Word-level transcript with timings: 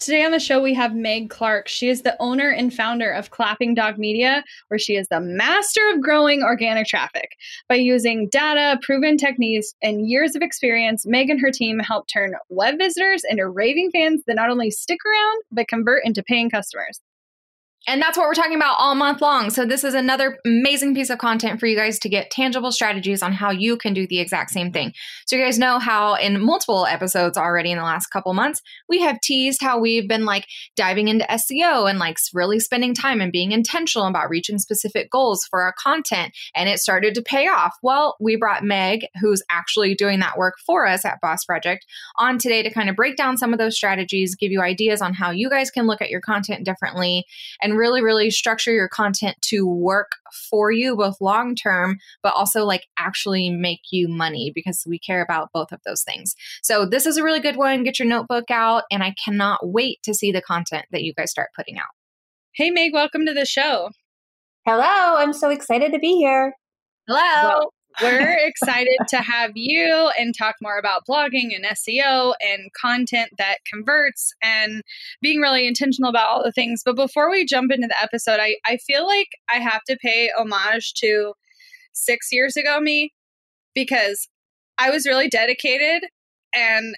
Today 0.00 0.24
on 0.24 0.32
the 0.32 0.40
show, 0.40 0.62
we 0.62 0.72
have 0.72 0.94
Meg 0.94 1.28
Clark. 1.28 1.68
She 1.68 1.90
is 1.90 2.00
the 2.00 2.16
owner 2.20 2.48
and 2.48 2.72
founder 2.72 3.10
of 3.10 3.28
Clapping 3.28 3.74
Dog 3.74 3.98
Media, 3.98 4.42
where 4.68 4.78
she 4.78 4.96
is 4.96 5.06
the 5.08 5.20
master 5.20 5.82
of 5.92 6.00
growing 6.00 6.42
organic 6.42 6.86
traffic. 6.86 7.36
By 7.68 7.74
using 7.74 8.26
data, 8.30 8.80
proven 8.80 9.18
techniques, 9.18 9.74
and 9.82 10.08
years 10.08 10.34
of 10.34 10.40
experience, 10.40 11.04
Meg 11.04 11.28
and 11.28 11.38
her 11.38 11.50
team 11.50 11.78
help 11.80 12.08
turn 12.08 12.32
web 12.48 12.78
visitors 12.78 13.24
into 13.28 13.46
raving 13.46 13.90
fans 13.90 14.22
that 14.26 14.36
not 14.36 14.48
only 14.48 14.70
stick 14.70 15.00
around, 15.04 15.42
but 15.52 15.68
convert 15.68 16.02
into 16.06 16.22
paying 16.22 16.48
customers. 16.48 17.02
And 17.88 18.00
that's 18.00 18.18
what 18.18 18.26
we're 18.26 18.34
talking 18.34 18.56
about 18.56 18.76
all 18.78 18.94
month 18.94 19.22
long. 19.22 19.48
So, 19.48 19.64
this 19.64 19.84
is 19.84 19.94
another 19.94 20.38
amazing 20.44 20.94
piece 20.94 21.08
of 21.08 21.18
content 21.18 21.58
for 21.58 21.66
you 21.66 21.76
guys 21.76 21.98
to 22.00 22.08
get 22.10 22.30
tangible 22.30 22.72
strategies 22.72 23.22
on 23.22 23.32
how 23.32 23.50
you 23.50 23.78
can 23.78 23.94
do 23.94 24.06
the 24.06 24.20
exact 24.20 24.50
same 24.50 24.70
thing. 24.70 24.92
So, 25.26 25.36
you 25.36 25.42
guys 25.42 25.58
know 25.58 25.78
how 25.78 26.14
in 26.14 26.40
multiple 26.42 26.86
episodes 26.86 27.38
already 27.38 27.70
in 27.70 27.78
the 27.78 27.84
last 27.84 28.08
couple 28.08 28.34
months, 28.34 28.60
we 28.88 29.00
have 29.00 29.20
teased 29.22 29.62
how 29.62 29.78
we've 29.78 30.06
been 30.06 30.26
like 30.26 30.46
diving 30.76 31.08
into 31.08 31.24
SEO 31.24 31.88
and 31.88 31.98
like 31.98 32.18
really 32.34 32.60
spending 32.60 32.94
time 32.94 33.20
and 33.20 33.32
being 33.32 33.52
intentional 33.52 34.06
about 34.06 34.28
reaching 34.28 34.58
specific 34.58 35.10
goals 35.10 35.46
for 35.48 35.62
our 35.62 35.74
content. 35.82 36.32
And 36.54 36.68
it 36.68 36.80
started 36.80 37.14
to 37.14 37.22
pay 37.22 37.48
off. 37.48 37.76
Well, 37.82 38.16
we 38.20 38.36
brought 38.36 38.62
Meg, 38.62 39.06
who's 39.20 39.42
actually 39.50 39.94
doing 39.94 40.20
that 40.20 40.36
work 40.36 40.56
for 40.66 40.86
us 40.86 41.04
at 41.06 41.20
Boss 41.22 41.44
Project, 41.44 41.86
on 42.18 42.36
today 42.36 42.62
to 42.62 42.70
kind 42.70 42.90
of 42.90 42.96
break 42.96 43.16
down 43.16 43.38
some 43.38 43.54
of 43.54 43.58
those 43.58 43.74
strategies, 43.74 44.34
give 44.34 44.52
you 44.52 44.60
ideas 44.60 45.00
on 45.00 45.14
how 45.14 45.30
you 45.30 45.48
guys 45.48 45.70
can 45.70 45.86
look 45.86 46.02
at 46.02 46.10
your 46.10 46.20
content 46.20 46.64
differently 46.64 47.24
and 47.62 47.69
and 47.70 47.78
really, 47.78 48.02
really 48.02 48.30
structure 48.30 48.72
your 48.72 48.88
content 48.88 49.36
to 49.42 49.64
work 49.64 50.16
for 50.50 50.72
you, 50.72 50.96
both 50.96 51.20
long 51.20 51.54
term, 51.54 51.98
but 52.22 52.34
also 52.34 52.64
like 52.64 52.88
actually 52.98 53.48
make 53.48 53.80
you 53.92 54.08
money 54.08 54.50
because 54.54 54.84
we 54.86 54.98
care 54.98 55.22
about 55.22 55.50
both 55.54 55.70
of 55.70 55.80
those 55.86 56.02
things. 56.02 56.34
So, 56.62 56.84
this 56.84 57.06
is 57.06 57.16
a 57.16 57.22
really 57.22 57.40
good 57.40 57.56
one. 57.56 57.84
Get 57.84 57.98
your 57.98 58.08
notebook 58.08 58.50
out, 58.50 58.84
and 58.90 59.02
I 59.02 59.14
cannot 59.24 59.68
wait 59.68 60.02
to 60.02 60.14
see 60.14 60.32
the 60.32 60.42
content 60.42 60.86
that 60.90 61.02
you 61.02 61.14
guys 61.14 61.30
start 61.30 61.50
putting 61.54 61.78
out. 61.78 61.84
Hey, 62.52 62.70
Meg, 62.70 62.92
welcome 62.92 63.24
to 63.26 63.34
the 63.34 63.46
show. 63.46 63.90
Hello, 64.66 65.16
I'm 65.16 65.32
so 65.32 65.50
excited 65.50 65.92
to 65.92 65.98
be 65.98 66.16
here. 66.16 66.52
Hello. 67.06 67.48
Well, 67.48 67.72
we're 68.00 68.36
excited 68.46 68.96
to 69.08 69.18
have 69.18 69.52
you 69.54 70.10
and 70.18 70.34
talk 70.36 70.56
more 70.62 70.78
about 70.78 71.02
blogging 71.08 71.54
and 71.54 71.64
SEO 71.64 72.34
and 72.40 72.70
content 72.80 73.30
that 73.38 73.58
converts 73.70 74.32
and 74.42 74.82
being 75.20 75.40
really 75.40 75.66
intentional 75.66 76.10
about 76.10 76.28
all 76.28 76.42
the 76.42 76.52
things. 76.52 76.82
But 76.84 76.96
before 76.96 77.30
we 77.30 77.44
jump 77.44 77.72
into 77.72 77.88
the 77.88 78.02
episode, 78.02 78.40
I, 78.40 78.56
I 78.66 78.76
feel 78.78 79.06
like 79.06 79.28
I 79.52 79.58
have 79.58 79.82
to 79.84 79.96
pay 80.00 80.30
homage 80.36 80.94
to 80.94 81.34
six 81.92 82.32
years 82.32 82.56
ago 82.56 82.80
me 82.80 83.12
because 83.74 84.28
I 84.78 84.90
was 84.90 85.06
really 85.06 85.28
dedicated 85.28 86.04
and 86.54 86.94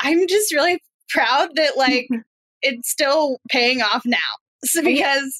I'm 0.00 0.26
just 0.26 0.52
really 0.52 0.82
proud 1.08 1.50
that 1.56 1.76
like 1.76 2.08
it's 2.62 2.90
still 2.90 3.38
paying 3.50 3.82
off 3.82 4.02
now. 4.04 4.18
So 4.64 4.82
because 4.84 5.38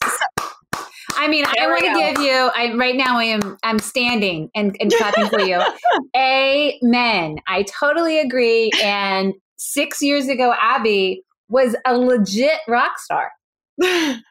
I 1.18 1.28
mean, 1.28 1.44
there 1.54 1.64
I 1.64 1.66
want 1.68 1.84
to 1.84 2.14
give 2.14 2.24
you. 2.24 2.50
I 2.54 2.72
right 2.74 2.96
now 2.96 3.18
I 3.18 3.24
am 3.24 3.58
I'm 3.62 3.78
standing 3.78 4.50
and, 4.54 4.76
and 4.80 4.92
clapping 4.92 5.26
for 5.28 5.40
you. 5.40 5.60
Amen. 6.16 7.36
I 7.46 7.64
totally 7.64 8.20
agree. 8.20 8.70
And 8.82 9.34
six 9.56 10.00
years 10.00 10.28
ago, 10.28 10.54
Abby 10.60 11.22
was 11.48 11.74
a 11.84 11.98
legit 11.98 12.60
rock 12.68 12.98
star. 12.98 13.32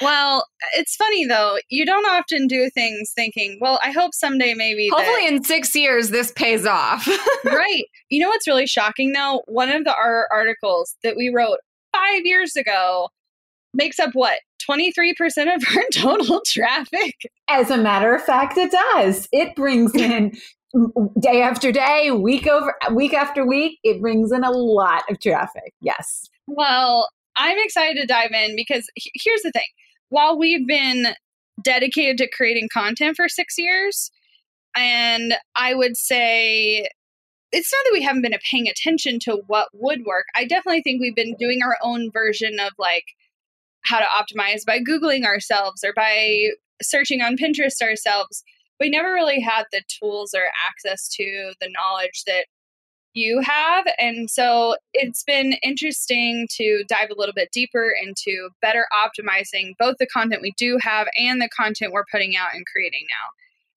Well, 0.00 0.46
it's 0.74 0.96
funny 0.96 1.26
though. 1.26 1.58
You 1.68 1.84
don't 1.84 2.06
often 2.06 2.46
do 2.46 2.70
things 2.70 3.12
thinking, 3.14 3.58
well, 3.60 3.78
I 3.84 3.90
hope 3.90 4.14
someday 4.14 4.54
maybe. 4.54 4.88
Hopefully, 4.88 5.24
that- 5.24 5.32
in 5.32 5.44
six 5.44 5.74
years, 5.74 6.10
this 6.10 6.32
pays 6.32 6.66
off. 6.66 7.06
right. 7.44 7.84
You 8.08 8.20
know 8.20 8.28
what's 8.28 8.46
really 8.46 8.66
shocking 8.66 9.12
though? 9.12 9.42
One 9.46 9.68
of 9.70 9.84
the 9.84 9.94
our 9.94 10.28
articles 10.32 10.96
that 11.04 11.16
we 11.16 11.28
wrote 11.28 11.58
five 11.94 12.24
years 12.24 12.56
ago 12.56 13.10
makes 13.74 13.98
up 13.98 14.10
what 14.14 14.40
23% 14.68 15.54
of 15.54 15.64
our 15.76 15.82
total 15.92 16.42
traffic. 16.46 17.14
As 17.48 17.70
a 17.70 17.76
matter 17.76 18.14
of 18.14 18.22
fact, 18.22 18.56
it 18.56 18.70
does. 18.70 19.28
It 19.32 19.54
brings 19.54 19.94
in 19.94 20.32
day 21.20 21.42
after 21.42 21.70
day, 21.72 22.10
week 22.10 22.46
over 22.46 22.74
week 22.92 23.12
after 23.12 23.46
week, 23.46 23.78
it 23.84 24.00
brings 24.00 24.32
in 24.32 24.44
a 24.44 24.50
lot 24.50 25.02
of 25.10 25.20
traffic. 25.20 25.74
Yes. 25.80 26.28
Well, 26.46 27.08
I'm 27.36 27.58
excited 27.58 28.00
to 28.00 28.06
dive 28.06 28.32
in 28.32 28.56
because 28.56 28.88
here's 28.96 29.42
the 29.42 29.52
thing. 29.52 29.62
While 30.08 30.38
we've 30.38 30.66
been 30.66 31.08
dedicated 31.62 32.18
to 32.18 32.28
creating 32.30 32.68
content 32.72 33.16
for 33.16 33.28
6 33.28 33.54
years, 33.58 34.10
and 34.74 35.34
I 35.54 35.74
would 35.74 35.96
say 35.96 36.88
it's 37.52 37.72
not 37.72 37.84
that 37.84 37.92
we 37.92 38.02
haven't 38.02 38.22
been 38.22 38.34
paying 38.50 38.66
attention 38.66 39.18
to 39.20 39.42
what 39.46 39.68
would 39.74 40.04
work. 40.06 40.24
I 40.34 40.46
definitely 40.46 40.82
think 40.82 41.00
we've 41.00 41.14
been 41.14 41.36
doing 41.38 41.60
our 41.62 41.76
own 41.82 42.10
version 42.10 42.58
of 42.58 42.72
like 42.78 43.04
how 43.84 43.98
to 43.98 44.04
optimize 44.04 44.64
by 44.64 44.78
Googling 44.78 45.24
ourselves 45.24 45.82
or 45.84 45.92
by 45.94 46.48
searching 46.82 47.20
on 47.20 47.36
Pinterest 47.36 47.80
ourselves. 47.82 48.42
We 48.80 48.90
never 48.90 49.12
really 49.12 49.40
had 49.40 49.64
the 49.70 49.82
tools 49.88 50.34
or 50.34 50.42
access 50.66 51.08
to 51.16 51.52
the 51.60 51.70
knowledge 51.70 52.24
that 52.26 52.46
you 53.14 53.40
have. 53.40 53.86
And 53.98 54.30
so 54.30 54.76
it's 54.94 55.22
been 55.22 55.54
interesting 55.62 56.48
to 56.56 56.84
dive 56.88 57.10
a 57.10 57.18
little 57.18 57.34
bit 57.34 57.50
deeper 57.52 57.92
into 58.02 58.50
better 58.62 58.86
optimizing 58.92 59.72
both 59.78 59.96
the 59.98 60.06
content 60.06 60.42
we 60.42 60.54
do 60.56 60.78
have 60.80 61.08
and 61.18 61.40
the 61.40 61.50
content 61.54 61.92
we're 61.92 62.06
putting 62.10 62.36
out 62.36 62.54
and 62.54 62.64
creating 62.72 63.06
now. 63.10 63.28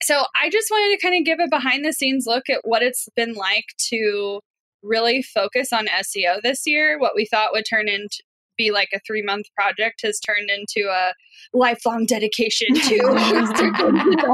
So 0.01 0.25
I 0.41 0.49
just 0.49 0.69
wanted 0.71 0.95
to 0.95 1.01
kind 1.01 1.19
of 1.19 1.25
give 1.25 1.39
a 1.39 1.49
behind 1.49 1.83
the 1.83 1.93
scenes 1.93 2.25
look 2.27 2.49
at 2.49 2.61
what 2.63 2.81
it's 2.81 3.07
been 3.15 3.33
like 3.33 3.65
to 3.89 4.39
really 4.83 5.21
focus 5.21 5.73
on 5.73 5.87
SEO 5.87 6.41
this 6.41 6.65
year, 6.65 6.99
what 6.99 7.15
we 7.15 7.25
thought 7.25 7.51
would 7.51 7.65
turn 7.69 7.87
into 7.89 8.21
be 8.57 8.71
like 8.71 8.89
a 8.93 8.99
three 9.05 9.21
month 9.21 9.47
project 9.55 10.01
has 10.03 10.19
turned 10.19 10.49
into 10.49 10.89
a 10.89 11.13
lifelong 11.53 12.05
dedication 12.05 12.73
to 12.75 12.99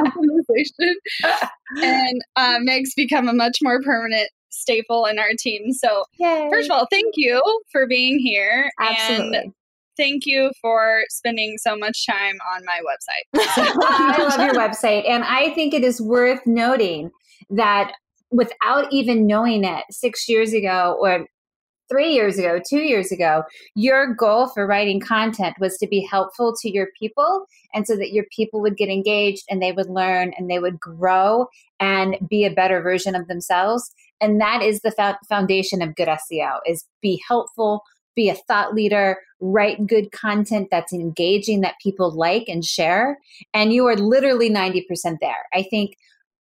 optimization. 0.04 0.94
and 1.78 2.22
uh, 2.36 2.58
Meg's 2.60 2.94
become 2.94 3.28
a 3.28 3.34
much 3.34 3.60
more 3.62 3.82
permanent 3.82 4.30
staple 4.50 5.06
in 5.06 5.18
our 5.18 5.32
team. 5.38 5.72
So, 5.74 6.06
Yay. 6.20 6.50
first 6.52 6.70
of 6.70 6.78
all, 6.78 6.88
thank 6.92 7.14
you 7.16 7.42
for 7.72 7.88
being 7.88 8.20
here. 8.20 8.70
Absolutely. 8.80 9.38
And 9.38 9.54
thank 9.98 10.26
you 10.26 10.52
for 10.62 11.04
spending 11.10 11.58
so 11.58 11.76
much 11.76 12.06
time 12.06 12.38
on 12.56 12.66
my 12.66 12.80
website. 12.82 13.26
I 13.84 14.18
love 14.18 14.40
your 14.40 14.56
website. 14.56 15.10
And 15.10 15.24
I 15.24 15.54
think 15.54 15.74
it 15.74 15.84
is 15.84 16.02
worth 16.02 16.46
noting 16.46 17.12
that 17.50 17.94
without 18.32 18.92
even 18.92 19.28
knowing 19.28 19.64
it 19.64 19.84
six 19.90 20.28
years 20.30 20.54
ago 20.54 20.98
or 21.00 21.28
three 21.92 22.14
years 22.14 22.40
ago, 22.40 22.60
two 22.68 22.80
years 22.80 23.12
ago, 23.12 23.44
your 23.76 24.14
goal 24.16 24.48
for 24.48 24.66
writing 24.66 25.00
content 25.00 25.56
was 25.60 25.78
to 25.78 25.88
be 25.88 26.00
helpful 26.00 26.56
to 26.62 26.72
your 26.72 26.88
people 26.98 27.46
and 27.74 27.86
so 27.86 27.98
that 27.98 28.14
your 28.14 28.26
people 28.36 28.62
would 28.62 28.78
get 28.78 28.90
engaged 28.90 29.44
and 29.50 29.62
they 29.62 29.74
would 29.74 29.90
learn 29.90 30.34
and 30.38 30.50
they 30.50 30.60
would 30.60 30.80
grow 30.80 31.48
and 31.80 32.18
be 32.30 32.46
a 32.46 32.52
better 32.52 32.82
version 32.82 33.14
of 33.14 33.28
themselves. 33.28 33.92
And 34.22 34.40
that 34.40 34.62
is 34.62 34.82
the 34.82 35.18
foundation 35.28 35.82
of 35.82 35.96
good 35.96 36.08
SEO 36.08 36.60
is 36.66 36.86
be 37.02 37.22
helpful, 37.28 37.82
be 38.16 38.30
a 38.30 38.36
thought 38.36 38.74
leader, 38.74 39.18
write 39.42 39.86
good 39.88 40.12
content 40.12 40.70
that's 40.72 40.94
engaging 40.94 41.62
that 41.62 41.76
people 41.82 42.12
like 42.12 42.46
and 42.48 42.64
share. 42.64 43.18
And 43.54 43.74
you 43.74 43.88
are 43.88 43.98
literally 43.98 44.50
90% 44.50 45.18
there. 45.20 45.48
I 45.54 45.64
think 45.64 45.98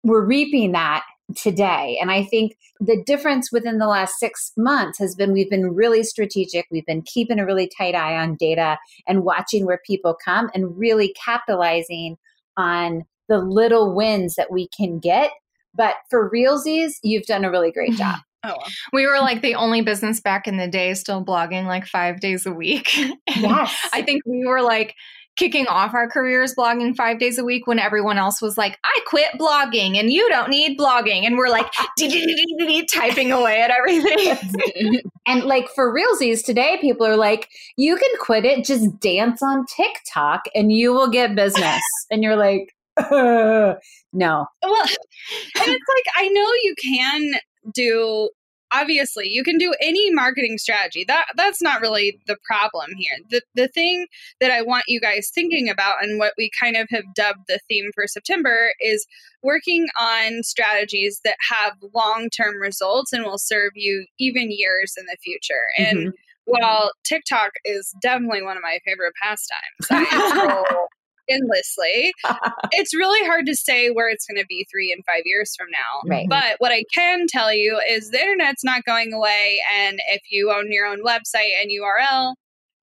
we're 0.05 0.25
reaping 0.25 0.73
that 0.73 1.05
today. 1.37 1.99
And 2.01 2.11
I 2.11 2.25
think 2.25 2.57
the 2.81 3.03
difference 3.05 3.51
within 3.51 3.79
the 3.79 3.87
last 3.87 4.19
six 4.19 4.53
months 4.57 4.99
has 4.99 5.15
been 5.15 5.33
we've 5.33 5.51
been 5.51 5.75
really 5.75 6.03
strategic. 6.03 6.67
We've 6.71 6.87
been 6.87 7.03
keeping 7.03 7.39
a 7.39 7.47
really 7.47 7.71
tight 7.79 7.95
eye 7.95 8.17
on 8.17 8.37
data 8.37 8.79
and 9.07 9.25
watching 9.25 9.65
where 9.65 9.81
people 9.87 10.17
come 10.23 10.51
and 10.55 10.77
really 10.77 11.15
capitalizing 11.15 12.19
on 12.57 13.05
the 13.29 13.39
little 13.39 13.95
wins 13.95 14.35
that 14.35 14.53
we 14.53 14.69
can 14.77 14.99
get. 14.99 15.31
But 15.75 15.95
for 16.11 16.31
realsies, 16.31 16.95
you've 17.03 17.27
done 17.27 17.45
a 17.45 17.51
really 17.51 17.73
great 17.73 17.93
job. 17.97 18.19
Oh, 18.45 18.55
well. 18.59 18.67
We 18.93 19.07
were 19.07 19.21
like 19.21 19.41
the 19.41 19.55
only 19.55 19.81
business 19.81 20.21
back 20.21 20.47
in 20.47 20.59
the 20.59 20.69
day 20.69 20.93
still 20.95 21.25
blogging 21.25 21.65
like 21.65 21.87
five 21.87 22.21
days 22.21 22.45
a 22.45 22.53
week. 22.53 22.95
yes. 23.29 23.75
I 23.93 24.03
think 24.03 24.23
we 24.27 24.45
were 24.45 24.61
like 24.61 24.95
kicking 25.37 25.67
off 25.67 25.95
our 25.95 26.09
careers 26.09 26.55
blogging 26.55 26.97
five 26.97 27.19
days 27.19 27.39
a 27.39 27.45
week 27.45 27.67
when 27.67 27.79
everyone 27.79 28.19
else 28.19 28.41
was 28.41 28.57
like, 28.57 28.79
I 28.85 29.01
quit 29.07 29.33
blogging 29.39 29.99
and 29.99 30.13
you 30.13 30.29
don't 30.29 30.49
need 30.49 30.79
blogging. 30.79 31.27
And 31.27 31.37
we're 31.37 31.49
like 31.49 31.73
typing 32.93 33.33
away 33.33 33.61
at 33.61 33.71
everything. 33.71 35.01
and 35.27 35.45
like 35.45 35.69
for 35.75 35.93
realsies 35.93 36.45
today, 36.45 36.79
people 36.81 37.07
are 37.07 37.17
like, 37.17 37.49
you 37.77 37.97
can 37.97 38.11
quit 38.21 38.45
it, 38.45 38.65
just 38.65 39.01
dance 39.01 39.43
on 39.43 39.65
TikTok 39.77 40.45
and 40.55 40.71
you 40.71 40.93
will 40.93 41.09
get 41.09 41.35
business. 41.35 41.83
and 42.11 42.23
you're 42.23 42.37
like, 42.37 42.75
no. 43.11 44.47
Well, 44.63 44.83
and 44.83 45.67
it's 45.67 45.67
like, 45.67 46.05
I 46.17 46.29
know 46.29 46.51
you 46.63 46.75
can 46.81 47.35
do 47.73 48.31
obviously 48.75 49.29
you 49.29 49.45
can 49.45 49.57
do 49.59 49.75
any 49.81 50.11
marketing 50.13 50.59
strategy. 50.59 51.05
That 51.07 51.27
that's 51.37 51.63
not 51.63 51.81
really 51.81 52.21
the 52.27 52.37
problem 52.45 52.91
here. 52.97 53.19
The 53.31 53.43
the 53.55 53.69
thing 53.69 54.07
that 54.41 54.51
i 54.51 54.63
want 54.63 54.85
you 54.89 55.01
guys 55.01 55.31
thinking 55.35 55.69
about 55.69 56.03
and 56.03 56.19
what 56.19 56.33
we 56.37 56.51
kind 56.59 56.77
of 56.77 56.87
have 56.91 57.05
dubbed 57.15 57.47
the 57.49 57.61
theme 57.69 57.91
for 57.95 58.07
september 58.07 58.73
is 58.81 59.07
working 59.43 59.87
on 59.99 60.43
strategies 60.43 61.21
that 61.25 61.37
have 61.51 61.75
long-term 61.95 62.57
results 62.61 63.13
and 63.13 63.25
will 63.25 63.39
serve 63.39 63.73
you 63.75 64.07
even 64.19 64.51
years 64.51 64.95
in 64.99 65.05
the 65.05 65.19
future. 65.23 65.67
And 65.77 65.99
mm-hmm. 65.99 66.11
while 66.47 66.93
tiktok 67.05 67.51
is 67.65 67.95
definitely 68.01 68.43
one 68.43 68.57
of 68.57 68.63
my 68.63 68.79
favorite 68.85 69.15
pastimes 69.23 69.91
endlessly. 71.29 72.13
it's 72.73 72.95
really 72.95 73.27
hard 73.27 73.47
to 73.47 73.55
say 73.55 73.91
where 73.91 74.09
it's 74.09 74.27
going 74.27 74.41
to 74.41 74.47
be 74.47 74.67
three 74.71 74.93
and 74.93 75.05
five 75.05 75.23
years 75.25 75.55
from 75.57 75.69
now. 75.71 76.09
Right. 76.09 76.29
But 76.29 76.57
what 76.59 76.73
I 76.73 76.85
can 76.95 77.27
tell 77.29 77.53
you 77.53 77.81
is 77.89 78.11
the 78.11 78.21
internet's 78.21 78.65
not 78.65 78.85
going 78.85 79.13
away. 79.13 79.61
And 79.77 79.99
if 80.11 80.23
you 80.31 80.53
own 80.53 80.71
your 80.71 80.87
own 80.87 81.03
website 81.05 81.53
and 81.61 81.71
URL, 81.71 82.35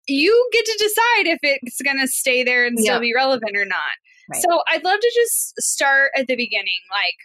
you 0.08 0.50
get 0.52 0.66
to 0.66 0.78
decide 0.78 1.34
if 1.34 1.40
it's 1.42 1.82
going 1.82 2.00
to 2.00 2.08
stay 2.08 2.44
there 2.44 2.66
and 2.66 2.80
still 2.80 3.00
be 3.00 3.14
relevant 3.16 3.56
or 3.56 3.66
not. 3.66 3.80
Right. 4.32 4.42
So 4.42 4.62
I'd 4.68 4.84
love 4.84 5.00
to 5.00 5.12
just 5.16 5.54
start 5.62 6.12
at 6.16 6.28
the 6.28 6.36
beginning. 6.36 6.80
Like, 6.90 7.16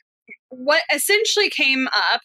what 0.49 0.83
essentially 0.93 1.51
came 1.51 1.89
up 1.89 2.21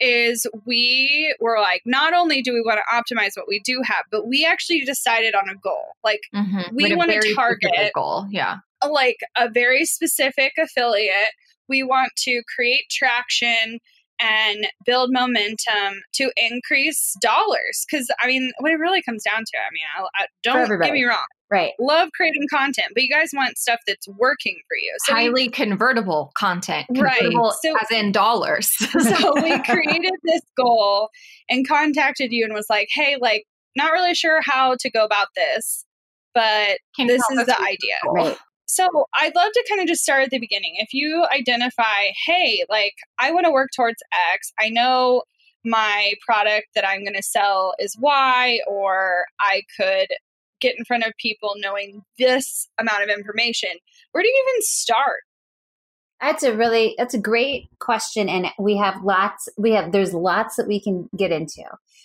is 0.00 0.46
we 0.64 1.34
were 1.40 1.58
like, 1.60 1.82
not 1.84 2.12
only 2.12 2.42
do 2.42 2.52
we 2.52 2.60
want 2.60 2.78
to 2.78 2.94
optimize 2.94 3.32
what 3.36 3.48
we 3.48 3.60
do 3.60 3.80
have, 3.84 4.04
but 4.10 4.26
we 4.26 4.44
actually 4.44 4.80
decided 4.80 5.34
on 5.34 5.48
a 5.48 5.56
goal. 5.62 5.92
Like 6.04 6.20
mm-hmm. 6.34 6.74
we 6.74 6.94
want 6.94 7.10
to 7.10 7.34
target 7.34 7.92
goal. 7.94 8.26
Yeah. 8.30 8.56
Like 8.86 9.18
a 9.36 9.48
very 9.50 9.84
specific 9.84 10.52
affiliate. 10.58 11.32
We 11.68 11.82
want 11.82 12.12
to 12.18 12.42
create 12.54 12.84
traction 12.90 13.80
and 14.20 14.66
build 14.84 15.10
momentum 15.12 16.02
to 16.14 16.30
increase 16.36 17.14
dollars. 17.20 17.84
Because 17.90 18.08
I 18.20 18.26
mean, 18.26 18.52
what 18.60 18.72
it 18.72 18.78
really 18.78 19.02
comes 19.02 19.22
down 19.24 19.40
to, 19.40 19.58
I 19.58 19.70
mean, 19.72 19.84
I, 19.98 20.22
I 20.22 20.26
don't 20.42 20.80
get 20.80 20.92
me 20.92 21.04
wrong. 21.04 21.26
Right. 21.50 21.72
Love 21.78 22.08
creating 22.16 22.46
content, 22.50 22.88
but 22.94 23.04
you 23.04 23.08
guys 23.08 23.30
want 23.32 23.56
stuff 23.56 23.78
that's 23.86 24.08
working 24.08 24.58
for 24.68 24.76
you. 24.76 24.92
So 25.04 25.14
Highly 25.14 25.44
we, 25.44 25.48
convertible 25.48 26.32
content. 26.36 26.86
Convertible 26.86 27.44
right. 27.44 27.52
So, 27.62 27.74
as 27.80 27.90
in 27.92 28.10
dollars. 28.10 28.68
so 28.76 29.32
we 29.42 29.62
created 29.62 30.12
this 30.24 30.40
goal 30.56 31.08
and 31.48 31.66
contacted 31.66 32.32
you 32.32 32.44
and 32.44 32.52
was 32.52 32.66
like, 32.68 32.88
hey, 32.92 33.16
like, 33.20 33.44
not 33.76 33.92
really 33.92 34.14
sure 34.14 34.40
how 34.42 34.74
to 34.80 34.90
go 34.90 35.04
about 35.04 35.28
this, 35.36 35.84
but 36.34 36.78
Can 36.96 37.06
this 37.06 37.22
is 37.30 37.46
the 37.46 37.60
idea. 37.60 37.98
Right. 38.06 38.36
So 38.66 39.06
I'd 39.14 39.34
love 39.36 39.52
to 39.52 39.64
kind 39.68 39.80
of 39.80 39.86
just 39.86 40.02
start 40.02 40.24
at 40.24 40.30
the 40.30 40.40
beginning. 40.40 40.74
If 40.78 40.92
you 40.92 41.24
identify, 41.32 42.10
hey, 42.26 42.64
like 42.68 42.94
I 43.18 43.30
want 43.30 43.46
to 43.46 43.52
work 43.52 43.70
towards 43.76 44.02
X, 44.34 44.52
I 44.58 44.68
know 44.68 45.22
my 45.64 46.14
product 46.26 46.66
that 46.74 46.86
I'm 46.86 47.02
going 47.02 47.14
to 47.14 47.22
sell 47.22 47.74
is 47.78 47.96
Y, 47.98 48.60
or 48.68 49.26
I 49.40 49.62
could 49.78 50.08
get 50.60 50.74
in 50.78 50.84
front 50.84 51.04
of 51.04 51.12
people 51.18 51.54
knowing 51.56 52.02
this 52.18 52.68
amount 52.78 53.02
of 53.02 53.08
information. 53.08 53.70
Where 54.12 54.22
do 54.22 54.28
you 54.28 54.44
even 54.48 54.62
start? 54.62 55.20
That's 56.20 56.42
a 56.42 56.56
really 56.56 56.94
that's 56.96 57.14
a 57.14 57.20
great 57.20 57.68
question 57.78 58.28
and 58.28 58.46
we 58.58 58.76
have 58.78 59.04
lots 59.04 59.50
we 59.58 59.72
have 59.72 59.92
there's 59.92 60.14
lots 60.14 60.56
that 60.56 60.66
we 60.66 60.80
can 60.80 61.10
get 61.16 61.30
into. 61.30 61.62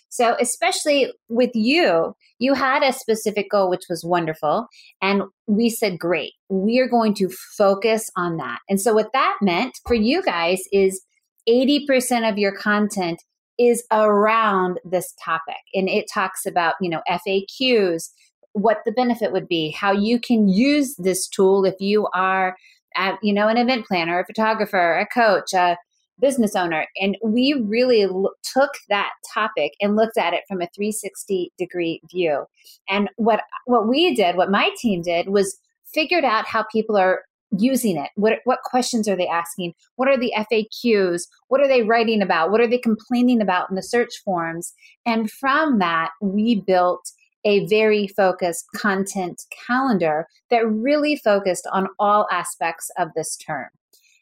So 0.09 0.35
especially 0.41 1.13
with 1.29 1.51
you, 1.53 2.13
you 2.37 2.53
had 2.53 2.83
a 2.83 2.91
specific 2.91 3.49
goal 3.49 3.69
which 3.69 3.85
was 3.89 4.03
wonderful 4.03 4.67
and 5.01 5.23
we 5.47 5.69
said 5.69 5.97
great. 5.97 6.33
We 6.49 6.79
are 6.79 6.89
going 6.89 7.13
to 7.15 7.29
focus 7.57 8.09
on 8.17 8.35
that. 8.37 8.59
And 8.67 8.81
so 8.81 8.93
what 8.93 9.13
that 9.13 9.37
meant 9.41 9.79
for 9.87 9.93
you 9.93 10.21
guys 10.21 10.59
is 10.73 11.01
80% 11.47 12.29
of 12.29 12.37
your 12.37 12.51
content 12.51 13.23
is 13.57 13.83
around 13.91 14.79
this 14.83 15.13
topic 15.23 15.61
and 15.73 15.87
it 15.87 16.05
talks 16.13 16.45
about, 16.45 16.75
you 16.81 16.89
know, 16.89 17.01
FAQs, 17.07 18.09
what 18.53 18.79
the 18.85 18.91
benefit 18.91 19.31
would 19.31 19.47
be, 19.47 19.71
how 19.71 19.91
you 19.91 20.19
can 20.19 20.47
use 20.47 20.95
this 20.97 21.27
tool 21.27 21.65
if 21.65 21.75
you 21.79 22.07
are 22.13 22.55
uh, 22.95 23.15
you 23.21 23.33
know, 23.33 23.47
an 23.47 23.57
event 23.57 23.85
planner, 23.85 24.19
a 24.19 24.25
photographer, 24.25 24.97
a 24.97 25.05
coach, 25.07 25.53
a 25.53 25.77
business 26.19 26.55
owner. 26.55 26.85
And 26.97 27.17
we 27.23 27.53
really 27.53 28.05
lo- 28.05 28.31
took 28.43 28.71
that 28.89 29.11
topic 29.33 29.73
and 29.81 29.95
looked 29.95 30.17
at 30.17 30.33
it 30.33 30.43
from 30.47 30.61
a 30.61 30.69
360 30.75 31.51
degree 31.57 32.01
view. 32.11 32.45
And 32.89 33.09
what 33.15 33.41
what 33.65 33.87
we 33.87 34.13
did, 34.13 34.35
what 34.35 34.51
my 34.51 34.69
team 34.77 35.01
did, 35.01 35.29
was 35.29 35.57
figured 35.93 36.23
out 36.23 36.45
how 36.45 36.63
people 36.63 36.97
are 36.97 37.23
using 37.57 37.97
it. 37.97 38.09
What 38.15 38.39
what 38.43 38.59
questions 38.63 39.07
are 39.07 39.15
they 39.15 39.27
asking? 39.27 39.73
What 39.95 40.07
are 40.07 40.17
the 40.17 40.33
FAQs? 40.37 41.23
What 41.47 41.61
are 41.61 41.67
they 41.67 41.81
writing 41.81 42.21
about? 42.21 42.51
What 42.51 42.61
are 42.61 42.67
they 42.67 42.77
complaining 42.77 43.41
about 43.41 43.69
in 43.69 43.75
the 43.75 43.83
search 43.83 44.21
forms? 44.23 44.73
And 45.05 45.31
from 45.31 45.79
that, 45.79 46.11
we 46.21 46.55
built 46.55 47.11
a 47.43 47.65
very 47.67 48.07
focused 48.07 48.65
content 48.75 49.41
calendar 49.67 50.27
that 50.49 50.67
really 50.67 51.15
focused 51.15 51.67
on 51.71 51.87
all 51.99 52.27
aspects 52.31 52.89
of 52.97 53.09
this 53.15 53.35
term. 53.37 53.69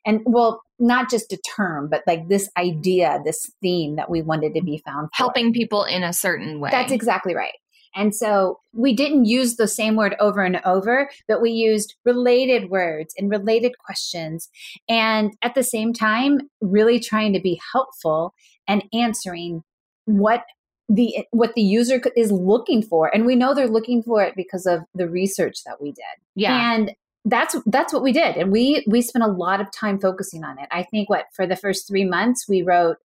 And 0.05 0.21
well, 0.25 0.61
not 0.79 1.09
just 1.09 1.33
a 1.33 1.37
term, 1.55 1.89
but 1.89 2.03
like 2.07 2.29
this 2.29 2.49
idea, 2.57 3.19
this 3.25 3.51
theme 3.61 3.95
that 3.97 4.09
we 4.09 4.21
wanted 4.21 4.53
to 4.55 4.61
be 4.61 4.81
found. 4.85 5.09
For. 5.09 5.23
Helping 5.23 5.53
people 5.53 5.83
in 5.83 6.03
a 6.03 6.13
certain 6.13 6.59
way. 6.59 6.69
That's 6.71 6.91
exactly 6.91 7.35
right. 7.35 7.53
And 7.95 8.15
so 8.15 8.59
we 8.71 8.95
didn't 8.95 9.25
use 9.25 9.55
the 9.55 9.67
same 9.67 9.95
word 9.95 10.15
over 10.19 10.41
and 10.41 10.61
over, 10.63 11.09
but 11.27 11.41
we 11.41 11.51
used 11.51 11.95
related 12.05 12.69
words 12.69 13.13
and 13.17 13.29
related 13.29 13.73
questions. 13.79 14.47
And 14.87 15.33
at 15.41 15.55
the 15.55 15.63
same 15.63 15.91
time, 15.91 16.39
really 16.61 16.99
trying 16.99 17.33
to 17.33 17.39
be 17.39 17.59
helpful 17.73 18.33
and 18.67 18.83
answering 18.93 19.63
what 20.05 20.43
the 20.89 21.25
what 21.31 21.53
the 21.53 21.61
user 21.61 22.01
is 22.17 22.31
looking 22.31 22.81
for 22.81 23.13
and 23.13 23.25
we 23.25 23.35
know 23.35 23.53
they're 23.53 23.67
looking 23.67 24.01
for 24.01 24.23
it 24.23 24.35
because 24.35 24.65
of 24.65 24.81
the 24.95 25.07
research 25.07 25.63
that 25.65 25.79
we 25.79 25.91
did. 25.91 26.03
Yeah. 26.35 26.73
And 26.73 26.91
that's 27.25 27.55
that's 27.67 27.93
what 27.93 28.01
we 28.01 28.11
did 28.11 28.37
and 28.37 28.51
we 28.51 28.83
we 28.87 29.01
spent 29.01 29.23
a 29.23 29.27
lot 29.27 29.61
of 29.61 29.71
time 29.71 29.99
focusing 29.99 30.43
on 30.43 30.57
it. 30.57 30.67
I 30.71 30.83
think 30.83 31.09
what 31.09 31.25
for 31.33 31.45
the 31.45 31.55
first 31.55 31.87
three 31.87 32.05
months 32.05 32.47
we 32.49 32.63
wrote 32.63 32.97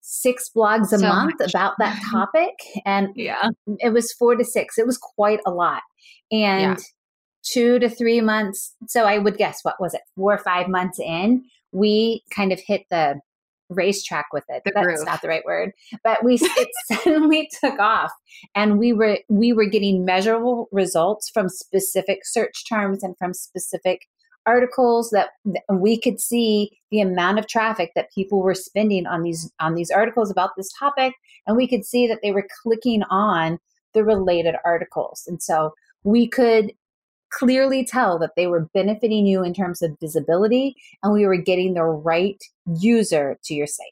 six 0.00 0.50
blogs 0.54 0.92
a 0.92 0.98
so 0.98 1.08
month 1.08 1.34
much. 1.38 1.50
about 1.50 1.74
that 1.78 2.02
topic 2.10 2.54
and 2.84 3.10
yeah. 3.14 3.50
it 3.78 3.92
was 3.92 4.12
four 4.12 4.34
to 4.34 4.44
six. 4.44 4.76
It 4.76 4.86
was 4.86 4.98
quite 4.98 5.40
a 5.46 5.52
lot. 5.52 5.82
And 6.32 6.78
yeah. 6.78 6.84
two 7.44 7.78
to 7.78 7.88
three 7.88 8.20
months 8.20 8.74
so 8.88 9.04
i 9.04 9.16
would 9.16 9.38
guess 9.38 9.60
what 9.62 9.80
was 9.80 9.94
it 9.94 10.02
four 10.16 10.34
or 10.34 10.38
five 10.38 10.68
months 10.68 10.98
in 10.98 11.44
we 11.72 12.22
kind 12.34 12.52
of 12.52 12.60
hit 12.60 12.84
the 12.90 13.20
racetrack 13.68 14.26
with 14.32 14.44
it. 14.48 14.62
The 14.64 14.72
That's 14.74 14.84
groove. 14.84 15.04
not 15.04 15.22
the 15.22 15.28
right 15.28 15.44
word, 15.44 15.72
but 16.02 16.24
we 16.24 16.34
it 16.40 16.68
suddenly 16.86 17.50
took 17.60 17.78
off, 17.78 18.12
and 18.54 18.78
we 18.78 18.92
were 18.92 19.18
we 19.28 19.52
were 19.52 19.66
getting 19.66 20.04
measurable 20.04 20.68
results 20.72 21.28
from 21.28 21.48
specific 21.48 22.20
search 22.24 22.68
terms 22.68 23.02
and 23.02 23.16
from 23.18 23.34
specific 23.34 24.06
articles 24.46 25.10
that, 25.10 25.30
that 25.44 25.62
we 25.70 26.00
could 26.00 26.18
see 26.18 26.70
the 26.90 27.00
amount 27.00 27.38
of 27.38 27.46
traffic 27.46 27.92
that 27.94 28.10
people 28.14 28.40
were 28.40 28.54
spending 28.54 29.06
on 29.06 29.22
these 29.22 29.52
on 29.60 29.74
these 29.74 29.90
articles 29.90 30.30
about 30.30 30.50
this 30.56 30.72
topic, 30.78 31.14
and 31.46 31.56
we 31.56 31.68
could 31.68 31.84
see 31.84 32.06
that 32.06 32.20
they 32.22 32.32
were 32.32 32.46
clicking 32.62 33.02
on 33.10 33.58
the 33.94 34.04
related 34.04 34.54
articles, 34.64 35.24
and 35.26 35.42
so 35.42 35.74
we 36.04 36.28
could 36.28 36.72
clearly 37.30 37.84
tell 37.84 38.18
that 38.18 38.32
they 38.36 38.46
were 38.46 38.68
benefiting 38.74 39.26
you 39.26 39.42
in 39.42 39.54
terms 39.54 39.82
of 39.82 39.96
visibility 40.00 40.74
and 41.02 41.12
we 41.12 41.26
were 41.26 41.36
getting 41.36 41.74
the 41.74 41.84
right 41.84 42.42
user 42.66 43.38
to 43.44 43.54
your 43.54 43.66
site. 43.66 43.86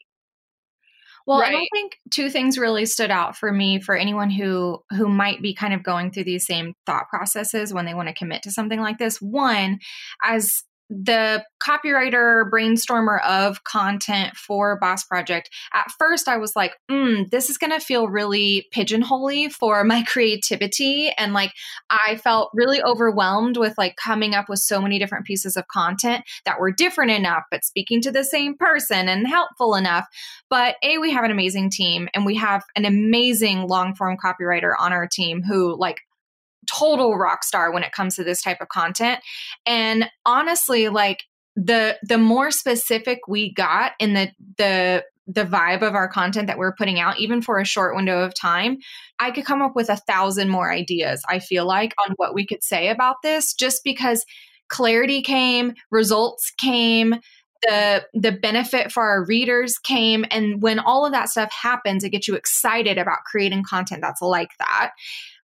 Well, 1.27 1.41
right. 1.41 1.55
I 1.55 1.67
think 1.73 1.97
two 2.09 2.29
things 2.29 2.57
really 2.57 2.85
stood 2.85 3.11
out 3.11 3.35
for 3.35 3.51
me 3.51 3.81
for 3.81 3.97
anyone 3.97 4.29
who 4.29 4.81
who 4.91 5.09
might 5.09 5.41
be 5.41 5.53
kind 5.53 5.73
of 5.73 5.83
going 5.83 6.09
through 6.09 6.23
these 6.23 6.45
same 6.45 6.73
thought 6.85 7.09
processes 7.09 7.73
when 7.73 7.85
they 7.85 7.93
want 7.93 8.07
to 8.07 8.13
commit 8.13 8.43
to 8.43 8.51
something 8.51 8.79
like 8.79 8.97
this. 8.97 9.21
One, 9.21 9.79
as 10.23 10.49
the 10.89 11.43
copywriter 11.61 12.49
brainstormer 12.49 13.21
of 13.25 13.63
content 13.63 14.35
for 14.37 14.77
Boss 14.79 15.03
Project, 15.03 15.49
at 15.73 15.91
first 15.99 16.27
I 16.27 16.37
was 16.37 16.55
like, 16.55 16.75
mm, 16.89 17.29
this 17.29 17.49
is 17.49 17.57
going 17.57 17.71
to 17.71 17.79
feel 17.79 18.07
really 18.07 18.67
pigeonholy 18.73 19.51
for 19.51 19.83
my 19.83 20.03
creativity. 20.07 21.11
And 21.17 21.33
like, 21.33 21.51
I 21.89 22.15
felt 22.15 22.51
really 22.53 22.81
overwhelmed 22.81 23.57
with 23.57 23.73
like 23.77 23.95
coming 23.97 24.33
up 24.33 24.47
with 24.47 24.59
so 24.59 24.81
many 24.81 24.97
different 24.99 25.25
pieces 25.25 25.57
of 25.57 25.67
content 25.67 26.23
that 26.45 26.59
were 26.59 26.71
different 26.71 27.11
enough, 27.11 27.43
but 27.51 27.65
speaking 27.65 28.01
to 28.01 28.11
the 28.11 28.23
same 28.23 28.55
person 28.55 29.09
and 29.09 29.27
helpful 29.27 29.75
enough. 29.75 30.05
But 30.49 30.75
A, 30.83 30.97
we 30.99 31.11
have 31.11 31.25
an 31.25 31.31
amazing 31.31 31.69
team 31.69 32.07
and 32.13 32.25
we 32.25 32.35
have 32.35 32.63
an 32.75 32.85
amazing 32.85 33.67
long 33.67 33.93
form 33.93 34.17
copywriter 34.23 34.73
on 34.79 34.93
our 34.93 35.07
team 35.07 35.43
who 35.43 35.77
like 35.77 36.01
total 36.71 37.17
rock 37.17 37.43
star 37.43 37.71
when 37.71 37.83
it 37.83 37.91
comes 37.91 38.15
to 38.15 38.23
this 38.23 38.41
type 38.41 38.61
of 38.61 38.69
content. 38.69 39.19
And 39.65 40.09
honestly, 40.25 40.89
like 40.89 41.23
the 41.55 41.97
the 42.03 42.17
more 42.17 42.51
specific 42.51 43.19
we 43.27 43.53
got 43.53 43.93
in 43.99 44.13
the 44.13 44.31
the 44.57 45.03
the 45.29 45.43
vibe 45.43 45.81
of 45.81 45.93
our 45.93 46.07
content 46.07 46.47
that 46.47 46.57
we're 46.57 46.73
putting 46.73 46.99
out, 46.99 47.19
even 47.19 47.41
for 47.41 47.59
a 47.59 47.65
short 47.65 47.95
window 47.95 48.21
of 48.21 48.33
time, 48.33 48.77
I 49.19 49.31
could 49.31 49.43
come 49.43 49.61
up 49.61 49.75
with 49.75 49.89
a 49.89 49.97
thousand 49.97 50.49
more 50.49 50.71
ideas, 50.71 51.21
I 51.27 51.39
feel 51.39 51.67
like, 51.67 51.93
on 52.05 52.13
what 52.15 52.33
we 52.33 52.45
could 52.45 52.63
say 52.63 52.87
about 52.87 53.17
this 53.23 53.53
just 53.53 53.83
because 53.83 54.23
clarity 54.69 55.21
came, 55.21 55.73
results 55.91 56.51
came, 56.57 57.15
the 57.63 58.05
the 58.13 58.31
benefit 58.31 58.91
for 58.91 59.03
our 59.03 59.25
readers 59.25 59.77
came 59.79 60.25
and 60.31 60.61
when 60.61 60.79
all 60.79 61.05
of 61.05 61.11
that 61.11 61.29
stuff 61.29 61.51
happens 61.51 62.03
it 62.03 62.11
gets 62.11 62.27
you 62.27 62.35
excited 62.35 62.97
about 62.97 63.23
creating 63.25 63.63
content 63.67 64.01
that's 64.01 64.21
like 64.21 64.51
that 64.59 64.91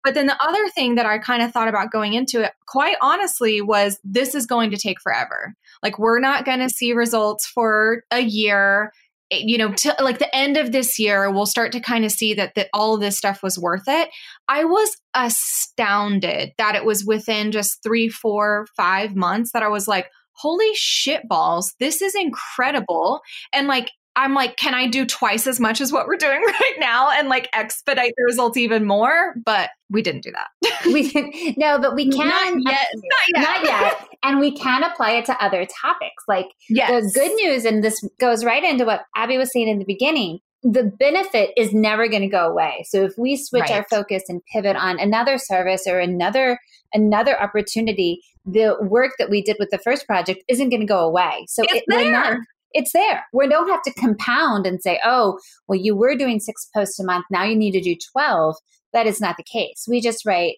but 0.04 0.14
then 0.14 0.26
the 0.26 0.42
other 0.42 0.68
thing 0.70 0.94
that 0.94 1.06
I 1.06 1.18
kind 1.18 1.42
of 1.42 1.52
thought 1.52 1.68
about 1.68 1.92
going 1.92 2.14
into 2.14 2.42
it, 2.42 2.52
quite 2.66 2.96
honestly, 3.00 3.60
was 3.60 3.98
this 4.04 4.34
is 4.34 4.46
going 4.46 4.70
to 4.70 4.76
take 4.76 5.00
forever. 5.00 5.54
Like, 5.82 5.98
we're 5.98 6.20
not 6.20 6.44
going 6.44 6.60
to 6.60 6.70
see 6.70 6.92
results 6.92 7.46
for 7.46 8.02
a 8.10 8.20
year. 8.20 8.92
Eh, 9.30 9.42
you 9.42 9.58
know, 9.58 9.72
to 9.72 9.94
like 10.00 10.18
the 10.18 10.34
end 10.34 10.56
of 10.56 10.72
this 10.72 10.98
year, 10.98 11.30
we'll 11.30 11.46
start 11.46 11.72
to 11.72 11.80
kind 11.80 12.04
of 12.04 12.12
see 12.12 12.34
that, 12.34 12.54
that 12.54 12.68
all 12.72 12.94
of 12.94 13.00
this 13.00 13.18
stuff 13.18 13.42
was 13.42 13.58
worth 13.58 13.84
it. 13.86 14.08
I 14.48 14.64
was 14.64 14.96
astounded 15.14 16.52
that 16.58 16.74
it 16.74 16.84
was 16.84 17.04
within 17.04 17.52
just 17.52 17.82
three, 17.82 18.08
four, 18.08 18.66
five 18.76 19.14
months 19.14 19.52
that 19.52 19.62
I 19.62 19.68
was 19.68 19.86
like, 19.86 20.08
holy 20.40 20.70
shit 20.74 21.28
balls, 21.28 21.74
this 21.78 22.00
is 22.00 22.14
incredible. 22.14 23.20
And 23.52 23.68
like, 23.68 23.90
I'm 24.20 24.34
like, 24.34 24.58
can 24.58 24.74
I 24.74 24.86
do 24.86 25.06
twice 25.06 25.46
as 25.46 25.58
much 25.58 25.80
as 25.80 25.90
what 25.90 26.06
we're 26.06 26.18
doing 26.18 26.42
right 26.46 26.74
now 26.78 27.10
and 27.10 27.30
like 27.30 27.48
expedite 27.54 28.12
the 28.18 28.24
results 28.24 28.58
even 28.58 28.84
more? 28.84 29.34
But 29.42 29.70
we 29.88 30.02
didn't 30.02 30.22
do 30.24 30.32
that. 30.32 30.84
we 30.86 31.10
didn't. 31.10 31.56
No, 31.56 31.78
but 31.78 31.94
we 31.94 32.10
can. 32.10 32.28
Not 32.62 32.72
yet. 32.72 32.86
Not 32.94 33.22
yet. 33.34 33.42
Not 33.42 33.64
yet. 33.64 34.08
and 34.22 34.38
we 34.38 34.52
can 34.52 34.84
apply 34.84 35.12
it 35.12 35.24
to 35.24 35.42
other 35.42 35.64
topics. 35.64 36.24
Like 36.28 36.48
yes. 36.68 36.90
the 36.90 37.18
good 37.18 37.34
news, 37.36 37.64
and 37.64 37.82
this 37.82 37.98
goes 38.18 38.44
right 38.44 38.62
into 38.62 38.84
what 38.84 39.04
Abby 39.16 39.38
was 39.38 39.50
saying 39.52 39.68
in 39.68 39.78
the 39.78 39.86
beginning. 39.86 40.40
The 40.62 40.84
benefit 40.84 41.52
is 41.56 41.72
never 41.72 42.06
going 42.06 42.20
to 42.20 42.28
go 42.28 42.46
away. 42.46 42.84
So 42.90 43.02
if 43.02 43.14
we 43.16 43.38
switch 43.38 43.62
right. 43.62 43.70
our 43.70 43.86
focus 43.88 44.24
and 44.28 44.42
pivot 44.52 44.76
on 44.76 45.00
another 45.00 45.38
service 45.38 45.86
or 45.86 45.98
another 45.98 46.58
another 46.92 47.40
opportunity, 47.40 48.20
the 48.44 48.76
work 48.82 49.12
that 49.18 49.30
we 49.30 49.40
did 49.40 49.56
with 49.58 49.70
the 49.70 49.78
first 49.78 50.06
project 50.06 50.44
isn't 50.48 50.68
going 50.68 50.80
to 50.80 50.86
go 50.86 51.00
away. 51.00 51.46
So 51.48 51.62
it's 51.62 51.72
it, 51.72 51.84
there. 51.88 52.10
Not, 52.10 52.38
it's 52.72 52.92
there. 52.92 53.24
We 53.32 53.48
don't 53.48 53.68
have 53.68 53.82
to 53.82 53.92
compound 53.94 54.66
and 54.66 54.82
say, 54.82 55.00
oh, 55.04 55.38
well, 55.66 55.78
you 55.78 55.96
were 55.96 56.14
doing 56.14 56.40
six 56.40 56.68
posts 56.74 56.98
a 57.00 57.04
month. 57.04 57.26
Now 57.30 57.44
you 57.44 57.56
need 57.56 57.72
to 57.72 57.80
do 57.80 57.96
12. 58.12 58.56
That 58.92 59.06
is 59.06 59.20
not 59.20 59.36
the 59.36 59.44
case. 59.44 59.86
We 59.88 60.00
just 60.00 60.24
write 60.24 60.56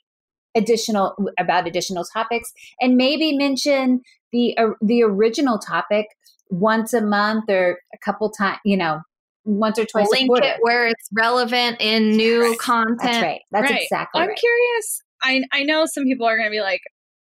additional 0.54 1.16
about 1.38 1.66
additional 1.66 2.04
topics 2.04 2.52
and 2.80 2.96
maybe 2.96 3.36
mention 3.36 4.02
the 4.32 4.56
uh, 4.58 4.68
the 4.80 5.02
original 5.02 5.58
topic 5.58 6.06
once 6.50 6.92
a 6.92 7.00
month 7.00 7.44
or 7.48 7.78
a 7.94 7.98
couple 8.04 8.30
times, 8.30 8.58
you 8.64 8.76
know, 8.76 9.00
once 9.44 9.78
or 9.78 9.84
twice 9.84 10.08
Link 10.10 10.30
it 10.42 10.58
where 10.60 10.86
it's 10.86 11.08
relevant 11.12 11.76
in 11.80 12.10
new 12.10 12.56
content. 12.58 13.00
That's 13.02 13.22
right. 13.22 13.40
That's 13.50 13.70
right. 13.70 13.82
exactly 13.82 14.20
I'm 14.20 14.28
right. 14.28 14.38
curious. 14.38 15.02
I 15.22 15.42
I 15.52 15.62
know 15.62 15.86
some 15.86 16.04
people 16.04 16.26
are 16.26 16.36
going 16.36 16.48
to 16.48 16.52
be 16.52 16.60
like 16.60 16.82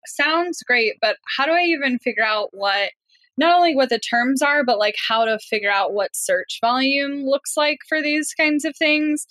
sounds 0.06 0.62
great, 0.64 0.94
but 1.02 1.18
how 1.38 1.46
do 1.46 1.52
I 1.52 1.64
even 1.64 2.00
figure 2.00 2.24
out 2.24 2.50
what 2.54 2.92
not 3.38 3.56
only 3.56 3.76
what 3.76 3.90
the 3.90 4.00
terms 4.00 4.42
are, 4.42 4.64
but 4.64 4.80
like 4.80 4.96
how 5.08 5.26
to 5.26 5.40
figure 5.40 5.72
out 5.72 5.94
what 5.94 6.16
search 6.16 6.58
volume 6.62 7.24
looks 7.24 7.56
like 7.56 7.80
for 7.88 8.02
these 8.02 8.34
kinds 8.34 8.66
of 8.66 8.76
things. 8.76 9.28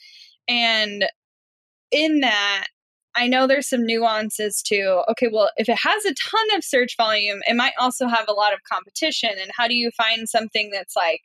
And 0.48 1.06
in 1.90 2.20
that, 2.20 2.68
I 3.16 3.26
know 3.26 3.46
there's 3.46 3.68
some 3.68 3.86
nuances 3.86 4.62
to, 4.66 5.02
okay, 5.10 5.28
well, 5.32 5.50
if 5.56 5.68
it 5.68 5.78
has 5.82 6.04
a 6.04 6.14
ton 6.30 6.56
of 6.56 6.62
search 6.62 6.96
volume, 6.96 7.40
it 7.46 7.56
might 7.56 7.72
also 7.80 8.06
have 8.06 8.26
a 8.28 8.34
lot 8.34 8.52
of 8.52 8.60
competition. 8.70 9.30
And 9.40 9.50
how 9.56 9.66
do 9.66 9.74
you 9.74 9.90
find 9.96 10.28
something 10.28 10.70
that's 10.70 10.94
like 10.94 11.22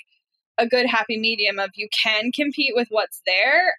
a 0.58 0.66
good 0.66 0.86
happy 0.88 1.20
medium 1.20 1.60
of 1.60 1.72
you 1.76 1.90
can 1.92 2.32
compete 2.32 2.74
with 2.76 2.88
what's 2.90 3.22
there 3.26 3.74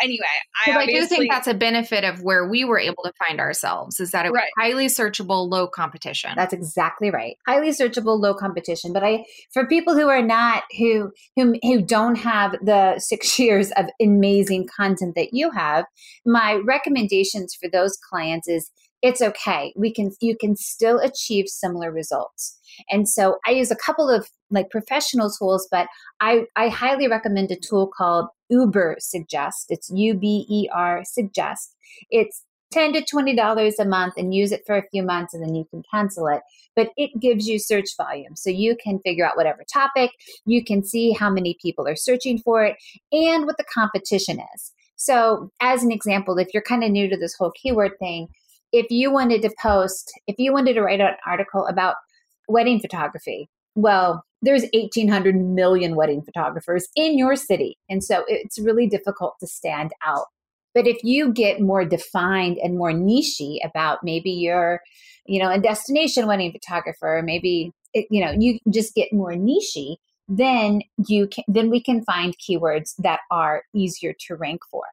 anyway, 0.00 0.24
I, 0.66 0.72
I, 0.72 0.86
do 0.86 1.06
think 1.06 1.30
that's 1.30 1.46
a 1.46 1.54
benefit 1.54 2.04
of 2.04 2.22
where 2.22 2.48
we 2.48 2.64
were 2.64 2.78
able 2.78 3.02
to 3.04 3.12
find 3.26 3.40
ourselves 3.40 4.00
is 4.00 4.10
that 4.12 4.26
it 4.26 4.32
was 4.32 4.38
right. 4.38 4.50
highly 4.58 4.86
searchable, 4.86 5.48
low 5.50 5.66
competition. 5.66 6.30
That's 6.36 6.52
exactly 6.52 7.10
right. 7.10 7.36
Highly 7.46 7.70
searchable, 7.70 8.20
low 8.20 8.34
competition. 8.34 8.92
But 8.92 9.04
I, 9.04 9.24
for 9.52 9.66
people 9.66 9.94
who 9.94 10.08
are 10.08 10.22
not 10.22 10.64
who 10.76 11.12
who 11.36 11.56
who 11.62 11.82
don't 11.82 12.16
have 12.16 12.56
the 12.62 12.98
six 12.98 13.38
years 13.38 13.70
of 13.72 13.86
amazing 14.00 14.68
content 14.74 15.14
that 15.16 15.32
you 15.32 15.50
have, 15.50 15.84
my 16.24 16.60
recommendations 16.64 17.54
for 17.54 17.68
those 17.68 17.96
clients 17.96 18.48
is 18.48 18.70
it's 19.02 19.22
okay. 19.22 19.72
We 19.76 19.92
can 19.92 20.10
you 20.20 20.36
can 20.36 20.56
still 20.56 20.98
achieve 20.98 21.48
similar 21.48 21.92
results. 21.92 22.58
And 22.90 23.08
so 23.08 23.38
I 23.46 23.52
use 23.52 23.70
a 23.70 23.76
couple 23.76 24.10
of 24.10 24.28
like 24.50 24.70
professional 24.70 25.30
tools, 25.30 25.68
but 25.70 25.88
I, 26.20 26.44
I 26.56 26.68
highly 26.68 27.08
recommend 27.08 27.50
a 27.50 27.56
tool 27.56 27.90
called 27.96 28.28
Uber 28.48 28.96
Suggest. 28.98 29.66
It's 29.68 29.90
U 29.90 30.14
B 30.14 30.46
E 30.48 30.68
R 30.72 31.02
Suggest. 31.04 31.74
It's 32.10 32.44
10 32.70 32.92
to 32.92 33.00
$20 33.00 33.72
a 33.78 33.84
month 33.86 34.14
and 34.18 34.34
use 34.34 34.52
it 34.52 34.62
for 34.66 34.76
a 34.76 34.86
few 34.90 35.02
months 35.02 35.32
and 35.32 35.42
then 35.42 35.54
you 35.54 35.64
can 35.70 35.82
cancel 35.90 36.26
it. 36.26 36.42
But 36.76 36.90
it 36.96 37.10
gives 37.18 37.48
you 37.48 37.58
search 37.58 37.96
volume. 37.96 38.36
So 38.36 38.50
you 38.50 38.76
can 38.76 38.98
figure 39.00 39.26
out 39.26 39.36
whatever 39.36 39.64
topic, 39.72 40.10
you 40.44 40.62
can 40.62 40.84
see 40.84 41.12
how 41.12 41.30
many 41.30 41.56
people 41.62 41.88
are 41.88 41.96
searching 41.96 42.38
for 42.38 42.64
it 42.64 42.76
and 43.10 43.46
what 43.46 43.56
the 43.56 43.64
competition 43.72 44.40
is. 44.54 44.72
So, 44.96 45.52
as 45.60 45.84
an 45.84 45.92
example, 45.92 46.36
if 46.38 46.48
you're 46.52 46.62
kind 46.62 46.82
of 46.82 46.90
new 46.90 47.08
to 47.08 47.16
this 47.16 47.34
whole 47.38 47.52
keyword 47.52 47.92
thing, 48.00 48.26
if 48.72 48.90
you 48.90 49.10
wanted 49.10 49.42
to 49.42 49.50
post, 49.60 50.12
if 50.26 50.36
you 50.38 50.52
wanted 50.52 50.74
to 50.74 50.82
write 50.82 51.00
an 51.00 51.14
article 51.26 51.66
about 51.66 51.96
wedding 52.48 52.80
photography, 52.80 53.48
well, 53.74 54.24
there's 54.42 54.64
1800 54.72 55.36
million 55.36 55.96
wedding 55.96 56.22
photographers 56.22 56.88
in 56.94 57.18
your 57.18 57.36
city. 57.36 57.76
And 57.88 58.04
so 58.04 58.24
it's 58.28 58.58
really 58.58 58.86
difficult 58.86 59.34
to 59.40 59.46
stand 59.46 59.92
out. 60.04 60.26
But 60.74 60.86
if 60.86 61.02
you 61.02 61.32
get 61.32 61.60
more 61.60 61.84
defined 61.84 62.58
and 62.58 62.76
more 62.76 62.92
nichey 62.92 63.58
about 63.64 64.04
maybe 64.04 64.30
you're, 64.30 64.80
you 65.26 65.42
know, 65.42 65.50
a 65.50 65.58
destination 65.58 66.26
wedding 66.26 66.52
photographer, 66.52 67.22
maybe, 67.24 67.72
it, 67.94 68.06
you 68.10 68.24
know, 68.24 68.32
you 68.38 68.58
just 68.70 68.94
get 68.94 69.12
more 69.12 69.32
nichey, 69.32 69.96
then 70.28 70.82
you 71.08 71.26
can, 71.26 71.44
then 71.48 71.70
we 71.70 71.82
can 71.82 72.04
find 72.04 72.36
keywords 72.38 72.94
that 72.98 73.20
are 73.30 73.62
easier 73.74 74.14
to 74.26 74.36
rank 74.36 74.60
for. 74.70 74.84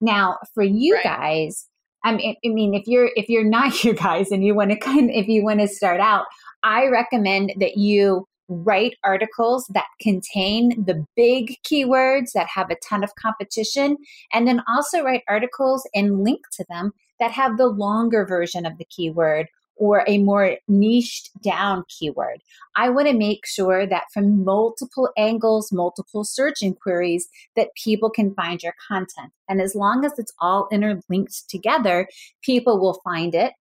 Now, 0.00 0.38
for 0.52 0.64
you 0.64 0.96
right. 0.96 1.04
guys, 1.04 1.68
I 2.04 2.14
mean, 2.14 2.36
I 2.44 2.48
mean, 2.48 2.74
if 2.74 2.86
you're 2.86 3.10
if 3.16 3.28
you're 3.28 3.44
not 3.44 3.84
you 3.84 3.94
guys 3.94 4.30
and 4.30 4.44
you 4.44 4.54
want 4.54 4.70
to 4.70 4.76
kind 4.76 5.10
if 5.10 5.28
you 5.28 5.44
want 5.44 5.60
to 5.60 5.68
start 5.68 6.00
out, 6.00 6.26
I 6.62 6.86
recommend 6.86 7.54
that 7.58 7.76
you 7.76 8.26
write 8.48 8.96
articles 9.02 9.66
that 9.72 9.86
contain 10.00 10.84
the 10.84 11.06
big 11.16 11.56
keywords 11.64 12.32
that 12.34 12.48
have 12.54 12.70
a 12.70 12.76
ton 12.76 13.02
of 13.02 13.14
competition, 13.14 13.96
and 14.32 14.46
then 14.46 14.62
also 14.68 15.02
write 15.02 15.22
articles 15.28 15.88
and 15.94 16.22
link 16.24 16.40
to 16.52 16.64
them 16.68 16.92
that 17.20 17.30
have 17.30 17.56
the 17.56 17.68
longer 17.68 18.26
version 18.26 18.66
of 18.66 18.78
the 18.78 18.84
keyword 18.84 19.46
or 19.76 20.04
a 20.06 20.18
more 20.18 20.56
niched 20.68 21.30
down 21.42 21.84
keyword. 21.88 22.42
I 22.76 22.88
want 22.88 23.08
to 23.08 23.14
make 23.14 23.46
sure 23.46 23.86
that 23.86 24.04
from 24.12 24.44
multiple 24.44 25.10
angles, 25.16 25.72
multiple 25.72 26.24
search 26.24 26.62
inquiries, 26.62 27.28
that 27.56 27.74
people 27.74 28.10
can 28.10 28.34
find 28.34 28.62
your 28.62 28.74
content. 28.88 29.32
And 29.48 29.60
as 29.60 29.74
long 29.74 30.04
as 30.04 30.18
it's 30.18 30.32
all 30.40 30.68
interlinked 30.70 31.48
together, 31.48 32.08
people 32.42 32.78
will 32.78 33.00
find 33.04 33.34
it. 33.34 33.52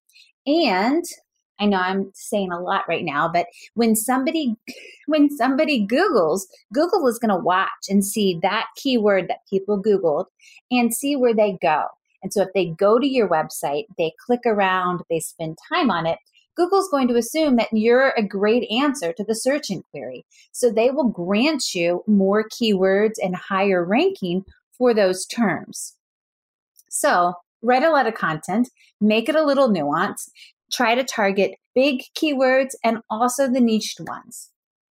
And 0.45 1.05
I 1.59 1.67
know 1.67 1.77
I'm 1.77 2.11
saying 2.15 2.51
a 2.51 2.59
lot 2.59 2.85
right 2.87 3.05
now, 3.05 3.27
but 3.27 3.45
when 3.75 3.95
somebody 3.95 4.55
when 5.07 5.29
somebody 5.29 5.85
Googles, 5.85 6.41
Google 6.73 7.07
is 7.07 7.19
going 7.19 7.29
to 7.29 7.37
watch 7.37 7.69
and 7.87 8.03
see 8.03 8.39
that 8.41 8.67
keyword 8.75 9.27
that 9.27 9.45
people 9.49 9.81
Googled 9.81 10.25
and 10.71 10.93
see 10.93 11.15
where 11.15 11.35
they 11.35 11.57
go. 11.61 11.85
And 12.23 12.31
so 12.33 12.41
if 12.43 12.49
they 12.53 12.67
go 12.67 12.99
to 12.99 13.07
your 13.07 13.27
website, 13.27 13.85
they 13.97 14.13
click 14.25 14.41
around, 14.45 15.01
they 15.09 15.19
spend 15.19 15.57
time 15.69 15.89
on 15.89 16.05
it, 16.05 16.19
Google's 16.55 16.89
going 16.89 17.07
to 17.07 17.15
assume 17.15 17.55
that 17.55 17.69
you're 17.71 18.13
a 18.17 18.23
great 18.23 18.69
answer 18.69 19.13
to 19.13 19.23
the 19.23 19.35
search 19.35 19.69
inquiry. 19.69 20.25
So 20.51 20.69
they 20.69 20.91
will 20.91 21.07
grant 21.07 21.73
you 21.73 22.03
more 22.07 22.47
keywords 22.47 23.13
and 23.21 23.35
higher 23.35 23.83
ranking 23.83 24.43
for 24.77 24.93
those 24.93 25.25
terms. 25.25 25.95
So 26.89 27.33
write 27.61 27.83
a 27.83 27.89
lot 27.89 28.07
of 28.07 28.15
content, 28.15 28.69
make 28.99 29.29
it 29.29 29.35
a 29.35 29.45
little 29.45 29.69
nuanced, 29.69 30.29
try 30.71 30.95
to 30.95 31.03
target 31.03 31.51
big 31.73 32.03
keywords 32.15 32.71
and 32.83 32.99
also 33.09 33.47
the 33.47 33.61
niched 33.61 33.99
ones. 34.01 34.49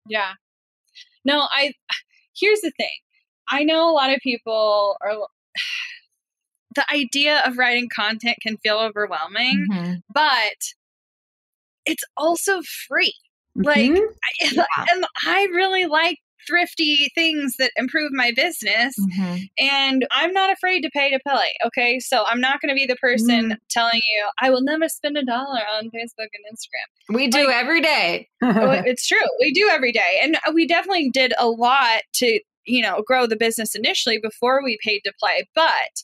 Yeah. 0.08 0.32
No, 1.24 1.46
I 1.50 1.72
here's 2.36 2.60
the 2.60 2.72
thing. 2.76 2.88
I 3.50 3.64
know 3.64 3.90
a 3.90 3.92
lot 3.92 4.12
of 4.12 4.20
people 4.22 4.96
are 5.02 5.14
the 6.74 6.84
idea 6.92 7.42
of 7.44 7.58
writing 7.58 7.88
content 7.94 8.38
can 8.42 8.56
feel 8.58 8.78
overwhelming, 8.78 9.66
mm-hmm. 9.70 9.94
but 10.12 10.56
it's 11.84 12.04
also 12.16 12.62
free. 12.88 13.14
Like, 13.54 13.90
mm-hmm. 13.90 13.98
I, 13.98 14.50
yeah. 14.52 14.84
and 14.90 15.04
I 15.26 15.46
really 15.52 15.86
like 15.86 16.18
thrifty 16.46 17.10
things 17.14 17.56
that 17.58 17.70
improve 17.76 18.10
my 18.12 18.32
business. 18.34 18.94
Mm-hmm. 18.98 19.36
And 19.58 20.06
I'm 20.10 20.32
not 20.32 20.52
afraid 20.52 20.82
to 20.82 20.90
pay 20.90 21.10
to 21.10 21.20
play. 21.26 21.54
Okay. 21.66 22.00
So 22.00 22.24
I'm 22.26 22.40
not 22.40 22.60
going 22.60 22.70
to 22.70 22.74
be 22.74 22.86
the 22.86 22.96
person 22.96 23.44
mm-hmm. 23.44 23.52
telling 23.70 24.00
you, 24.10 24.28
I 24.40 24.50
will 24.50 24.62
never 24.62 24.88
spend 24.88 25.16
a 25.16 25.24
dollar 25.24 25.60
on 25.76 25.84
Facebook 25.86 26.28
and 26.32 26.44
Instagram. 26.52 27.14
We 27.16 27.28
do 27.28 27.46
like, 27.46 27.56
every 27.56 27.80
day. 27.80 28.28
it's 28.42 29.06
true. 29.06 29.18
We 29.40 29.52
do 29.52 29.68
every 29.70 29.92
day. 29.92 30.20
And 30.22 30.36
we 30.54 30.66
definitely 30.66 31.10
did 31.10 31.32
a 31.38 31.48
lot 31.48 32.02
to, 32.14 32.40
you 32.64 32.82
know, 32.82 33.02
grow 33.06 33.26
the 33.26 33.36
business 33.36 33.74
initially 33.74 34.18
before 34.18 34.62
we 34.64 34.78
paid 34.84 35.00
to 35.04 35.12
play. 35.18 35.48
But 35.54 36.02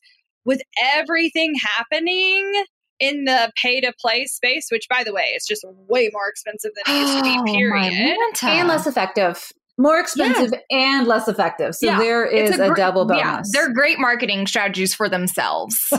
with 0.49 0.61
everything 0.95 1.55
happening, 1.55 2.65
in 3.01 3.27
the 3.27 3.53
pay 3.63 3.81
to 3.81 3.93
play 4.01 4.27
space, 4.27 4.67
which 4.73 4.89
by 4.91 5.05
the 5.05 5.13
way 5.13 5.23
is 5.37 5.47
just 5.47 5.65
way 5.87 6.11
more 6.13 6.29
expensive 6.29 6.73
than 6.75 6.97
it 6.97 7.01
used 7.01 7.17
to 7.17 7.23
be, 7.23 7.37
oh, 7.39 7.45
period. 7.45 8.17
and 8.43 8.67
less 8.67 8.89
effective 8.89 9.53
more 9.79 10.01
expensive 10.01 10.53
and 10.71 11.07
less 11.07 11.29
effective. 11.29 11.75
So 11.75 11.87
yeah. 11.87 11.99
there 11.99 12.27
is 12.27 12.59
a, 12.59 12.73
a, 12.73 12.75
double 12.75 13.07
bonus. 13.07 13.23
Yeah, 13.23 13.43
they're 13.53 13.73
great 13.73 14.01
marketing 14.01 14.47
strategies 14.49 14.93
for 14.93 15.09
themselves. 15.09 15.79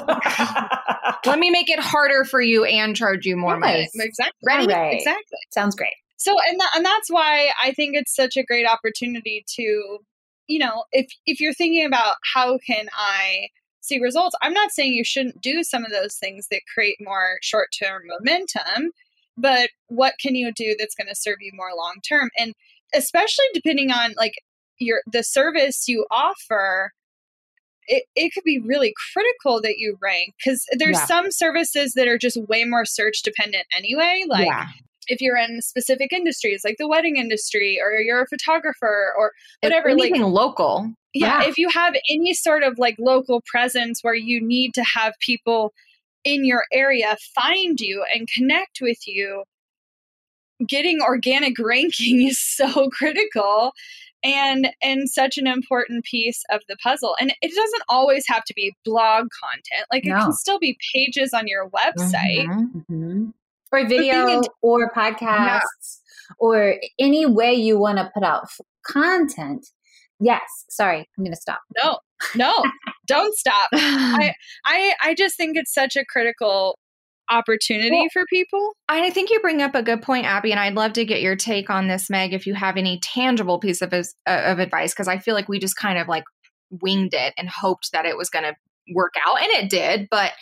Let 1.25 1.39
me 1.39 1.49
make 1.49 1.69
it 1.69 1.79
harder 1.79 2.25
for 2.25 2.41
you 2.41 2.65
and 2.65 2.93
charge 2.95 3.25
you 3.25 3.37
more 3.37 3.53
yes. 3.53 3.61
money. 3.61 3.89
Exactly. 3.95 4.33
Ready? 4.45 4.73
Right. 4.73 4.97
Exactly. 4.97 5.37
Sounds 5.51 5.75
great. 5.75 5.93
So 6.17 6.35
and 6.45 6.59
and 6.75 6.85
that's 6.85 7.09
why 7.09 7.51
I 7.63 7.71
think 7.71 7.95
it's 7.95 8.13
such 8.13 8.35
a 8.35 8.43
great 8.43 8.67
opportunity 8.67 9.45
to, 9.55 9.99
you 10.47 10.59
know, 10.59 10.83
if 10.91 11.07
if 11.25 11.39
you're 11.39 11.53
thinking 11.53 11.85
about 11.85 12.15
how 12.33 12.59
can 12.67 12.87
I 12.93 13.47
see 13.89 13.99
results, 13.99 14.35
I'm 14.41 14.53
not 14.53 14.71
saying 14.71 14.93
you 14.93 15.03
shouldn't 15.03 15.41
do 15.41 15.63
some 15.63 15.83
of 15.83 15.91
those 15.91 16.15
things 16.15 16.47
that 16.51 16.61
create 16.73 16.97
more 17.01 17.37
short-term 17.41 18.03
momentum, 18.05 18.91
but 19.37 19.69
what 19.87 20.13
can 20.21 20.35
you 20.35 20.51
do 20.53 20.75
that's 20.77 20.95
going 20.95 21.07
to 21.07 21.15
serve 21.15 21.37
you 21.41 21.51
more 21.53 21.71
long 21.75 21.95
term? 22.07 22.29
And 22.37 22.53
especially 22.93 23.45
depending 23.53 23.91
on 23.91 24.13
like 24.17 24.33
your 24.79 25.01
the 25.11 25.23
service 25.23 25.87
you 25.87 26.05
offer 26.11 26.91
it, 27.87 28.03
it 28.15 28.33
could 28.33 28.43
be 28.43 28.59
really 28.59 28.93
critical 29.13 29.61
that 29.61 29.77
you 29.77 29.97
rank 30.01 30.35
because 30.37 30.63
there's 30.77 30.97
yeah. 30.97 31.05
some 31.05 31.31
services 31.31 31.93
that 31.95 32.07
are 32.07 32.17
just 32.17 32.37
way 32.47 32.63
more 32.63 32.85
search 32.85 33.21
dependent 33.23 33.65
anyway 33.77 34.23
like 34.27 34.47
yeah. 34.47 34.65
if 35.07 35.21
you're 35.21 35.37
in 35.37 35.61
specific 35.61 36.13
industries 36.13 36.61
like 36.63 36.75
the 36.77 36.87
wedding 36.87 37.17
industry 37.17 37.79
or 37.83 37.99
you're 37.99 38.21
a 38.21 38.27
photographer 38.27 39.13
or 39.17 39.31
whatever 39.61 39.89
anything 39.89 40.21
like 40.21 40.31
local 40.31 40.93
yeah, 41.13 41.41
yeah 41.41 41.49
if 41.49 41.57
you 41.57 41.69
have 41.69 41.95
any 42.09 42.33
sort 42.33 42.63
of 42.63 42.77
like 42.77 42.95
local 42.99 43.41
presence 43.45 43.99
where 44.01 44.15
you 44.15 44.41
need 44.41 44.73
to 44.73 44.83
have 44.83 45.13
people 45.19 45.73
in 46.23 46.45
your 46.45 46.65
area 46.71 47.15
find 47.35 47.79
you 47.79 48.03
and 48.13 48.27
connect 48.35 48.79
with 48.81 49.07
you 49.07 49.43
getting 50.67 51.01
organic 51.01 51.57
ranking 51.59 52.27
is 52.27 52.39
so 52.39 52.89
critical 52.89 53.71
and 54.21 54.69
and 54.81 55.09
such 55.09 55.37
an 55.37 55.47
important 55.47 56.03
piece 56.03 56.43
of 56.51 56.61
the 56.67 56.75
puzzle 56.83 57.15
and 57.21 57.33
it 57.41 57.55
doesn't 57.55 57.83
always 57.87 58.25
have 58.27 58.43
to 58.43 58.53
be 58.53 58.75
blog 58.83 59.27
content 59.41 59.87
like 59.91 60.03
no. 60.03 60.15
it 60.15 60.19
can 60.19 60.33
still 60.33 60.59
be 60.59 60.77
pages 60.93 61.33
on 61.33 61.47
your 61.47 61.69
website 61.69 62.45
mm-hmm. 62.45 62.93
Mm-hmm. 62.93 63.29
or 63.71 63.87
video 63.87 64.41
or 64.61 64.91
podcasts 64.91 65.61
yeah. 65.61 66.35
or 66.37 66.75
any 66.99 67.25
way 67.25 67.53
you 67.53 67.79
want 67.79 67.97
to 67.97 68.11
put 68.13 68.23
out 68.23 68.43
f- 68.43 68.59
content 68.85 69.65
yes 70.19 70.65
sorry 70.69 71.07
i'm 71.17 71.23
gonna 71.23 71.35
stop 71.35 71.61
no 71.77 71.99
no 72.35 72.63
don't 73.07 73.35
stop 73.35 73.69
i 73.73 74.33
i 74.65 74.93
i 75.03 75.15
just 75.15 75.37
think 75.37 75.57
it's 75.57 75.73
such 75.73 75.95
a 75.95 76.05
critical 76.05 76.77
opportunity 77.29 77.91
well, 77.91 78.09
for 78.11 78.25
people. 78.25 78.73
I 78.87 79.09
think 79.11 79.29
you 79.29 79.39
bring 79.39 79.61
up 79.61 79.75
a 79.75 79.83
good 79.83 80.01
point, 80.01 80.25
Abby, 80.25 80.51
and 80.51 80.59
I'd 80.59 80.73
love 80.73 80.93
to 80.93 81.05
get 81.05 81.21
your 81.21 81.35
take 81.35 81.69
on 81.69 81.87
this, 81.87 82.09
Meg, 82.09 82.33
if 82.33 82.47
you 82.47 82.53
have 82.55 82.77
any 82.77 82.99
tangible 82.99 83.59
piece 83.59 83.81
of, 83.81 83.93
uh, 83.93 84.03
of 84.25 84.59
advice, 84.59 84.93
because 84.93 85.07
I 85.07 85.19
feel 85.19 85.35
like 85.35 85.47
we 85.47 85.59
just 85.59 85.75
kind 85.75 85.99
of 85.99 86.07
like 86.07 86.23
winged 86.69 87.13
it 87.13 87.33
and 87.37 87.49
hoped 87.49 87.91
that 87.91 88.05
it 88.05 88.17
was 88.17 88.29
going 88.29 88.45
to 88.45 88.55
work 88.93 89.13
out, 89.25 89.41
and 89.41 89.51
it 89.51 89.69
did. 89.69 90.07
But 90.09 90.33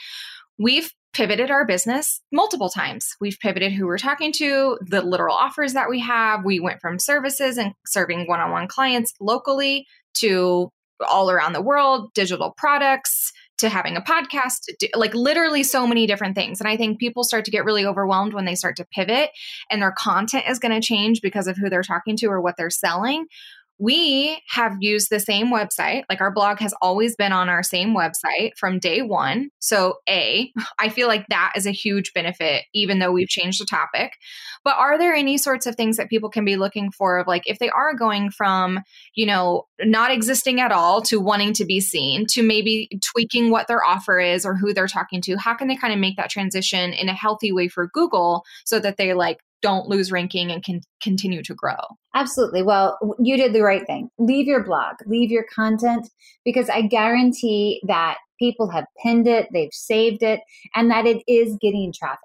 we've 0.57 0.91
pivoted 1.17 1.49
our 1.49 1.65
business 1.65 2.21
multiple 2.31 2.69
times. 2.69 3.15
We've 3.19 3.39
pivoted 3.39 3.71
who 3.71 3.87
we're 3.87 3.97
talking 3.97 4.31
to, 4.33 4.77
the 4.81 5.01
literal 5.01 5.35
offers 5.35 5.73
that 5.73 5.89
we 5.89 5.99
have. 6.01 6.45
We 6.45 6.59
went 6.59 6.79
from 6.79 6.99
services 6.99 7.57
and 7.57 7.73
serving 7.87 8.27
one 8.27 8.39
on 8.39 8.51
one 8.51 8.67
clients 8.67 9.15
locally 9.19 9.87
to 10.15 10.71
all 11.09 11.31
around 11.31 11.53
the 11.53 11.61
world, 11.61 12.13
digital 12.13 12.53
products, 12.55 13.33
to 13.57 13.69
having 13.69 13.97
a 13.97 14.01
podcast, 14.01 14.59
like 14.95 15.15
literally 15.15 15.63
so 15.63 15.87
many 15.87 16.05
different 16.05 16.35
things. 16.35 16.59
And 16.59 16.67
I 16.67 16.77
think 16.77 16.99
people 16.99 17.23
start 17.23 17.45
to 17.45 17.51
get 17.51 17.65
really 17.65 17.85
overwhelmed 17.85 18.35
when 18.35 18.45
they 18.45 18.53
start 18.53 18.75
to 18.75 18.85
pivot 18.85 19.31
and 19.71 19.81
their 19.81 19.93
content 19.97 20.45
is 20.47 20.59
going 20.59 20.79
to 20.79 20.85
change 20.85 21.21
because 21.21 21.47
of 21.47 21.57
who 21.57 21.67
they're 21.67 21.81
talking 21.81 22.15
to 22.17 22.27
or 22.27 22.39
what 22.39 22.55
they're 22.57 22.69
selling 22.69 23.25
we 23.79 24.41
have 24.49 24.77
used 24.79 25.09
the 25.09 25.19
same 25.19 25.47
website. 25.47 26.03
Like 26.09 26.21
our 26.21 26.31
blog 26.31 26.59
has 26.59 26.73
always 26.81 27.15
been 27.15 27.31
on 27.31 27.47
our 27.47 27.63
same 27.63 27.95
website 27.95 28.57
from 28.57 28.79
day 28.79 29.01
one. 29.01 29.49
So, 29.59 29.95
A, 30.09 30.51
I 30.79 30.89
feel 30.89 31.07
like 31.07 31.27
that 31.29 31.53
is 31.55 31.65
a 31.65 31.71
huge 31.71 32.13
benefit, 32.13 32.65
even 32.73 32.99
though 32.99 33.11
we've 33.11 33.27
changed 33.27 33.61
the 33.61 33.65
topic. 33.65 34.13
But 34.63 34.75
are 34.77 34.97
there 34.97 35.13
any 35.13 35.37
sorts 35.37 35.65
of 35.65 35.75
things 35.75 35.97
that 35.97 36.09
people 36.09 36.29
can 36.29 36.43
be 36.43 36.57
looking 36.57 36.91
for 36.91 37.19
of 37.19 37.27
like 37.27 37.43
if 37.45 37.59
they 37.59 37.69
are 37.69 37.93
going 37.93 38.31
from, 38.31 38.81
you 39.15 39.25
know, 39.25 39.67
not 39.81 40.11
existing 40.11 40.59
at 40.59 40.71
all 40.71 41.01
to 41.03 41.19
wanting 41.19 41.53
to 41.53 41.65
be 41.65 41.79
seen 41.79 42.25
to 42.27 42.41
maybe 42.41 42.89
tweaking 43.13 43.51
what 43.51 43.67
their 43.67 43.83
offer 43.83 44.19
is 44.19 44.45
or 44.45 44.55
who 44.55 44.73
they're 44.73 44.87
talking 44.87 45.21
to? 45.21 45.37
How 45.37 45.53
can 45.53 45.67
they 45.67 45.75
kind 45.75 45.93
of 45.93 45.99
make 45.99 46.17
that 46.17 46.29
transition 46.29 46.93
in 46.93 47.09
a 47.09 47.13
healthy 47.13 47.51
way 47.51 47.67
for 47.67 47.87
Google 47.87 48.43
so 48.65 48.79
that 48.79 48.97
they 48.97 49.13
like 49.13 49.39
don't 49.61 49.87
lose 49.87 50.11
ranking 50.11 50.51
and 50.51 50.63
can 50.63 50.81
continue 51.01 51.41
to 51.43 51.55
grow. 51.55 51.75
Absolutely. 52.13 52.63
Well, 52.63 52.97
you 53.19 53.37
did 53.37 53.53
the 53.53 53.63
right 53.63 53.85
thing. 53.85 54.09
Leave 54.17 54.47
your 54.47 54.63
blog, 54.63 54.95
leave 55.05 55.31
your 55.31 55.45
content, 55.53 56.09
because 56.45 56.69
I 56.69 56.81
guarantee 56.81 57.81
that 57.87 58.17
people 58.39 58.69
have 58.69 58.85
pinned 59.01 59.27
it, 59.27 59.49
they've 59.51 59.73
saved 59.73 60.21
it, 60.23 60.41
and 60.75 60.91
that 60.91 61.05
it 61.05 61.23
is 61.27 61.57
getting 61.61 61.91
traffic. 61.91 62.19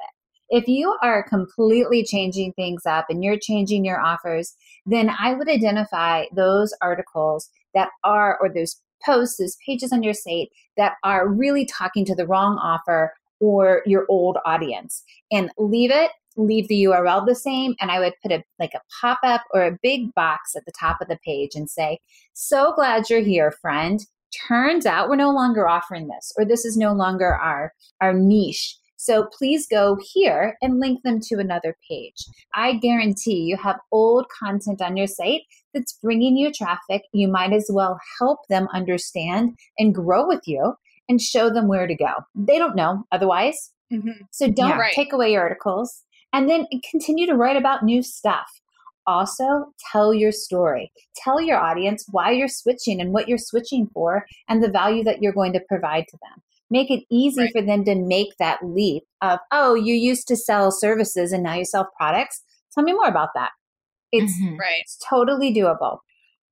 If 0.50 0.68
you 0.68 0.96
are 1.02 1.26
completely 1.26 2.04
changing 2.04 2.52
things 2.52 2.82
up 2.84 3.06
and 3.08 3.24
you're 3.24 3.38
changing 3.38 3.86
your 3.86 4.00
offers, 4.00 4.54
then 4.84 5.10
I 5.18 5.32
would 5.32 5.48
identify 5.48 6.26
those 6.34 6.74
articles 6.82 7.48
that 7.74 7.88
are, 8.04 8.38
or 8.38 8.52
those 8.52 8.78
posts, 9.04 9.38
those 9.38 9.56
pages 9.66 9.92
on 9.92 10.02
your 10.02 10.14
site 10.14 10.48
that 10.76 10.92
are 11.02 11.26
really 11.26 11.64
talking 11.64 12.04
to 12.04 12.14
the 12.14 12.26
wrong 12.26 12.58
offer 12.58 13.14
or 13.40 13.82
your 13.86 14.04
old 14.08 14.36
audience 14.44 15.02
and 15.30 15.50
leave 15.58 15.90
it 15.90 16.10
leave 16.36 16.68
the 16.68 16.84
URL 16.84 17.26
the 17.26 17.34
same 17.34 17.74
and 17.80 17.90
I 17.90 17.98
would 17.98 18.14
put 18.22 18.32
a 18.32 18.42
like 18.58 18.74
a 18.74 18.80
pop-up 19.00 19.42
or 19.52 19.64
a 19.64 19.78
big 19.82 20.14
box 20.14 20.54
at 20.56 20.64
the 20.64 20.72
top 20.78 20.98
of 21.00 21.08
the 21.08 21.18
page 21.24 21.50
and 21.54 21.68
say, 21.68 21.98
"So 22.32 22.72
glad 22.74 23.10
you're 23.10 23.20
here, 23.20 23.50
friend. 23.50 24.00
Turns 24.48 24.86
out 24.86 25.08
we're 25.08 25.16
no 25.16 25.30
longer 25.30 25.68
offering 25.68 26.08
this 26.08 26.32
or 26.38 26.44
this 26.44 26.64
is 26.64 26.76
no 26.76 26.92
longer 26.92 27.34
our 27.34 27.72
our 28.00 28.14
niche. 28.14 28.76
So 29.02 29.26
please 29.36 29.66
go 29.66 29.98
here 30.00 30.56
and 30.62 30.78
link 30.78 31.02
them 31.02 31.18
to 31.24 31.40
another 31.40 31.76
page. 31.90 32.24
I 32.54 32.74
guarantee 32.74 33.40
you 33.40 33.56
have 33.56 33.80
old 33.90 34.26
content 34.28 34.80
on 34.80 34.96
your 34.96 35.08
site 35.08 35.40
that's 35.74 35.98
bringing 36.00 36.36
you 36.36 36.52
traffic. 36.52 37.02
You 37.12 37.26
might 37.26 37.52
as 37.52 37.68
well 37.68 37.98
help 38.20 38.46
them 38.48 38.68
understand 38.72 39.56
and 39.76 39.92
grow 39.92 40.28
with 40.28 40.42
you 40.46 40.74
and 41.08 41.20
show 41.20 41.50
them 41.50 41.66
where 41.66 41.88
to 41.88 41.96
go. 41.96 42.12
They 42.36 42.58
don't 42.58 42.76
know 42.76 43.02
otherwise. 43.10 43.72
Mm-hmm. 43.92 44.22
So 44.30 44.48
don't 44.48 44.68
yeah, 44.68 44.78
right. 44.78 44.92
take 44.94 45.12
away 45.12 45.32
your 45.32 45.42
articles 45.42 46.04
and 46.32 46.48
then 46.48 46.66
continue 46.90 47.26
to 47.26 47.34
write 47.34 47.56
about 47.56 47.84
new 47.84 48.02
stuff. 48.02 48.60
Also, 49.06 49.72
tell 49.90 50.14
your 50.14 50.32
story. 50.32 50.92
Tell 51.16 51.40
your 51.40 51.58
audience 51.58 52.06
why 52.10 52.30
you're 52.30 52.48
switching 52.48 53.00
and 53.00 53.12
what 53.12 53.28
you're 53.28 53.38
switching 53.38 53.88
for 53.92 54.24
and 54.48 54.62
the 54.62 54.70
value 54.70 55.02
that 55.04 55.20
you're 55.20 55.32
going 55.32 55.52
to 55.54 55.60
provide 55.68 56.04
to 56.08 56.18
them. 56.22 56.42
Make 56.70 56.90
it 56.90 57.04
easy 57.10 57.42
right. 57.42 57.52
for 57.52 57.62
them 57.62 57.84
to 57.84 57.94
make 57.96 58.36
that 58.38 58.60
leap 58.62 59.02
of, 59.20 59.40
oh, 59.50 59.74
you 59.74 59.94
used 59.94 60.28
to 60.28 60.36
sell 60.36 60.70
services 60.70 61.32
and 61.32 61.42
now 61.42 61.54
you 61.54 61.64
sell 61.64 61.90
products. 61.98 62.42
Tell 62.72 62.84
me 62.84 62.92
more 62.92 63.08
about 63.08 63.30
that. 63.34 63.50
It's, 64.12 64.32
mm-hmm. 64.40 64.56
right. 64.56 64.80
it's 64.80 64.98
totally 65.08 65.52
doable. 65.52 65.98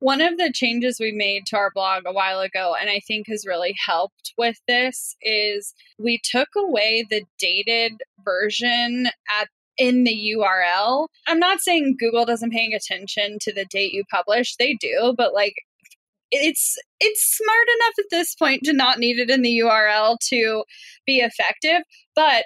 One 0.00 0.22
of 0.22 0.38
the 0.38 0.50
changes 0.52 0.98
we 0.98 1.12
made 1.12 1.44
to 1.46 1.56
our 1.56 1.70
blog 1.74 2.04
a 2.06 2.12
while 2.12 2.40
ago, 2.40 2.74
and 2.78 2.88
I 2.88 3.00
think 3.06 3.28
has 3.28 3.44
really 3.46 3.74
helped 3.86 4.32
with 4.36 4.56
this, 4.66 5.14
is 5.20 5.74
we 5.98 6.18
took 6.24 6.48
away 6.56 7.06
the 7.08 7.22
dated 7.38 7.92
version 8.24 9.08
at 9.40 9.48
in 9.80 10.04
the 10.04 10.36
URL. 10.36 11.08
I'm 11.26 11.38
not 11.38 11.60
saying 11.60 11.96
Google 11.98 12.26
doesn't 12.26 12.52
paying 12.52 12.74
attention 12.74 13.38
to 13.40 13.52
the 13.52 13.64
date 13.64 13.94
you 13.94 14.04
publish. 14.10 14.54
They 14.56 14.74
do, 14.74 15.14
but 15.16 15.32
like 15.32 15.54
it's 16.30 16.76
it's 17.00 17.36
smart 17.36 17.66
enough 17.76 17.94
at 17.98 18.04
this 18.10 18.34
point 18.34 18.62
to 18.64 18.74
not 18.74 18.98
need 18.98 19.18
it 19.18 19.30
in 19.30 19.40
the 19.40 19.58
URL 19.64 20.18
to 20.28 20.64
be 21.06 21.20
effective. 21.20 21.82
But 22.14 22.44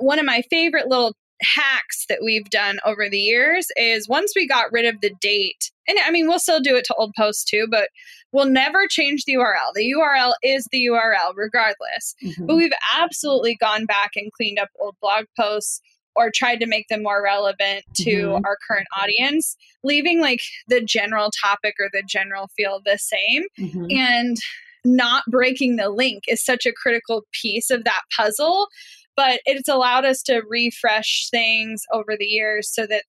one 0.00 0.18
of 0.18 0.26
my 0.26 0.42
favorite 0.50 0.88
little 0.88 1.14
hacks 1.40 2.06
that 2.08 2.20
we've 2.24 2.50
done 2.50 2.80
over 2.84 3.08
the 3.08 3.18
years 3.18 3.68
is 3.76 4.08
once 4.08 4.32
we 4.34 4.46
got 4.46 4.72
rid 4.72 4.84
of 4.84 5.00
the 5.00 5.14
date, 5.20 5.70
and 5.86 5.96
I 6.04 6.10
mean, 6.10 6.26
we'll 6.26 6.40
still 6.40 6.60
do 6.60 6.74
it 6.74 6.84
to 6.86 6.94
old 6.94 7.12
posts 7.16 7.44
too, 7.44 7.68
but 7.70 7.88
we'll 8.32 8.46
never 8.46 8.88
change 8.88 9.24
the 9.26 9.34
URL. 9.34 9.72
The 9.74 9.94
URL 9.96 10.32
is 10.42 10.66
the 10.72 10.88
URL 10.90 11.34
regardless. 11.36 12.16
Mm-hmm. 12.22 12.46
But 12.46 12.56
we've 12.56 12.72
absolutely 12.98 13.56
gone 13.60 13.86
back 13.86 14.10
and 14.16 14.32
cleaned 14.32 14.58
up 14.58 14.70
old 14.80 14.96
blog 15.00 15.26
posts 15.38 15.80
or 16.16 16.30
tried 16.30 16.60
to 16.60 16.66
make 16.66 16.88
them 16.88 17.02
more 17.02 17.22
relevant 17.22 17.84
to 17.94 18.10
mm-hmm. 18.10 18.44
our 18.44 18.56
current 18.66 18.86
audience, 19.00 19.56
leaving 19.82 20.20
like 20.20 20.40
the 20.68 20.80
general 20.80 21.30
topic 21.42 21.74
or 21.78 21.88
the 21.92 22.02
general 22.06 22.48
feel 22.56 22.80
the 22.84 22.98
same. 22.98 23.44
Mm-hmm. 23.58 23.86
And 23.90 24.36
not 24.84 25.24
breaking 25.28 25.76
the 25.76 25.88
link 25.88 26.24
is 26.28 26.44
such 26.44 26.66
a 26.66 26.72
critical 26.72 27.24
piece 27.32 27.70
of 27.70 27.84
that 27.84 28.02
puzzle. 28.16 28.68
But 29.16 29.40
it's 29.46 29.68
allowed 29.68 30.04
us 30.04 30.22
to 30.24 30.42
refresh 30.48 31.28
things 31.30 31.82
over 31.92 32.16
the 32.18 32.26
years 32.26 32.68
so 32.72 32.86
that, 32.86 33.04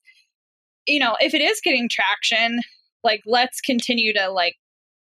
you 0.88 1.00
know, 1.00 1.18
if 1.20 1.34
it 1.34 1.41
is 1.41 1.60
getting 1.63 1.89
traction, 1.89 2.60
like 3.04 3.22
let's 3.26 3.60
continue 3.60 4.13
to 4.13 4.30
like 4.30 4.56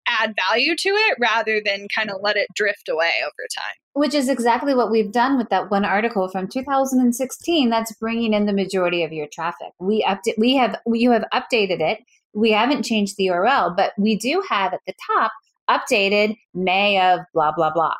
add 0.07 0.35
value 0.49 0.75
to 0.77 0.89
it 0.89 1.17
rather 1.21 1.61
than 1.65 1.87
kind 1.95 2.11
of 2.11 2.21
let 2.23 2.37
it 2.37 2.49
drift 2.55 2.89
away 2.89 3.11
over 3.23 3.47
time. 3.57 3.75
Which 3.93 4.15
is 4.15 4.29
exactly 4.29 4.75
what 4.75 4.91
we've 4.91 5.13
done 5.13 5.37
with 5.39 5.49
that 5.51 5.71
one 5.71 5.85
article 5.85 6.29
from 6.29 6.49
2016 6.49 7.71
that's 7.71 7.95
bringing 7.97 8.35
in 8.35 8.47
the 8.47 8.53
majority 8.53 9.03
of 9.03 9.13
your 9.13 9.29
traffic. 9.33 9.73
We 9.79 10.05
update 10.09 10.39
we 10.39 10.57
have 10.57 10.77
you 10.87 11.11
have 11.13 11.25
updated 11.33 11.81
it. 11.81 12.01
We 12.35 12.51
haven't 12.51 12.83
changed 12.83 13.17
the 13.17 13.29
URL, 13.29 13.77
but 13.77 13.93
we 13.97 14.17
do 14.17 14.43
have 14.49 14.73
at 14.73 14.81
the 14.87 14.95
top 15.15 15.33
updated 15.71 16.37
May 16.53 17.01
of 17.01 17.21
blah 17.33 17.53
blah 17.53 17.73
blah. 17.73 17.97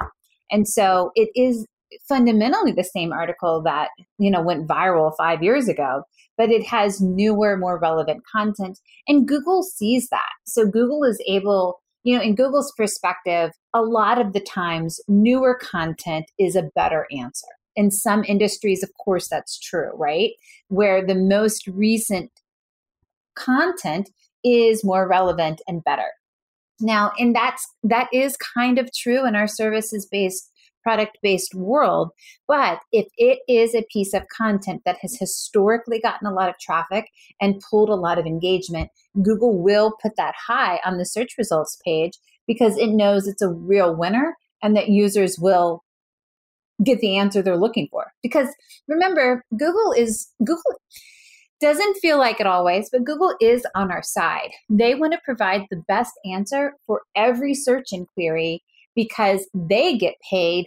And 0.51 0.69
so 0.69 1.13
it 1.15 1.31
is 1.35 1.67
fundamentally 2.09 2.73
the 2.73 2.85
same 2.85 3.13
article 3.13 3.63
that, 3.63 3.89
you 4.19 4.31
know, 4.31 4.43
went 4.43 4.67
viral 4.67 5.13
5 5.17 5.43
years 5.45 5.69
ago 5.69 6.03
but 6.37 6.51
it 6.51 6.65
has 6.67 7.01
newer, 7.01 7.57
more 7.57 7.79
relevant 7.79 8.23
content. 8.31 8.79
And 9.07 9.29
Google 9.29 9.63
sees 9.63 10.09
that. 10.09 10.31
So 10.47 10.67
Google 10.67 11.05
is 11.05 11.23
able 11.27 11.81
you 12.05 12.17
know, 12.17 12.23
in 12.23 12.35
Google's 12.35 12.73
perspective, 12.77 13.51
a 13.73 13.83
lot 13.83 14.21
of 14.21 14.33
the 14.35 14.41
times 14.41 15.01
newer 15.09 15.55
content 15.55 16.27
is 16.39 16.55
a 16.55 16.71
better 16.75 17.07
answer. 17.11 17.49
In 17.77 17.91
some 17.91 18.23
industries, 18.25 18.83
of 18.83 18.91
course, 19.03 19.29
that's 19.29 19.59
true, 19.59 19.91
right? 19.95 20.31
Where 20.69 21.05
the 21.05 21.15
most 21.15 21.67
recent 21.67 22.31
content 23.35 24.11
is 24.45 24.85
more 24.85 25.09
relevant 25.09 25.61
and 25.67 25.83
better. 25.83 26.11
Now, 26.81 27.13
and 27.19 27.35
that's 27.35 27.67
that 27.83 28.09
is 28.13 28.37
kind 28.37 28.79
of 28.79 28.93
true 28.95 29.27
in 29.27 29.35
our 29.35 29.49
services 29.49 30.07
based 30.07 30.51
product 30.85 31.19
based 31.23 31.55
world. 31.55 32.11
But 32.47 32.79
if 32.93 33.07
it 33.17 33.41
is 33.49 33.75
a 33.75 33.87
piece 33.93 34.15
of 34.15 34.29
content 34.29 34.83
that 34.85 34.99
has 35.03 35.17
historically 35.19 36.01
gotten 36.01 36.29
a 36.29 36.33
lot 36.33 36.49
of 36.49 36.59
traffic 36.61 37.07
and 37.41 37.63
pulled 37.69 37.89
a 37.89 37.97
lot 37.97 38.19
of 38.19 38.27
engagement, 38.27 38.91
Google 39.23 39.61
will 39.61 39.97
put 40.01 40.13
that 40.17 40.35
high 40.47 40.79
on 40.85 40.99
the 40.99 41.07
search 41.07 41.33
results 41.37 41.79
page 41.85 42.13
because 42.47 42.77
it 42.79 42.91
knows 42.91 43.27
it's 43.27 43.43
a 43.43 43.49
real 43.49 43.97
winner 43.97 44.37
and 44.63 44.77
that 44.77 44.89
users 44.89 45.39
will 45.39 45.83
get 46.83 47.01
the 47.01 47.17
answer 47.17 47.43
they're 47.43 47.57
looking 47.57 47.89
for. 47.91 48.13
Because 48.23 48.49
remember, 48.87 49.45
Google 49.57 49.93
is 49.93 50.29
Google 50.45 50.63
doesn't 51.61 51.95
feel 51.95 52.19
like 52.19 52.41
it 52.41 52.47
always, 52.47 52.91
but 52.91 53.05
Google 53.05 53.35
is 53.41 53.65
on 53.75 53.91
our 53.91 54.03
side. 54.03 54.51
They 54.69 54.95
want 54.95 55.13
to 55.13 55.21
provide 55.25 55.63
the 55.71 55.83
best 55.89 56.13
answer 56.31 56.75
for 56.87 57.03
every 57.17 57.55
search 57.55 57.87
inquiry 57.93 58.63
because 58.95 59.49
they 59.55 59.97
get 59.97 60.15
paid 60.31 60.67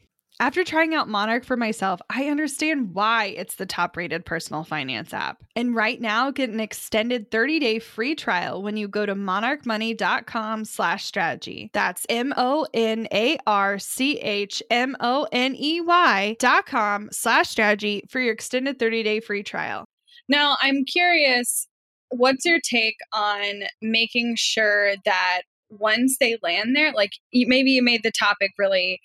After 0.41 0.63
trying 0.63 0.95
out 0.95 1.07
Monarch 1.07 1.45
for 1.45 1.55
myself, 1.55 2.01
I 2.09 2.25
understand 2.25 2.95
why 2.95 3.25
it's 3.25 3.57
the 3.57 3.67
top 3.67 3.95
rated 3.95 4.25
personal 4.25 4.63
finance 4.63 5.13
app. 5.13 5.43
And 5.55 5.75
right 5.75 6.01
now, 6.01 6.31
get 6.31 6.49
an 6.49 6.59
extended 6.59 7.29
30 7.29 7.59
day 7.59 7.77
free 7.77 8.15
trial 8.15 8.63
when 8.63 8.75
you 8.75 8.87
go 8.87 9.05
to 9.05 9.13
monarchmoney.com 9.13 10.65
slash 10.65 11.05
strategy. 11.05 11.69
That's 11.73 12.07
M 12.09 12.33
O 12.37 12.65
N 12.73 13.07
A 13.13 13.37
R 13.45 13.77
C 13.77 14.17
H 14.17 14.63
M 14.71 14.97
O 14.99 15.27
N 15.31 15.55
E 15.55 15.79
Y 15.79 16.37
dot 16.39 16.65
com 16.65 17.09
slash 17.11 17.47
strategy 17.47 18.01
for 18.09 18.19
your 18.19 18.33
extended 18.33 18.79
30 18.79 19.03
day 19.03 19.19
free 19.19 19.43
trial. 19.43 19.85
Now, 20.27 20.57
I'm 20.59 20.85
curious, 20.85 21.67
what's 22.09 22.45
your 22.45 22.59
take 22.67 22.97
on 23.13 23.65
making 23.83 24.37
sure 24.37 24.95
that 25.05 25.43
once 25.69 26.17
they 26.19 26.39
land 26.41 26.75
there, 26.75 26.93
like 26.93 27.11
maybe 27.31 27.69
you 27.69 27.83
made 27.83 28.01
the 28.01 28.11
topic 28.11 28.53
really 28.57 28.99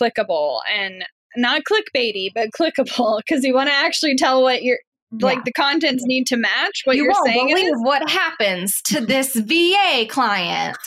clickable 0.00 0.60
and 0.72 1.04
not 1.36 1.62
clickbaity, 1.64 2.28
but 2.34 2.48
clickable 2.58 3.18
because 3.26 3.44
you 3.44 3.54
want 3.54 3.68
to 3.68 3.74
actually 3.74 4.16
tell 4.16 4.42
what 4.42 4.62
you're 4.62 4.78
like 5.20 5.36
Yeah. 5.36 5.42
the 5.46 5.52
contents 5.52 6.04
need 6.06 6.26
to 6.26 6.36
match 6.36 6.82
what 6.84 6.96
you 6.96 7.04
you 7.04 7.10
are 7.10 7.24
saying. 7.26 7.48
believe 7.48 7.72
is. 7.72 7.80
what 7.82 8.10
happens 8.10 8.82
to 8.82 9.00
this 9.00 9.34
VA 9.34 10.06
client. 10.08 10.76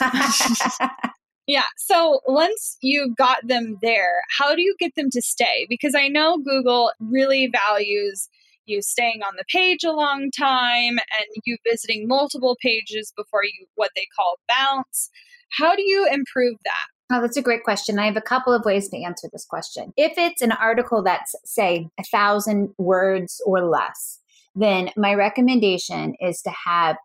Yeah. 1.48 1.64
So 1.76 2.20
once 2.28 2.76
you 2.82 3.14
got 3.18 3.38
them 3.46 3.76
there, 3.82 4.22
how 4.38 4.54
do 4.54 4.62
you 4.62 4.76
get 4.78 4.92
them 4.96 5.08
to 5.10 5.20
stay? 5.20 5.66
Because 5.68 5.92
I 5.94 6.06
know 6.06 6.38
Google 6.38 6.92
really 7.00 7.50
values 7.52 8.28
you 8.64 8.80
staying 8.80 9.22
on 9.26 9.34
the 9.36 9.44
page 9.52 9.82
a 9.82 9.90
long 9.90 10.30
time 10.30 10.98
and 10.98 11.26
you 11.44 11.56
visiting 11.68 12.06
multiple 12.06 12.56
pages 12.62 13.12
before 13.16 13.42
you 13.44 13.66
what 13.74 13.90
they 13.96 14.06
call 14.16 14.38
bounce. 14.48 15.10
How 15.58 15.74
do 15.74 15.82
you 15.82 16.06
improve 16.10 16.54
that? 16.64 16.86
Oh, 17.14 17.20
that's 17.20 17.36
a 17.36 17.42
great 17.42 17.62
question. 17.62 17.98
I 17.98 18.06
have 18.06 18.16
a 18.16 18.22
couple 18.22 18.54
of 18.54 18.64
ways 18.64 18.88
to 18.88 18.96
answer 18.96 19.28
this 19.30 19.44
question. 19.44 19.92
If 19.98 20.14
it's 20.16 20.40
an 20.40 20.52
article 20.52 21.02
that's, 21.02 21.34
say, 21.44 21.88
a 22.00 22.04
thousand 22.04 22.70
words 22.78 23.38
or 23.44 23.60
less, 23.68 24.20
then 24.54 24.88
my 24.96 25.12
recommendation 25.12 26.14
is 26.20 26.40
to 26.42 26.50
have, 26.64 26.96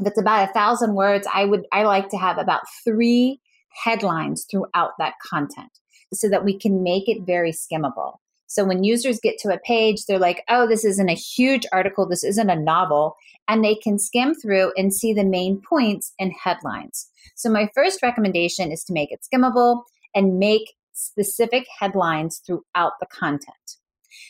if 0.00 0.08
it's 0.08 0.20
about 0.20 0.48
a 0.48 0.52
thousand 0.52 0.94
words, 0.94 1.28
I 1.32 1.44
would, 1.44 1.66
I 1.72 1.84
like 1.84 2.08
to 2.08 2.16
have 2.16 2.36
about 2.36 2.62
three 2.82 3.40
headlines 3.84 4.44
throughout 4.50 4.92
that 4.98 5.14
content 5.24 5.70
so 6.12 6.28
that 6.28 6.44
we 6.44 6.58
can 6.58 6.82
make 6.82 7.08
it 7.08 7.24
very 7.24 7.52
skimmable. 7.52 8.16
So 8.46 8.64
when 8.64 8.84
users 8.84 9.20
get 9.20 9.38
to 9.38 9.52
a 9.52 9.58
page, 9.58 10.04
they're 10.06 10.18
like, 10.18 10.44
oh, 10.48 10.66
this 10.68 10.84
isn't 10.84 11.08
a 11.08 11.14
huge 11.14 11.66
article, 11.72 12.06
this 12.06 12.24
isn't 12.24 12.50
a 12.50 12.56
novel, 12.56 13.16
and 13.48 13.64
they 13.64 13.74
can 13.74 13.98
skim 13.98 14.34
through 14.34 14.72
and 14.76 14.94
see 14.94 15.12
the 15.12 15.24
main 15.24 15.60
points 15.60 16.12
and 16.18 16.32
headlines. 16.32 17.08
So 17.34 17.50
my 17.50 17.68
first 17.74 18.02
recommendation 18.02 18.70
is 18.70 18.84
to 18.84 18.92
make 18.92 19.10
it 19.10 19.20
skimmable 19.22 19.82
and 20.14 20.38
make 20.38 20.74
specific 20.92 21.66
headlines 21.78 22.40
throughout 22.46 22.92
the 23.00 23.06
content. 23.10 23.76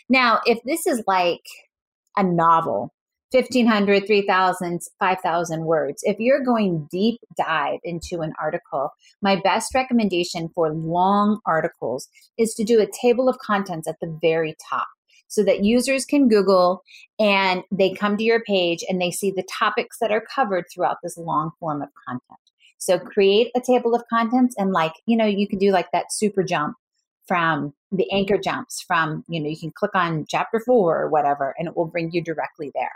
Now, 0.08 0.40
if 0.46 0.58
this 0.64 0.86
is 0.86 1.02
like 1.06 1.44
a 2.16 2.22
novel, 2.22 2.94
1500, 3.34 4.06
3000, 4.06 4.80
5000 5.00 5.64
words, 5.64 6.02
if 6.04 6.20
you're 6.20 6.44
going 6.44 6.86
deep 6.88 7.18
dive 7.36 7.80
into 7.82 8.20
an 8.20 8.32
article, 8.40 8.90
my 9.22 9.34
best 9.34 9.74
recommendation 9.74 10.48
for 10.54 10.70
long 10.70 11.40
articles 11.44 12.08
is 12.38 12.54
to 12.54 12.62
do 12.62 12.80
a 12.80 12.86
table 13.02 13.28
of 13.28 13.36
contents 13.38 13.88
at 13.88 13.96
the 14.00 14.18
very 14.22 14.56
top 14.70 14.86
so 15.26 15.42
that 15.42 15.64
users 15.64 16.04
can 16.04 16.28
Google 16.28 16.84
and 17.18 17.64
they 17.72 17.92
come 17.92 18.16
to 18.16 18.22
your 18.22 18.40
page 18.44 18.84
and 18.88 19.00
they 19.00 19.10
see 19.10 19.32
the 19.32 19.46
topics 19.52 19.96
that 20.00 20.12
are 20.12 20.22
covered 20.32 20.66
throughout 20.72 20.98
this 21.02 21.18
long 21.18 21.50
form 21.58 21.82
of 21.82 21.88
content. 22.06 22.38
So 22.78 23.00
create 23.00 23.50
a 23.56 23.60
table 23.60 23.96
of 23.96 24.04
contents 24.08 24.54
and 24.56 24.70
like, 24.70 24.92
you 25.06 25.16
know, 25.16 25.26
you 25.26 25.48
can 25.48 25.58
do 25.58 25.72
like 25.72 25.90
that 25.92 26.12
super 26.12 26.44
jump 26.44 26.76
from 27.26 27.72
the 27.90 28.10
anchor 28.12 28.38
jumps 28.38 28.82
from, 28.86 29.24
you 29.28 29.40
know, 29.40 29.48
you 29.48 29.58
can 29.58 29.72
click 29.72 29.94
on 29.94 30.26
chapter 30.28 30.60
four 30.60 31.00
or 31.00 31.08
whatever 31.08 31.54
and 31.58 31.68
it 31.68 31.76
will 31.76 31.86
bring 31.86 32.10
you 32.12 32.22
directly 32.22 32.70
there. 32.74 32.92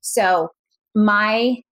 So 0.00 0.50
my 0.94 1.62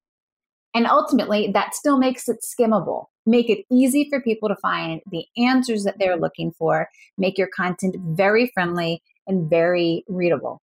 and 0.75 0.87
ultimately 0.87 1.51
that 1.53 1.75
still 1.75 1.99
makes 1.99 2.29
it 2.29 2.39
skimmable. 2.43 3.07
Make 3.27 3.51
it 3.51 3.65
easy 3.71 4.09
for 4.09 4.21
people 4.21 4.49
to 4.49 4.57
find 4.57 5.01
the 5.11 5.25
answers 5.37 5.85
that 5.85 5.99
they're 5.99 6.17
looking 6.17 6.53
for. 6.53 6.89
Make 7.17 7.37
your 7.37 7.49
content 7.49 7.97
very 7.99 8.51
friendly 8.55 9.03
and 9.27 9.51
very 9.51 10.05
readable. 10.09 10.63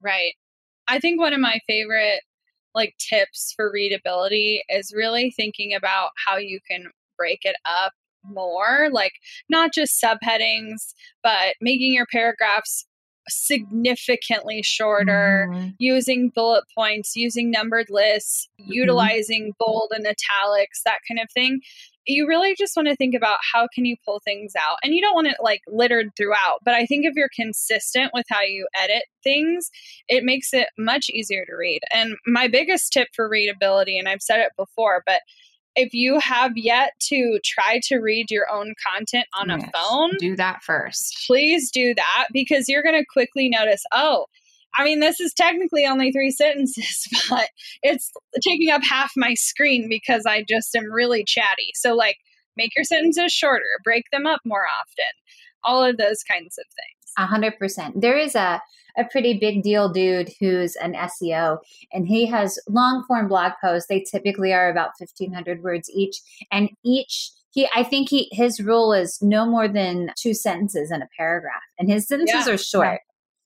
Right. 0.00 0.34
I 0.88 0.98
think 0.98 1.20
one 1.20 1.32
of 1.32 1.40
my 1.40 1.60
favorite 1.66 2.22
like 2.74 2.94
tips 2.98 3.52
for 3.54 3.70
readability 3.70 4.62
is 4.68 4.92
really 4.94 5.30
thinking 5.30 5.74
about 5.74 6.10
how 6.26 6.38
you 6.38 6.58
can 6.68 6.86
break 7.16 7.40
it 7.44 7.56
up 7.64 7.92
more, 8.24 8.88
like 8.92 9.12
not 9.48 9.72
just 9.72 10.02
subheadings, 10.02 10.94
but 11.22 11.54
making 11.60 11.92
your 11.92 12.06
paragraphs 12.10 12.86
significantly 13.28 14.62
shorter, 14.64 15.48
Mhm. 15.52 15.74
using 15.78 16.30
bullet 16.34 16.64
points, 16.76 17.14
using 17.14 17.50
numbered 17.50 17.86
lists, 17.88 18.48
utilizing 18.58 19.52
bold 19.58 19.92
and 19.94 20.06
italics, 20.06 20.82
that 20.84 20.98
kind 21.06 21.20
of 21.20 21.30
thing. 21.32 21.60
You 22.04 22.26
really 22.26 22.56
just 22.56 22.74
want 22.74 22.88
to 22.88 22.96
think 22.96 23.14
about 23.14 23.38
how 23.52 23.68
can 23.72 23.84
you 23.84 23.94
pull 24.04 24.20
things 24.24 24.54
out. 24.58 24.78
And 24.82 24.92
you 24.92 25.00
don't 25.00 25.14
want 25.14 25.28
it 25.28 25.36
like 25.40 25.60
littered 25.68 26.08
throughout, 26.16 26.58
but 26.64 26.74
I 26.74 26.84
think 26.84 27.06
if 27.06 27.14
you're 27.14 27.28
consistent 27.34 28.10
with 28.12 28.26
how 28.28 28.42
you 28.42 28.66
edit 28.76 29.04
things, 29.22 29.70
it 30.08 30.24
makes 30.24 30.52
it 30.52 30.66
much 30.76 31.08
easier 31.10 31.44
to 31.44 31.54
read. 31.54 31.82
And 31.94 32.16
my 32.26 32.48
biggest 32.48 32.92
tip 32.92 33.06
for 33.14 33.28
readability, 33.28 33.98
and 33.98 34.08
I've 34.08 34.22
said 34.22 34.40
it 34.40 34.50
before, 34.56 35.04
but 35.06 35.20
if 35.74 35.94
you 35.94 36.18
have 36.18 36.52
yet 36.56 36.92
to 37.08 37.38
try 37.44 37.80
to 37.84 37.96
read 37.98 38.30
your 38.30 38.50
own 38.52 38.74
content 38.86 39.26
on 39.38 39.50
a 39.50 39.58
phone, 39.72 40.10
Do 40.18 40.36
that 40.36 40.62
first. 40.62 41.24
please 41.26 41.70
do 41.70 41.94
that 41.94 42.28
because 42.32 42.68
you're 42.68 42.82
going 42.82 42.98
to 43.00 43.06
quickly 43.10 43.48
notice, 43.48 43.82
oh, 43.92 44.26
I 44.76 44.84
mean, 44.84 45.00
this 45.00 45.20
is 45.20 45.34
technically 45.34 45.86
only 45.86 46.12
three 46.12 46.30
sentences, 46.42 47.06
but 47.28 47.48
it's 47.82 48.10
taking 48.42 48.70
up 48.70 48.82
half 48.82 49.12
my 49.16 49.34
screen 49.34 49.86
because 49.88 50.24
I 50.26 50.44
just 50.48 50.74
am 50.74 50.90
really 50.90 51.24
chatty. 51.26 51.72
So, 51.74 51.94
like, 51.94 52.16
make 52.56 52.74
your 52.76 52.84
sentences 52.84 53.32
shorter, 53.32 53.64
break 53.84 54.04
them 54.12 54.26
up 54.26 54.40
more 54.44 54.64
often, 54.66 55.12
all 55.64 55.82
of 55.84 55.96
those 55.96 56.22
kinds 56.22 56.58
of 56.58 56.64
things. 56.66 57.12
A 57.18 57.26
hundred 57.26 57.58
percent. 57.58 58.00
There 58.00 58.16
is 58.16 58.34
a, 58.34 58.60
a 58.96 59.04
pretty 59.04 59.38
big 59.38 59.62
deal 59.62 59.88
dude 59.88 60.30
who's 60.40 60.76
an 60.76 60.94
SEO 60.94 61.58
and 61.92 62.06
he 62.06 62.26
has 62.26 62.58
long 62.68 63.04
form 63.06 63.28
blog 63.28 63.52
posts. 63.62 63.88
They 63.88 64.00
typically 64.00 64.52
are 64.52 64.70
about 64.70 64.90
fifteen 64.98 65.32
hundred 65.32 65.62
words 65.62 65.90
each. 65.94 66.20
And 66.50 66.70
each 66.84 67.30
he 67.50 67.68
I 67.74 67.84
think 67.84 68.08
he 68.08 68.28
his 68.32 68.60
rule 68.60 68.92
is 68.92 69.18
no 69.22 69.44
more 69.46 69.68
than 69.68 70.10
two 70.16 70.34
sentences 70.34 70.90
in 70.90 71.02
a 71.02 71.08
paragraph. 71.16 71.62
And 71.78 71.90
his 71.90 72.06
sentences 72.08 72.46
Yeah. 72.46 72.54
are 72.54 72.58
short. 72.58 73.00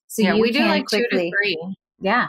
So 0.07 0.21
yeah, 0.21 0.33
you 0.35 0.41
we 0.41 0.51
do 0.51 0.59
like 0.65 0.85
quickly 0.85 1.07
two 1.09 1.17
to 1.17 1.31
three. 1.37 1.75
yeah. 1.99 2.27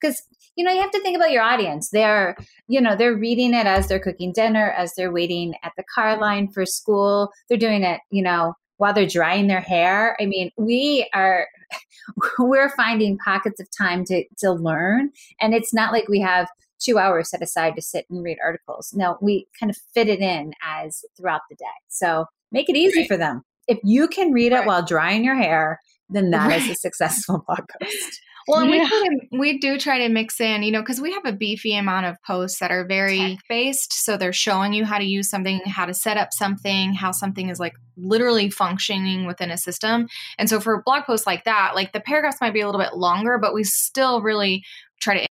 Because, 0.00 0.22
you 0.54 0.64
know, 0.64 0.72
you 0.72 0.80
have 0.80 0.92
to 0.92 1.00
think 1.00 1.16
about 1.16 1.32
your 1.32 1.42
audience. 1.42 1.90
They're, 1.90 2.36
you 2.68 2.80
know, 2.80 2.94
they're 2.94 3.16
reading 3.16 3.52
it 3.52 3.66
as 3.66 3.88
they're 3.88 3.98
cooking 3.98 4.32
dinner, 4.32 4.70
as 4.70 4.94
they're 4.94 5.10
waiting 5.10 5.54
at 5.64 5.72
the 5.76 5.82
car 5.92 6.16
line 6.20 6.46
for 6.52 6.64
school. 6.64 7.32
They're 7.48 7.58
doing 7.58 7.82
it, 7.82 8.00
you 8.10 8.22
know, 8.22 8.54
while 8.78 8.92
they're 8.94 9.06
drying 9.06 9.46
their 9.46 9.60
hair. 9.60 10.16
I 10.20 10.26
mean, 10.26 10.50
we 10.56 11.08
are, 11.14 11.46
we're 12.38 12.70
finding 12.70 13.18
pockets 13.18 13.60
of 13.60 13.68
time 13.76 14.04
to, 14.06 14.24
to 14.38 14.50
learn. 14.52 15.10
And 15.40 15.54
it's 15.54 15.74
not 15.74 15.92
like 15.92 16.08
we 16.08 16.20
have 16.20 16.48
two 16.80 16.98
hours 16.98 17.30
set 17.30 17.42
aside 17.42 17.74
to 17.76 17.82
sit 17.82 18.06
and 18.08 18.22
read 18.22 18.38
articles. 18.42 18.92
No, 18.94 19.18
we 19.20 19.46
kind 19.58 19.68
of 19.70 19.76
fit 19.94 20.08
it 20.08 20.20
in 20.20 20.52
as 20.64 21.04
throughout 21.16 21.42
the 21.50 21.56
day. 21.56 21.64
So 21.88 22.26
make 22.52 22.68
it 22.68 22.76
easy 22.76 23.00
Right. 23.00 23.08
for 23.08 23.16
them. 23.16 23.42
If 23.66 23.78
you 23.84 24.08
can 24.08 24.32
read 24.32 24.52
it 24.52 24.64
while 24.64 24.84
drying 24.84 25.24
your 25.24 25.34
hair, 25.36 25.80
then 26.08 26.30
that 26.30 26.52
is 26.52 26.70
a 26.70 26.74
successful 26.74 27.44
blog 27.46 27.66
post. 27.82 28.20
Well, 28.48 28.66
we, 28.68 28.78
Yeah. 28.78 28.88
to, 28.88 29.18
we 29.38 29.58
do 29.58 29.78
try 29.78 29.98
to 29.98 30.08
mix 30.08 30.40
in, 30.40 30.62
you 30.62 30.72
know, 30.72 30.80
because 30.80 31.00
we 31.00 31.12
have 31.12 31.24
a 31.26 31.32
beefy 31.32 31.76
amount 31.76 32.06
of 32.06 32.16
posts 32.22 32.58
that 32.60 32.70
are 32.70 32.84
very 32.86 33.18
Tech. 33.18 33.38
based. 33.48 33.92
So 34.04 34.16
they're 34.16 34.32
showing 34.32 34.72
you 34.72 34.84
how 34.84 34.98
to 34.98 35.04
use 35.04 35.28
something, 35.30 35.60
how 35.66 35.84
to 35.86 35.94
set 35.94 36.16
up 36.16 36.30
something, 36.32 36.94
how 36.94 37.12
something 37.12 37.50
is 37.50 37.60
like 37.60 37.74
literally 37.96 38.48
functioning 38.50 39.26
within 39.26 39.50
a 39.50 39.58
system. 39.58 40.08
And 40.38 40.48
so 40.48 40.60
for 40.60 40.82
blog 40.84 41.04
posts 41.04 41.26
like 41.26 41.44
that, 41.44 41.74
like 41.74 41.92
the 41.92 42.00
paragraphs 42.00 42.40
might 42.40 42.54
be 42.54 42.60
a 42.60 42.66
little 42.66 42.80
bit 42.80 42.94
longer, 42.96 43.38
but 43.38 43.54
we 43.54 43.64
still 43.64 44.22
really 44.22 44.64
try 45.00 45.18
to 45.20 45.26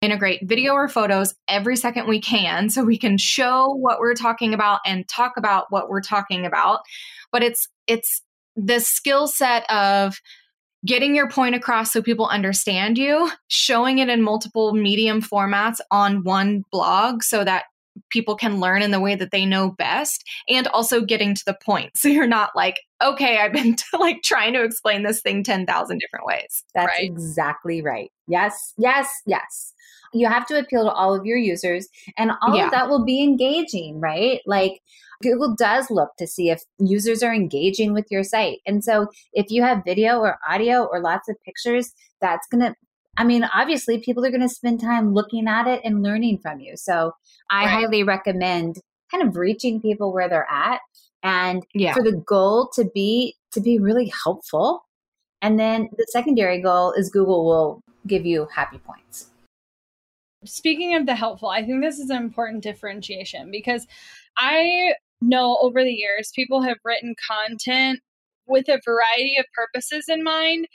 integrate 0.00 0.48
video 0.48 0.74
or 0.74 0.88
photos 0.88 1.34
every 1.48 1.74
second 1.74 2.06
we 2.06 2.20
can 2.20 2.70
so 2.70 2.84
we 2.84 2.96
can 2.96 3.18
show 3.18 3.74
what 3.74 3.98
we're 3.98 4.14
talking 4.14 4.54
about 4.54 4.78
and 4.86 5.08
talk 5.08 5.32
about 5.36 5.66
what 5.70 5.88
we're 5.88 6.00
talking 6.00 6.46
about 6.46 6.82
but 7.32 7.42
it's 7.42 7.66
it's 7.88 8.22
the 8.54 8.78
skill 8.78 9.26
set 9.26 9.68
of 9.68 10.20
getting 10.86 11.14
your 11.14 11.28
point 11.28 11.54
across 11.54 11.92
so 11.92 12.02
people 12.02 12.26
understand 12.26 12.98
you 12.98 13.30
showing 13.48 13.98
it 13.98 14.08
in 14.08 14.22
multiple 14.22 14.72
medium 14.72 15.20
formats 15.20 15.78
on 15.90 16.22
one 16.24 16.64
blog 16.70 17.22
so 17.22 17.44
that 17.44 17.64
people 18.10 18.36
can 18.36 18.60
learn 18.60 18.80
in 18.80 18.92
the 18.92 19.00
way 19.00 19.14
that 19.16 19.32
they 19.32 19.44
know 19.44 19.72
best 19.72 20.22
and 20.48 20.68
also 20.68 21.00
getting 21.00 21.34
to 21.34 21.42
the 21.44 21.56
point. 21.64 21.90
So 21.98 22.06
you're 22.08 22.28
not 22.28 22.50
like, 22.54 22.80
okay, 23.02 23.38
I've 23.38 23.52
been 23.52 23.74
like 23.98 24.22
trying 24.22 24.52
to 24.52 24.62
explain 24.62 25.02
this 25.02 25.20
thing 25.20 25.42
10,000 25.42 25.98
different 25.98 26.26
ways. 26.26 26.62
That's 26.74 26.86
Right. 26.86 27.02
exactly 27.02 27.82
right. 27.82 28.10
Yes, 28.28 28.72
yes, 28.78 29.08
yes. 29.26 29.72
You 30.12 30.26
have 30.28 30.46
to 30.48 30.58
appeal 30.58 30.84
to 30.84 30.90
all 30.92 31.14
of 31.14 31.24
your 31.26 31.38
users, 31.38 31.88
and 32.16 32.32
all 32.42 32.56
Yeah. 32.56 32.66
of 32.66 32.70
that 32.72 32.88
will 32.88 33.04
be 33.04 33.22
engaging, 33.22 34.00
right? 34.00 34.40
Like 34.46 34.80
Google 35.22 35.54
does 35.54 35.90
look 35.90 36.10
to 36.18 36.26
see 36.26 36.50
if 36.50 36.62
users 36.78 37.22
are 37.22 37.34
engaging 37.34 37.92
with 37.92 38.06
your 38.10 38.22
site. 38.22 38.60
And 38.66 38.84
so 38.84 39.08
if 39.32 39.50
you 39.50 39.62
have 39.62 39.82
video 39.84 40.18
or 40.20 40.38
audio 40.48 40.84
or 40.84 41.00
lots 41.00 41.28
of 41.28 41.36
pictures, 41.44 41.92
that's 42.20 42.46
going 42.48 42.64
to 42.64 42.74
I 43.20 43.24
mean, 43.24 43.42
obviously, 43.52 43.98
people 43.98 44.24
are 44.24 44.30
going 44.30 44.42
to 44.42 44.48
spend 44.48 44.80
time 44.80 45.12
looking 45.12 45.48
at 45.48 45.66
it 45.66 45.80
and 45.84 46.04
learning 46.04 46.38
from 46.38 46.60
you. 46.60 46.76
So, 46.76 47.12
I 47.50 47.64
Right. 47.64 47.70
highly 47.70 48.04
recommend 48.04 48.76
kind 49.10 49.26
of 49.26 49.36
reaching 49.36 49.80
people 49.80 50.12
where 50.12 50.28
they're 50.28 50.46
at 50.50 50.80
and 51.22 51.64
Yeah. 51.74 51.94
for 51.94 52.02
the 52.02 52.12
goal 52.12 52.68
to 52.74 52.84
be 52.94 53.34
to 53.52 53.60
be 53.60 53.78
really 53.78 54.12
helpful 54.24 54.84
and 55.42 55.58
then 55.58 55.88
the 55.96 56.06
secondary 56.10 56.60
goal 56.60 56.92
is 56.92 57.10
google 57.10 57.44
will 57.46 57.80
give 58.06 58.26
you 58.26 58.46
happy 58.54 58.78
points 58.78 59.30
Speaking 60.48 60.94
of 60.94 61.06
the 61.06 61.14
helpful, 61.14 61.48
I 61.48 61.64
think 61.64 61.82
this 61.82 61.98
is 61.98 62.10
an 62.10 62.16
important 62.16 62.62
differentiation 62.62 63.50
because 63.50 63.86
I 64.36 64.94
know 65.20 65.58
over 65.60 65.82
the 65.82 65.92
years 65.92 66.32
people 66.34 66.62
have 66.62 66.78
written 66.84 67.14
content 67.26 68.00
with 68.46 68.68
a 68.68 68.80
variety 68.84 69.36
of 69.38 69.44
purposes 69.54 70.06
in 70.08 70.24
mind. 70.24 70.66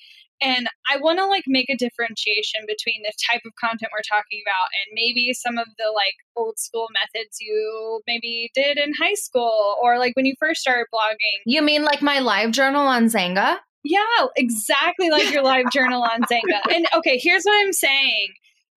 And 0.41 0.67
I 0.91 0.97
want 0.97 1.19
to 1.19 1.25
like 1.25 1.45
make 1.47 1.69
a 1.69 1.77
differentiation 1.77 2.62
between 2.67 3.01
the 3.03 3.13
type 3.29 3.41
of 3.45 3.53
content 3.55 3.91
we're 3.93 4.01
talking 4.01 4.41
about 4.45 4.67
and 4.73 4.93
maybe 4.93 5.33
some 5.33 5.57
of 5.57 5.67
the 5.77 5.91
like 5.95 6.15
old 6.36 6.59
school 6.59 6.88
methods 6.93 7.38
you 7.39 8.01
maybe 8.07 8.51
did 8.53 8.77
in 8.77 8.93
high 8.93 9.13
school 9.13 9.77
or 9.81 9.97
like 9.97 10.15
when 10.15 10.25
you 10.25 10.33
first 10.39 10.62
started 10.62 10.86
blogging. 10.93 11.39
You 11.45 11.62
mean 11.62 11.83
like 11.83 12.01
my 12.01 12.19
live 12.19 12.51
journal 12.51 12.86
on 12.86 13.05
Xanga? 13.05 13.57
Yeah, 13.83 13.99
exactly 14.36 15.09
like 15.09 15.31
your 15.31 15.43
live 15.43 15.69
journal 15.71 16.03
on 16.03 16.21
Xanga. 16.23 16.62
And 16.73 16.88
okay, 16.95 17.17
here's 17.21 17.43
what 17.43 17.65
I'm 17.65 17.73
saying. 17.73 18.27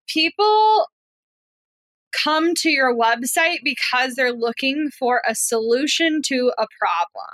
People 0.09 0.87
come 2.23 2.55
to 2.55 2.71
your 2.71 2.95
website 2.95 3.59
because 3.65 4.15
they're 4.15 4.33
looking 4.33 4.91
for 4.99 5.23
a 5.29 5.35
solution 5.35 6.21
to 6.27 6.53
a 6.59 6.67
problem. 6.79 7.27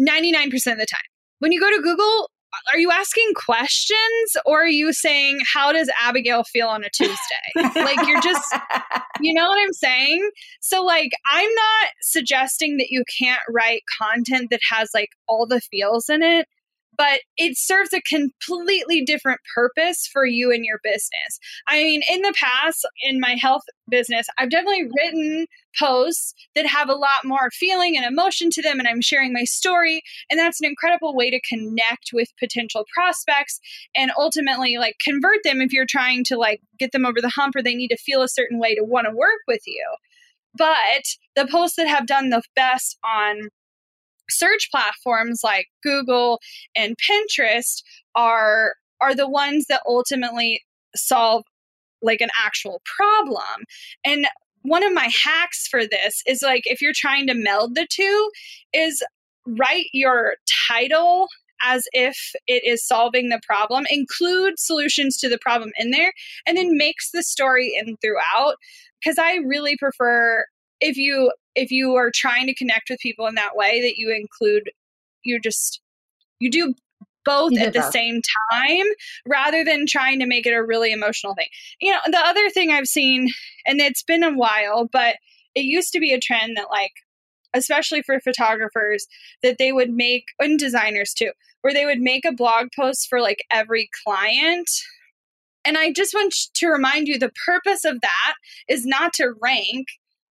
99% 0.00 0.52
of 0.72 0.78
the 0.78 0.86
time. 0.86 1.00
When 1.38 1.52
you 1.52 1.60
go 1.60 1.70
to 1.70 1.82
Google, 1.82 2.30
are 2.72 2.78
you 2.78 2.90
asking 2.90 3.32
questions 3.34 4.36
or 4.44 4.62
are 4.62 4.68
you 4.68 4.92
saying, 4.92 5.40
How 5.52 5.72
does 5.72 5.90
Abigail 6.00 6.44
feel 6.44 6.68
on 6.68 6.84
a 6.84 6.90
Tuesday? 6.90 7.16
like, 7.56 8.06
you're 8.06 8.20
just 8.20 8.54
you 9.20 9.32
know 9.32 9.48
what 9.48 9.58
I'm 9.60 9.72
saying? 9.72 10.30
So, 10.60 10.84
like, 10.84 11.12
I'm 11.30 11.50
not 11.54 11.88
suggesting 12.02 12.76
that 12.76 12.88
you 12.90 13.04
can't 13.18 13.40
write 13.48 13.82
content 14.00 14.48
that 14.50 14.60
has 14.70 14.90
like 14.94 15.10
all 15.28 15.46
the 15.46 15.60
feels 15.60 16.08
in 16.08 16.22
it, 16.22 16.46
but 17.02 17.18
it 17.36 17.58
serves 17.58 17.92
a 17.92 18.00
completely 18.02 19.02
different 19.04 19.40
purpose 19.56 20.06
for 20.12 20.24
you 20.24 20.52
and 20.52 20.64
your 20.64 20.78
business. 20.84 21.40
I 21.66 21.82
mean, 21.82 22.00
in 22.08 22.22
the 22.22 22.32
past, 22.36 22.86
in 23.02 23.18
my 23.18 23.34
health 23.34 23.64
business, 23.90 24.28
I've 24.38 24.50
definitely 24.50 24.84
written 24.84 25.46
posts 25.76 26.32
that 26.54 26.64
have 26.64 26.88
a 26.88 26.94
lot 26.94 27.24
more 27.24 27.50
feeling 27.50 27.96
and 27.96 28.06
emotion 28.06 28.50
to 28.52 28.62
them, 28.62 28.78
and 28.78 28.86
I'm 28.86 29.00
sharing 29.00 29.32
my 29.32 29.42
story. 29.42 30.02
And 30.30 30.38
that's 30.38 30.60
an 30.60 30.68
incredible 30.68 31.16
way 31.16 31.28
to 31.28 31.40
connect 31.40 32.10
with 32.12 32.28
potential 32.38 32.84
prospects 32.94 33.58
and 33.96 34.12
ultimately 34.16 34.76
like 34.78 34.94
convert 35.04 35.38
them 35.42 35.60
if 35.60 35.72
you're 35.72 35.86
trying 35.88 36.22
to 36.26 36.36
like 36.36 36.60
get 36.78 36.92
them 36.92 37.04
over 37.04 37.20
the 37.20 37.32
hump 37.34 37.56
or 37.56 37.64
they 37.64 37.74
need 37.74 37.88
to 37.88 37.96
feel 37.96 38.22
a 38.22 38.28
certain 38.28 38.60
way 38.60 38.76
to 38.76 38.84
want 38.84 39.08
to 39.10 39.16
work 39.16 39.40
with 39.48 39.62
you. 39.66 39.84
But 40.54 41.02
the 41.34 41.48
posts 41.50 41.74
that 41.78 41.88
have 41.88 42.06
done 42.06 42.30
the 42.30 42.42
best 42.54 42.96
on 43.04 43.48
search 44.30 44.68
platforms 44.70 45.40
like 45.42 45.66
Google 45.82 46.40
and 46.74 46.96
Pinterest 46.98 47.82
are 48.14 48.74
are 49.00 49.14
the 49.14 49.28
ones 49.28 49.66
that 49.68 49.82
ultimately 49.86 50.62
solve 50.94 51.44
like 52.02 52.20
an 52.20 52.30
actual 52.44 52.80
problem. 52.96 53.64
And 54.04 54.26
one 54.62 54.84
of 54.84 54.92
my 54.92 55.10
hacks 55.24 55.66
for 55.66 55.86
this 55.86 56.22
is 56.26 56.42
like 56.42 56.62
if 56.66 56.80
you're 56.80 56.92
trying 56.94 57.26
to 57.26 57.34
meld 57.34 57.74
the 57.74 57.86
two 57.90 58.30
is 58.72 59.02
write 59.46 59.86
your 59.92 60.34
title 60.68 61.26
as 61.64 61.84
if 61.92 62.32
it 62.46 62.64
is 62.64 62.86
solving 62.86 63.28
the 63.28 63.40
problem 63.46 63.84
include 63.90 64.58
solutions 64.58 65.16
to 65.16 65.28
the 65.28 65.38
problem 65.38 65.70
in 65.78 65.90
there 65.90 66.12
and 66.46 66.56
then 66.56 66.76
makes 66.76 67.10
the 67.10 67.22
story 67.22 67.72
in 67.74 67.96
throughout 67.96 68.54
because 69.02 69.18
i 69.18 69.36
really 69.36 69.76
prefer 69.76 70.44
if 70.82 70.96
you 70.96 71.32
if 71.54 71.70
you 71.70 71.94
are 71.94 72.10
trying 72.14 72.46
to 72.46 72.54
connect 72.54 72.90
with 72.90 72.98
people 73.00 73.26
in 73.26 73.36
that 73.36 73.56
way 73.56 73.80
that 73.80 73.96
you 73.96 74.10
include 74.14 74.70
you 75.24 75.40
just 75.40 75.80
you 76.40 76.50
do 76.50 76.74
both 77.24 77.52
You 77.52 77.60
at 77.60 77.72
the 77.72 77.78
both. 77.80 77.92
same 77.92 78.20
time 78.52 78.86
rather 79.26 79.64
than 79.64 79.86
trying 79.86 80.18
to 80.18 80.26
make 80.26 80.44
it 80.44 80.52
a 80.52 80.62
really 80.62 80.92
emotional 80.92 81.34
thing 81.34 81.46
you 81.80 81.92
know 81.92 82.00
the 82.06 82.18
other 82.18 82.50
thing 82.50 82.70
i've 82.72 82.86
seen 82.86 83.30
and 83.64 83.80
it's 83.80 84.02
been 84.02 84.24
a 84.24 84.36
while 84.36 84.88
but 84.92 85.16
it 85.54 85.62
used 85.64 85.92
to 85.92 86.00
be 86.00 86.12
a 86.12 86.20
trend 86.20 86.56
that 86.56 86.66
like 86.70 86.92
especially 87.54 88.02
for 88.02 88.18
photographers 88.18 89.06
that 89.42 89.58
they 89.58 89.72
would 89.72 89.90
make 89.90 90.24
and 90.40 90.58
designers 90.58 91.12
too 91.14 91.30
where 91.60 91.72
they 91.72 91.84
would 91.84 92.00
make 92.00 92.24
a 92.24 92.32
blog 92.32 92.68
post 92.74 93.06
for 93.08 93.20
like 93.20 93.44
every 93.52 93.88
client 94.04 94.68
and 95.64 95.78
i 95.78 95.92
just 95.92 96.12
want 96.12 96.34
to 96.54 96.66
remind 96.66 97.06
you 97.06 97.18
the 97.20 97.30
purpose 97.46 97.84
of 97.84 98.00
that 98.00 98.34
is 98.68 98.84
not 98.84 99.12
to 99.12 99.32
rank 99.40 99.86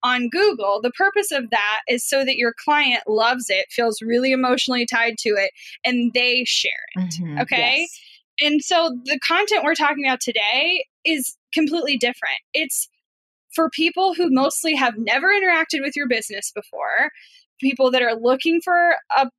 on 0.02 0.28
Google, 0.28 0.80
the 0.82 0.90
purpose 0.92 1.30
of 1.32 1.50
that 1.50 1.80
is 1.88 2.06
so 2.06 2.24
that 2.24 2.36
your 2.36 2.54
client 2.64 3.02
loves 3.06 3.46
it, 3.48 3.66
feels 3.70 4.00
really 4.02 4.32
emotionally 4.32 4.86
tied 4.86 5.18
to 5.18 5.30
it, 5.30 5.50
and 5.84 6.12
they 6.14 6.44
share 6.46 6.72
it. 6.96 7.14
Mhm. 7.14 7.42
Okay. 7.42 7.80
Yes. 7.80 8.00
And 8.40 8.62
so 8.62 8.98
the 9.04 9.18
content 9.20 9.64
we're 9.64 9.74
talking 9.74 10.06
about 10.06 10.20
today 10.20 10.84
is 11.04 11.36
completely 11.52 11.96
different. 11.96 12.38
It's 12.52 12.88
for 13.54 13.70
people 13.70 14.14
who 14.14 14.28
mostly 14.30 14.74
have 14.74 14.94
never 14.98 15.28
interacted 15.28 15.80
with 15.80 15.96
your 15.96 16.06
business 16.06 16.52
before, 16.54 17.10
people 17.60 17.90
that 17.90 18.02
are 18.02 18.14
looking 18.14 18.60
for 18.62 18.96
a, 19.16 19.30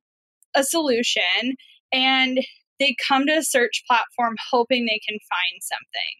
a 0.54 0.64
solution, 0.64 1.54
and 1.92 2.40
they 2.80 2.96
come 3.06 3.26
to 3.26 3.38
a 3.38 3.42
search 3.44 3.84
platform 3.86 4.34
hoping 4.50 4.84
they 4.86 5.00
can 5.08 5.18
find 5.28 5.62
something. 5.62 6.14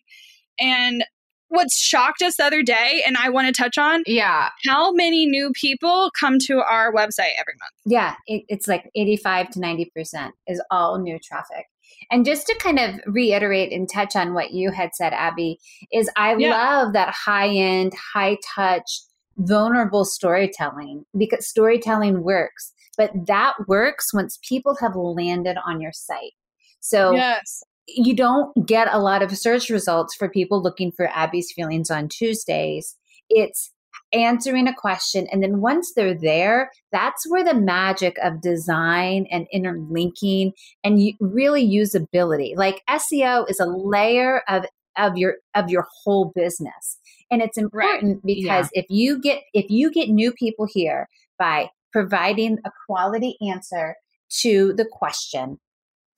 And 0.61 1.05
what's 1.49 1.79
shocked 1.79 2.23
us 2.23 2.37
the 2.37 2.45
other 2.45 2.63
day, 2.63 3.03
and 3.07 3.17
I 3.17 3.29
want 3.31 3.47
to 3.47 3.53
touch 3.63 3.79
on 3.79 4.03
Yeah. 4.07 4.51
how 4.67 4.93
many 4.93 5.27
new 5.27 5.51
people 5.55 6.11
come 6.19 6.39
to 6.47 6.59
our 6.61 6.93
website 6.93 7.33
every 7.39 7.55
month. 7.61 7.73
yeah 7.87 8.15
it, 8.27 8.45
it's 8.49 8.69
like 8.69 8.91
85 8.95 9.51
to 9.51 9.61
90 9.61 9.91
percent 9.95 10.35
is 10.47 10.63
all 10.71 10.99
new 10.99 11.19
traffic 11.19 11.67
and 12.11 12.25
just 12.25 12.47
to 12.47 12.55
kind 12.61 12.79
of 12.79 13.01
reiterate 13.07 13.73
and 13.73 13.89
touch 13.91 14.15
on 14.17 14.35
what 14.35 14.51
you 14.53 14.71
had 14.71 14.91
said 14.95 15.13
abby 15.13 15.59
is 15.93 16.11
i 16.17 16.35
Yeah. 16.37 16.51
love 16.51 16.93
that 16.93 17.15
high 17.15 17.49
end 17.49 17.93
high 18.15 18.37
touch 18.55 19.01
vulnerable 19.39 20.05
storytelling 20.05 21.05
because 21.17 21.47
storytelling 21.49 22.23
works 22.23 22.73
but 22.97 23.11
that 23.27 23.55
works 23.69 24.13
once 24.13 24.39
people 24.43 24.77
have 24.81 24.97
landed 24.97 25.57
on 25.65 25.81
your 25.81 25.93
site 25.93 26.33
so 26.81 27.13
yes. 27.13 27.63
You 27.88 28.14
don't 28.14 28.66
get 28.66 28.88
a 28.92 28.98
lot 28.98 29.22
of 29.22 29.37
search 29.37 29.70
results 29.70 30.14
for 30.14 30.29
people 30.29 30.62
looking 30.62 30.92
for 30.92 31.09
Abby's 31.09 31.53
feelings 31.53 31.90
on 31.90 32.09
Tuesdays. 32.09 32.96
It's 33.31 33.72
answering 34.12 34.68
a 34.68 34.74
question. 34.74 35.27
And 35.33 35.42
then 35.42 35.61
once 35.61 35.92
they're 35.94 36.14
there, 36.14 36.70
that's 36.92 37.29
where 37.29 37.44
the 37.44 37.55
magic 37.55 38.16
of 38.22 38.40
design 38.40 39.27
and 39.31 39.46
interlinking 39.53 40.53
and 40.85 41.01
really 41.20 41.66
usability. 41.66 42.57
Like 42.57 42.83
SEO 42.88 43.48
is 43.51 43.61
a 43.61 43.66
layer 43.66 44.42
of 44.48 44.64
of 44.96 45.16
your 45.16 45.37
of 45.55 45.70
your 45.70 45.87
whole 46.03 46.33
business. 46.35 46.98
And 47.31 47.40
it's 47.42 47.59
important 47.59 48.24
because 48.24 48.68
if 48.72 48.87
you 48.88 49.20
get 49.20 49.42
if 49.55 49.70
you 49.70 49.90
get 49.90 50.09
new 50.09 50.33
people 50.33 50.66
here 50.66 51.09
by 51.38 51.70
providing 51.92 52.59
a 52.64 52.70
quality 52.87 53.37
answer 53.48 53.96
to 54.40 54.72
the 54.74 54.85
question 54.85 55.59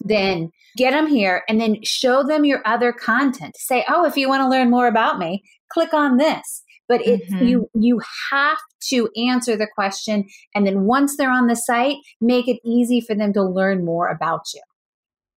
then 0.01 0.51
get 0.77 0.93
them 0.93 1.07
here 1.07 1.43
and 1.49 1.61
then 1.61 1.77
show 1.83 2.23
them 2.23 2.45
your 2.45 2.63
other 2.65 2.93
content 2.93 3.57
say 3.57 3.85
oh 3.89 4.05
if 4.05 4.17
you 4.17 4.29
want 4.29 4.43
to 4.43 4.49
learn 4.49 4.71
more 4.71 4.87
about 4.87 5.19
me 5.19 5.43
click 5.73 5.93
on 5.93 6.17
this 6.17 6.63
but 6.89 7.01
it 7.07 7.21
Mhm. 7.31 7.49
you 7.49 7.71
you 7.75 8.01
have 8.31 8.59
to 8.89 9.09
answer 9.29 9.57
the 9.57 9.69
question 9.75 10.27
and 10.55 10.67
then 10.67 10.85
once 10.85 11.17
they're 11.17 11.31
on 11.31 11.47
the 11.47 11.57
site 11.57 11.97
make 12.21 12.49
it 12.49 12.59
easy 12.65 13.01
for 13.01 13.15
them 13.15 13.33
to 13.33 13.43
learn 13.43 13.85
more 13.85 14.09
about 14.09 14.43
you 14.55 14.63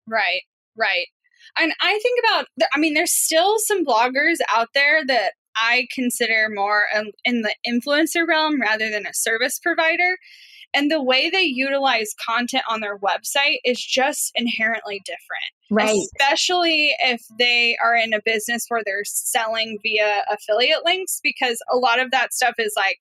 Right, 0.07 0.43
right. 0.77 1.07
And 1.59 1.73
I 1.81 1.99
think 2.03 2.21
about, 2.25 2.47
I 2.75 2.79
mean, 2.79 2.95
there's 2.95 3.13
still 3.13 3.57
some 3.59 3.85
bloggers 3.85 4.39
out 4.49 4.69
there 4.75 5.05
that 5.07 5.33
I 5.57 5.87
consider 5.95 6.49
more 6.51 6.87
in 7.25 7.43
the 7.43 7.55
influencer 7.69 8.27
realm 8.27 8.61
rather 8.61 8.91
than 8.91 9.07
a 9.07 9.15
service 9.15 9.59
provider. 9.63 10.17
And 10.75 10.91
the 10.91 11.03
way 11.03 11.31
they 11.31 11.43
utilize 11.43 12.15
content 12.25 12.65
on 12.69 12.81
their 12.81 12.99
website 12.99 13.59
is 13.65 13.81
just 13.83 14.33
inherently 14.35 15.03
different. 15.05 15.53
Right. 15.71 15.99
Especially 16.21 16.95
if 17.01 17.23
they 17.39 17.77
are 17.83 17.97
in 17.97 18.13
a 18.13 18.21
business 18.25 18.67
where 18.69 18.83
they're 18.85 19.05
selling 19.05 19.79
via 19.83 20.25
affiliate 20.31 20.85
links, 20.85 21.21
because 21.23 21.59
a 21.71 21.77
lot 21.77 22.01
of 22.01 22.11
that 22.11 22.35
stuff 22.35 22.55
is 22.59 22.73
like, 22.77 22.99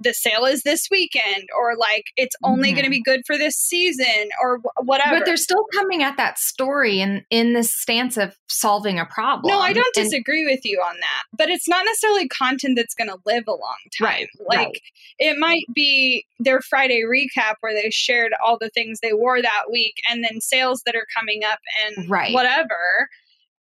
the 0.00 0.12
sale 0.12 0.44
is 0.44 0.62
this 0.62 0.88
weekend 0.90 1.48
or 1.58 1.74
like 1.76 2.04
it's 2.16 2.36
only 2.42 2.70
Mhm. 2.70 2.74
going 2.74 2.84
to 2.84 2.90
be 2.90 3.02
good 3.02 3.22
for 3.26 3.38
this 3.38 3.56
season 3.56 4.28
or 4.42 4.58
wh- 4.58 4.86
whatever 4.86 5.16
But 5.18 5.24
they're 5.24 5.36
still 5.38 5.64
coming 5.74 6.02
at 6.02 6.16
that 6.18 6.38
story 6.38 7.00
in 7.00 7.24
in 7.30 7.54
this 7.54 7.74
stance 7.74 8.16
of 8.18 8.36
solving 8.48 8.98
a 8.98 9.06
problem. 9.06 9.50
no 9.52 9.58
i 9.60 9.72
don't 9.72 9.96
And- 9.96 10.04
disagree 10.04 10.44
with 10.44 10.60
you 10.64 10.80
on 10.80 10.96
that 11.00 11.22
but 11.36 11.48
it's 11.48 11.66
not 11.68 11.84
necessarily 11.86 12.28
content 12.28 12.76
that's 12.76 12.94
going 12.94 13.08
to 13.08 13.16
live 13.24 13.44
a 13.48 13.52
long 13.52 13.76
time 13.98 14.06
Right, 14.06 14.28
like 14.48 14.58
right. 14.58 14.80
it 15.18 15.38
might 15.38 15.64
be 15.74 16.26
their 16.38 16.60
friday 16.60 17.02
recap 17.02 17.54
where 17.60 17.72
they 17.74 17.90
shared 17.90 18.32
all 18.44 18.58
the 18.58 18.70
things 18.70 19.00
they 19.00 19.14
wore 19.14 19.40
that 19.40 19.64
week 19.72 19.94
and 20.10 20.22
then 20.22 20.40
sales 20.40 20.82
that 20.84 20.94
are 20.94 21.06
coming 21.18 21.42
up 21.44 21.60
and 21.86 22.10
Right. 22.10 22.32
whatever 22.34 23.08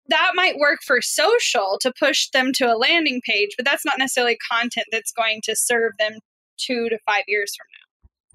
that 0.10 0.32
might 0.36 0.58
work 0.58 0.80
for 0.86 1.01
social 1.01 1.78
to 1.82 1.91
push 1.99 2.30
them 2.30 2.51
to 2.53 2.66
a 2.66 2.78
landing 2.78 3.22
page 3.26 3.49
but 3.58 3.66
that's 3.66 3.86
not 3.86 3.97
necessarily 3.97 4.38
content 4.51 4.86
that's 4.91 5.12
going 5.12 5.39
to 5.43 5.56
serve 5.56 5.93
them 5.99 6.14
two 6.58 6.88
to 6.89 6.97
five 7.06 7.24
years 7.28 7.53
from 7.56 7.66
now. 7.72 7.86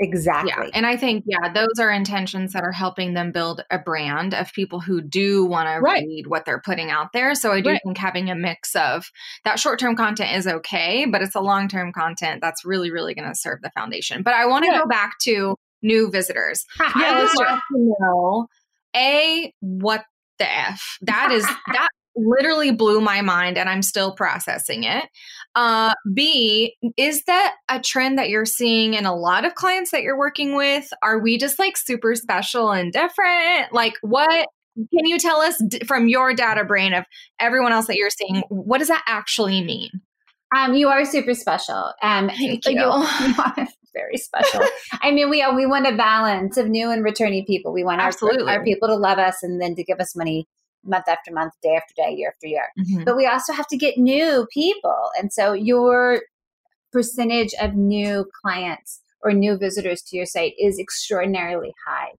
Exactly. 0.02 0.50
Yeah. 0.56 0.70
And 0.72 0.86
I 0.86 0.96
think, 0.96 1.24
yeah, 1.26 1.52
those 1.52 1.78
are 1.78 1.90
intentions 1.90 2.54
that 2.54 2.62
are 2.64 2.72
helping 2.72 3.12
them 3.12 3.32
build 3.32 3.62
a 3.70 3.78
brand 3.78 4.32
of 4.32 4.50
people 4.54 4.80
who 4.80 5.02
do 5.02 5.44
want 5.44 5.68
to 5.68 5.74
read 5.82 6.24
what 6.26 6.46
they're 6.46 6.62
putting 6.64 6.90
out 6.90 7.12
there. 7.12 7.34
So 7.34 7.52
I 7.52 7.60
do 7.60 7.68
Right. 7.70 7.80
think 7.84 7.98
having 7.98 8.30
a 8.30 8.34
mix 8.34 8.74
of 8.74 9.10
that 9.44 9.58
short 9.60 9.78
term 9.78 9.96
content 9.96 10.34
is 10.36 10.46
okay, 10.46 11.04
but 11.04 11.20
it's 11.20 11.34
a 11.34 11.40
long 11.40 11.68
term 11.68 11.92
content 11.92 12.40
that's 12.40 12.64
really, 12.64 12.90
really 12.90 13.14
going 13.14 13.28
to 13.28 13.34
serve 13.34 13.60
the 13.60 13.70
foundation. 13.74 14.22
But 14.22 14.32
I 14.32 14.46
want 14.46 14.64
to 14.64 14.70
Yeah. 14.70 14.78
go 14.78 14.86
back 14.86 15.18
to 15.24 15.54
new 15.82 16.10
visitors. 16.10 16.64
Yeah, 16.78 16.92
I 16.94 17.18
let's 17.20 17.36
do 17.36 17.44
want 17.44 17.60
to 17.70 17.94
know 18.00 18.46
A, 18.96 19.52
what 19.60 20.04
the 20.40 20.50
F? 20.50 20.98
That 21.02 21.30
is, 21.30 21.44
that 21.72 21.88
literally 22.16 22.72
blew 22.72 23.00
my 23.00 23.20
mind 23.20 23.56
and 23.56 23.68
I'm 23.68 23.82
still 23.82 24.12
processing 24.12 24.84
it. 24.84 25.04
Uh, 25.54 25.94
B, 26.12 26.76
is 26.96 27.22
that 27.24 27.54
a 27.68 27.80
trend 27.80 28.18
that 28.18 28.28
you're 28.28 28.44
seeing 28.44 28.94
in 28.94 29.06
a 29.06 29.14
lot 29.14 29.44
of 29.44 29.54
clients 29.54 29.90
that 29.92 30.02
you're 30.02 30.18
working 30.18 30.56
with? 30.56 30.88
Are 31.02 31.18
we 31.18 31.38
just 31.38 31.58
like 31.58 31.76
super 31.76 32.14
special 32.14 32.72
and 32.72 32.92
different? 32.92 33.72
Like, 33.72 33.94
what 34.02 34.48
can 34.76 35.06
you 35.06 35.18
tell 35.18 35.40
us 35.40 35.62
d- 35.68 35.80
from 35.86 36.08
your 36.08 36.34
data 36.34 36.64
brain 36.64 36.94
of 36.94 37.04
everyone 37.38 37.72
else 37.72 37.86
that 37.86 37.96
you're 37.96 38.10
seeing? 38.10 38.42
What 38.48 38.78
does 38.78 38.88
that 38.88 39.04
actually 39.06 39.62
mean? 39.62 39.90
Um, 40.56 40.74
you 40.74 40.88
are 40.88 41.04
super 41.04 41.34
special. 41.34 41.92
Um, 42.02 42.28
Thank 42.28 42.66
you 42.66 42.72
you. 42.72 42.80
are 42.82 43.68
very 43.92 44.16
special. 44.16 44.62
I 45.02 45.10
mean, 45.10 45.30
we 45.30 45.44
we 45.54 45.66
want 45.66 45.86
a 45.86 45.96
balance 45.96 46.56
of 46.56 46.68
new 46.68 46.90
and 46.90 47.04
returning 47.04 47.44
people. 47.44 47.72
We 47.72 47.84
want 47.84 48.00
our, 48.00 48.08
Absolutely. 48.08 48.52
our 48.52 48.64
people 48.64 48.88
to 48.88 48.96
love 48.96 49.18
us 49.18 49.42
and 49.42 49.60
then 49.60 49.74
to 49.74 49.84
give 49.84 50.00
us 50.00 50.16
money 50.16 50.46
month 50.84 51.08
after 51.08 51.32
month, 51.32 51.52
day 51.62 51.76
after 51.76 51.94
day, 51.96 52.14
year 52.14 52.30
after 52.34 52.46
year. 52.46 52.68
Mm-hmm. 52.78 53.04
But 53.04 53.16
we 53.16 53.26
also 53.26 53.52
have 53.52 53.66
to 53.68 53.76
get 53.76 53.98
new 53.98 54.46
people, 54.52 55.10
and 55.18 55.32
so 55.32 55.52
your 55.52 56.22
percentage 56.92 57.54
of 57.60 57.74
new 57.74 58.26
clients 58.42 59.00
or 59.22 59.32
new 59.32 59.56
visitors 59.56 60.02
to 60.02 60.16
your 60.16 60.26
site 60.26 60.54
is 60.58 60.78
extraordinarily 60.78 61.72
high. 61.86 62.10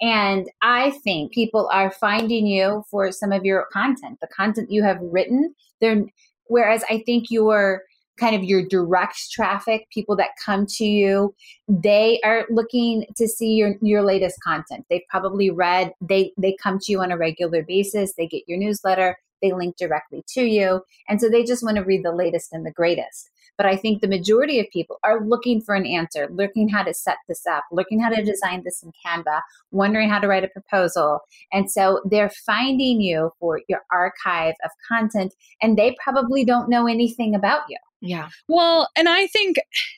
And 0.00 0.48
I 0.62 0.90
think 0.90 1.32
people 1.32 1.68
are 1.72 1.90
finding 1.90 2.46
you 2.46 2.84
for 2.90 3.12
some 3.12 3.32
of 3.32 3.44
your 3.44 3.66
content, 3.72 4.18
the 4.20 4.28
content 4.28 4.70
you 4.70 4.82
have 4.82 4.98
written. 5.00 5.54
They're 5.80 6.04
whereas 6.46 6.84
I 6.90 7.02
think 7.04 7.30
your 7.30 7.82
kind 8.18 8.36
of 8.36 8.44
your 8.44 8.64
direct 8.64 9.30
traffic, 9.30 9.88
people 9.90 10.16
that 10.16 10.30
come 10.44 10.66
to 10.66 10.84
you, 10.84 11.34
they 11.68 12.20
are 12.24 12.46
looking 12.50 13.04
to 13.16 13.26
see 13.26 13.54
your 13.54 13.74
your 13.80 14.02
latest 14.02 14.40
content. 14.42 14.86
They've 14.88 15.06
probably 15.08 15.50
read, 15.50 15.92
they 16.00 16.32
they 16.36 16.56
come 16.62 16.78
to 16.80 16.92
you 16.92 17.00
on 17.00 17.10
a 17.10 17.18
regular 17.18 17.62
basis, 17.62 18.14
they 18.14 18.26
get 18.26 18.42
your 18.46 18.58
newsletter, 18.58 19.18
they 19.42 19.52
link 19.52 19.76
directly 19.76 20.24
to 20.28 20.44
you, 20.44 20.82
and 21.08 21.20
so 21.20 21.28
they 21.28 21.44
just 21.44 21.62
want 21.62 21.76
to 21.76 21.84
read 21.84 22.04
the 22.04 22.12
latest 22.12 22.52
and 22.52 22.64
the 22.64 22.70
greatest. 22.70 23.30
But 23.56 23.66
I 23.66 23.76
think 23.76 24.00
the 24.00 24.08
majority 24.08 24.58
of 24.58 24.66
people 24.72 24.98
are 25.04 25.24
looking 25.24 25.60
for 25.60 25.74
an 25.74 25.86
answer, 25.86 26.28
looking 26.30 26.68
how 26.68 26.82
to 26.82 26.92
set 26.92 27.18
this 27.28 27.46
up, 27.46 27.64
looking 27.70 28.00
how 28.00 28.08
to 28.08 28.24
design 28.24 28.62
this 28.64 28.82
in 28.82 28.92
Canva, 29.04 29.40
wondering 29.70 30.08
how 30.08 30.18
to 30.18 30.26
write 30.28 30.44
a 30.44 30.48
proposal. 30.48 31.20
And 31.52 31.70
so 31.70 32.00
they're 32.04 32.32
finding 32.44 33.00
you 33.00 33.30
for 33.38 33.60
your 33.68 33.82
archive 33.92 34.54
of 34.64 34.70
content, 34.88 35.34
and 35.62 35.78
they 35.78 35.96
probably 36.02 36.44
don't 36.44 36.68
know 36.68 36.86
anything 36.86 37.34
about 37.34 37.62
you. 37.68 37.78
Yeah. 38.00 38.28
Well, 38.48 38.88
and 38.96 39.08
I 39.08 39.28
think 39.28 39.56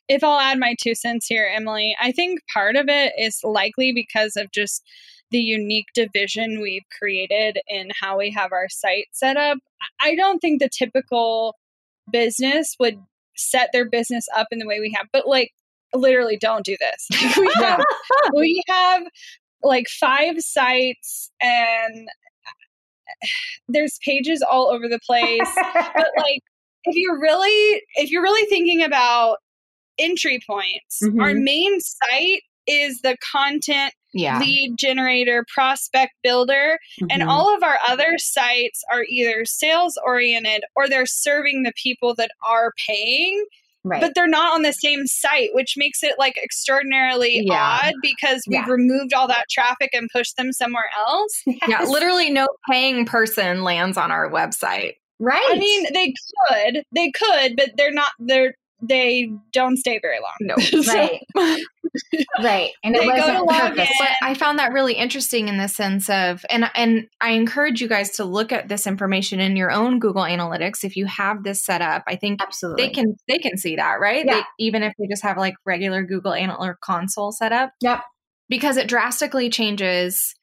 if 0.09 0.23
I'll 0.23 0.39
add 0.39 0.59
my 0.59 0.77
two 0.81 0.95
cents 0.95 1.27
here, 1.27 1.51
Emily, 1.53 1.97
I 2.01 2.13
think 2.13 2.41
part 2.55 2.77
of 2.77 2.87
it 2.89 3.13
is 3.19 3.41
likely 3.43 3.93
because 3.93 4.37
of 4.37 4.53
just 4.53 4.85
the 5.33 5.41
unique 5.41 5.89
division 5.93 6.61
we've 6.63 6.85
created 6.97 7.59
in 7.67 7.89
how 8.01 8.19
we 8.19 8.31
have 8.31 8.53
our 8.53 8.69
site 8.69 9.09
set 9.11 9.37
up. 9.37 9.59
I 10.01 10.15
don't 10.15 10.39
think 10.39 10.61
the 10.61 10.69
typical 10.69 11.57
business 12.13 12.77
would 12.79 13.01
set 13.37 13.70
their 13.72 13.89
business 13.89 14.26
up 14.37 14.47
in 14.51 14.59
the 14.59 14.66
way 14.66 14.80
we 14.80 14.95
have, 14.97 15.07
but 15.12 15.26
like 15.28 15.51
literally 15.95 16.37
don't 16.41 16.64
do 16.64 16.76
this. 16.80 17.37
we, 17.39 17.53
have, 17.57 17.84
we 18.34 18.62
have 18.68 19.03
like 19.62 19.87
five 19.89 20.34
sites 20.39 21.30
and 21.41 22.09
there's 23.68 23.99
pages 24.05 24.43
all 24.43 24.68
over 24.70 24.89
the 24.89 25.01
place 25.07 25.53
but 25.95 26.09
like 26.18 26.41
if 26.84 26.95
you're 26.97 27.18
really 27.20 27.82
if 27.95 28.11
you're 28.11 28.22
really 28.22 28.47
thinking 28.49 28.82
about 28.82 29.39
entry 29.99 30.39
points 30.47 31.03
our 31.20 31.32
Mhm. 31.32 31.43
main 31.43 31.80
site 31.80 32.43
is 32.67 33.01
the 33.03 33.17
content 33.33 33.93
Yeah. 34.12 34.39
lead 34.39 34.77
generator 34.79 35.45
prospect 35.53 36.12
builder 36.23 36.79
and 37.11 37.23
Mhm. 37.23 37.29
all 37.29 37.55
of 37.55 37.62
our 37.62 37.79
other 37.87 38.14
sites 38.19 38.83
are 38.93 39.05
either 39.09 39.45
sales 39.45 39.99
oriented 40.05 40.64
or 40.75 40.89
they're 40.89 41.05
serving 41.07 41.62
the 41.64 41.73
people 41.83 42.14
that 42.14 42.31
are 42.49 42.73
paying 42.89 43.45
right. 43.85 44.01
but 44.01 44.12
they're 44.14 44.27
not 44.27 44.55
on 44.55 44.62
the 44.62 44.73
same 44.73 45.07
site 45.07 45.51
which 45.53 45.75
makes 45.77 46.03
it 46.03 46.14
like 46.19 46.39
extraordinarily 46.43 47.43
Yeah. 47.45 47.81
odd 47.85 47.95
because 48.03 48.43
we've 48.47 48.61
Yeah. 48.61 48.64
removed 48.69 49.12
all 49.12 49.29
that 49.29 49.49
traffic 49.51 49.91
and 49.93 50.09
pushed 50.12 50.37
them 50.37 50.53
somewhere 50.53 50.89
else 50.97 51.43
Yeah. 51.69 51.83
Literally, 51.83 52.31
no 52.31 52.49
paying 52.71 53.05
person 53.07 53.62
lands 53.64 53.97
on 53.99 54.11
our 54.11 54.31
website. 54.31 54.95
right. 55.19 55.47
I 55.51 55.57
mean, 55.59 55.87
they 55.93 56.12
could, 56.49 56.85
they 56.93 57.11
could, 57.11 57.57
but 57.57 57.71
they're 57.77 57.93
not. 57.93 58.12
They're 58.19 58.55
they 58.83 59.31
don't 59.53 59.77
stay 59.77 59.99
very 60.01 60.18
long. 60.20 60.35
No. 60.41 60.55
So- 60.83 60.93
right, 60.93 61.20
right, 62.43 62.70
and 62.85 62.95
it 62.95 63.01
They 63.01 63.07
go 63.07 63.14
to 63.14 63.45
wasn't 63.45 63.49
purpose. 63.77 63.91
But 63.99 64.09
I 64.22 64.35
found 64.35 64.59
that 64.59 64.72
really 64.72 64.95
interesting 64.95 65.49
in 65.49 65.57
the 65.57 65.68
sense 65.68 66.11
of, 66.11 66.45
and 66.51 66.70
and 66.74 67.07
I 67.20 67.31
encourage 67.31 67.81
you 67.81 67.89
guys 67.89 68.11
to 68.16 68.24
look 68.24 68.53
at 68.53 68.68
this 68.68 68.87
information 68.87 69.41
in 69.41 69.57
your 69.57 69.70
own 69.70 69.99
Google 69.99 70.22
Analytics 70.24 70.85
if 70.85 70.97
you 70.97 71.07
have 71.07 71.43
this 71.43 71.64
set 71.64 71.81
up. 71.81 72.03
I 72.07 72.16
think 72.16 72.43
Absolutely, 72.43 72.85
they 72.87 72.91
can 72.93 73.16
they 73.29 73.39
can 73.39 73.57
see 73.57 73.77
that, 73.77 73.99
right? 74.01 74.24
Yeah. 74.27 74.35
They, 74.35 74.43
even 74.59 74.83
if 74.83 74.93
they 74.99 75.07
just 75.07 75.22
have 75.22 75.39
like 75.39 75.55
regular 75.64 76.03
Google 76.03 76.33
Analytics 76.33 76.81
console 76.83 77.33
set 77.33 77.53
up, 77.53 77.70
Yep. 77.81 78.01
because 78.49 78.77
it 78.77 78.89
drastically 78.89 79.49
changes 79.49 80.35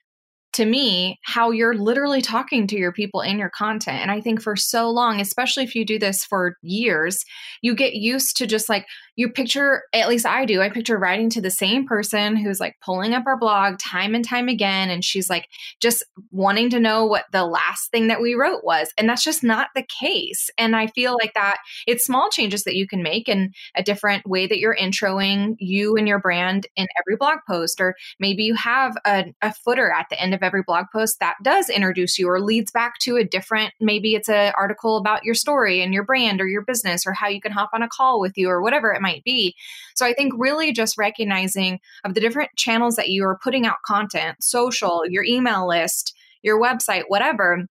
to 0.54 0.66
me 0.66 1.20
how 1.24 1.52
you're 1.52 1.76
literally 1.76 2.22
talking 2.22 2.68
to 2.68 2.78
your 2.78 2.92
people 2.92 3.22
in 3.22 3.38
your 3.38 3.50
content. 3.50 4.02
And 4.02 4.12
I 4.12 4.22
think 4.22 4.42
for 4.42 4.56
so 4.56 4.90
long, 4.90 5.20
especially 5.20 5.64
if 5.64 5.76
you 5.76 5.86
do 5.86 6.00
this 6.00 6.24
for 6.24 6.58
years, 6.62 7.26
you 7.62 7.76
get 7.76 7.96
used 7.96 8.38
to 8.38 8.48
just 8.48 8.70
like 8.70 8.86
you 9.16 9.30
picture, 9.30 9.84
at 9.94 10.10
least 10.10 10.26
I 10.26 10.46
do, 10.46 10.62
I 10.62 10.70
picture 10.70 10.98
writing 10.98 11.30
to 11.32 11.42
the 11.42 11.52
same 11.52 11.86
person 11.86 12.36
who's 12.36 12.60
like 12.60 12.78
pulling 12.84 13.14
up 13.14 13.26
our 13.28 13.38
blog 13.38 13.78
time 13.78 14.16
and 14.16 14.26
time 14.26 14.48
again. 14.48 14.90
And 14.90 15.04
she's 15.04 15.30
like 15.30 15.50
just 15.80 16.04
wanting 16.32 16.70
to 16.72 16.80
know 16.80 17.06
what 17.06 17.26
the 17.32 17.46
last 17.46 17.92
thing 17.92 18.08
that 18.08 18.22
we 18.22 18.34
wrote 18.34 18.64
was. 18.64 18.92
And 18.98 19.08
that's 19.08 19.24
just 19.24 19.44
not 19.44 19.70
the 19.76 19.84
case. 19.84 20.50
And 20.58 20.76
I 20.76 20.88
feel 20.88 21.14
like 21.14 21.34
that 21.36 21.58
it's 21.86 22.06
small 22.06 22.30
changes 22.30 22.64
that 22.64 22.76
you 22.76 22.88
can 22.88 23.04
make 23.04 23.28
and 23.28 23.54
a 23.76 23.84
different 23.84 24.26
way 24.26 24.48
that 24.48 24.60
you're 24.60 24.76
introing 24.76 25.56
you 25.60 25.96
and 25.96 26.08
your 26.08 26.20
brand 26.20 26.66
in 26.76 26.88
every 27.00 27.16
blog 27.16 27.40
post 27.48 27.80
or 27.80 27.96
maybe 28.20 28.44
you 28.44 28.56
have 28.56 28.96
a, 29.06 29.26
a 29.42 29.54
footer 29.54 29.92
at 29.92 30.08
the 30.10 30.20
end 30.20 30.34
of 30.34 30.43
every 30.44 30.64
blog 30.66 30.86
post 30.92 31.20
that 31.20 31.36
does 31.44 31.70
introduce 31.70 32.20
you 32.20 32.30
or 32.30 32.42
leads 32.42 32.72
back 32.72 33.00
to 33.00 33.16
a 33.16 33.24
different 33.24 33.74
maybe 33.80 34.16
it's 34.16 34.30
an 34.30 34.54
article 34.58 34.98
about 34.98 35.24
your 35.24 35.36
story 35.36 35.82
and 35.82 35.94
your 35.94 36.04
brand 36.04 36.42
or 36.42 36.48
your 36.48 36.64
business 36.64 37.06
or 37.06 37.14
how 37.14 37.28
you 37.28 37.42
can 37.42 37.52
hop 37.52 37.70
on 37.74 37.82
a 37.82 37.88
call 37.88 38.20
with 38.20 38.34
you 38.38 38.50
or 38.50 38.62
whatever 38.62 38.92
it 38.92 39.02
might 39.02 39.24
be. 39.24 39.56
So 39.96 40.06
i 40.06 40.14
think 40.14 40.34
really 40.38 40.72
just 40.72 40.98
recognizing 40.98 41.80
of 42.04 42.14
the 42.14 42.22
different 42.22 42.52
channels 42.58 42.96
that 42.96 43.10
you 43.10 43.24
are 43.24 43.40
putting 43.44 43.66
out 43.66 43.78
content 43.86 44.38
social 44.42 45.04
your 45.08 45.24
email 45.24 45.68
list 45.68 46.16
your 46.42 46.62
website 46.62 47.04
whatever 47.08 47.66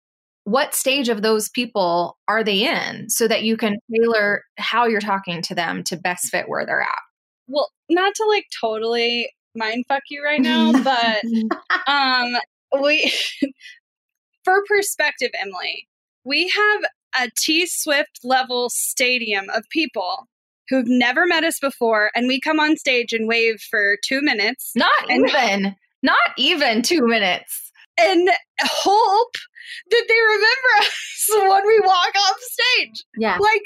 what 0.44 0.74
stage 0.74 1.08
of 1.08 1.22
those 1.22 1.48
people 1.48 2.18
are 2.26 2.42
they 2.42 2.68
in? 2.68 3.08
So 3.08 3.28
that 3.28 3.44
you 3.44 3.56
can 3.56 3.76
tailor 3.92 4.42
how 4.58 4.86
you're 4.86 5.00
talking 5.00 5.42
to 5.42 5.54
them 5.54 5.84
to 5.84 5.96
best 5.96 6.30
fit 6.30 6.48
where 6.48 6.66
they're 6.66 6.82
at. 6.82 6.98
Well, 7.46 7.70
not 7.88 8.14
to 8.14 8.24
like 8.28 8.46
totally 8.60 9.30
mind 9.54 9.84
fuck 9.86 10.02
you 10.08 10.24
right 10.24 10.40
now, 10.40 10.72
but 10.82 11.24
um, 11.86 12.32
we 12.80 13.12
for 14.44 14.62
perspective, 14.68 15.30
Emily, 15.40 15.88
we 16.24 16.48
have 16.48 16.82
a 17.26 17.30
T 17.36 17.66
Swift 17.66 18.20
level 18.24 18.70
stadium 18.70 19.50
of 19.50 19.64
people 19.70 20.28
who've 20.68 20.88
never 20.88 21.26
met 21.26 21.44
us 21.44 21.58
before 21.60 22.10
and 22.14 22.26
we 22.28 22.40
come 22.40 22.58
on 22.58 22.76
stage 22.76 23.12
and 23.12 23.28
wave 23.28 23.60
for 23.70 23.96
two 24.04 24.22
minutes. 24.22 24.72
Not 24.74 24.90
And- 25.10 25.28
even, 25.28 25.76
not 26.02 26.30
even 26.38 26.82
two 26.82 27.06
minutes. 27.06 27.70
and 27.98 28.30
hope 28.62 29.34
that 29.90 30.04
they 30.08 30.14
remember 30.14 30.78
us 30.80 31.28
when 31.30 31.66
we 31.66 31.80
walk 31.84 32.12
off 32.28 32.36
stage. 32.40 33.04
Yeah. 33.18 33.36
Like, 33.38 33.62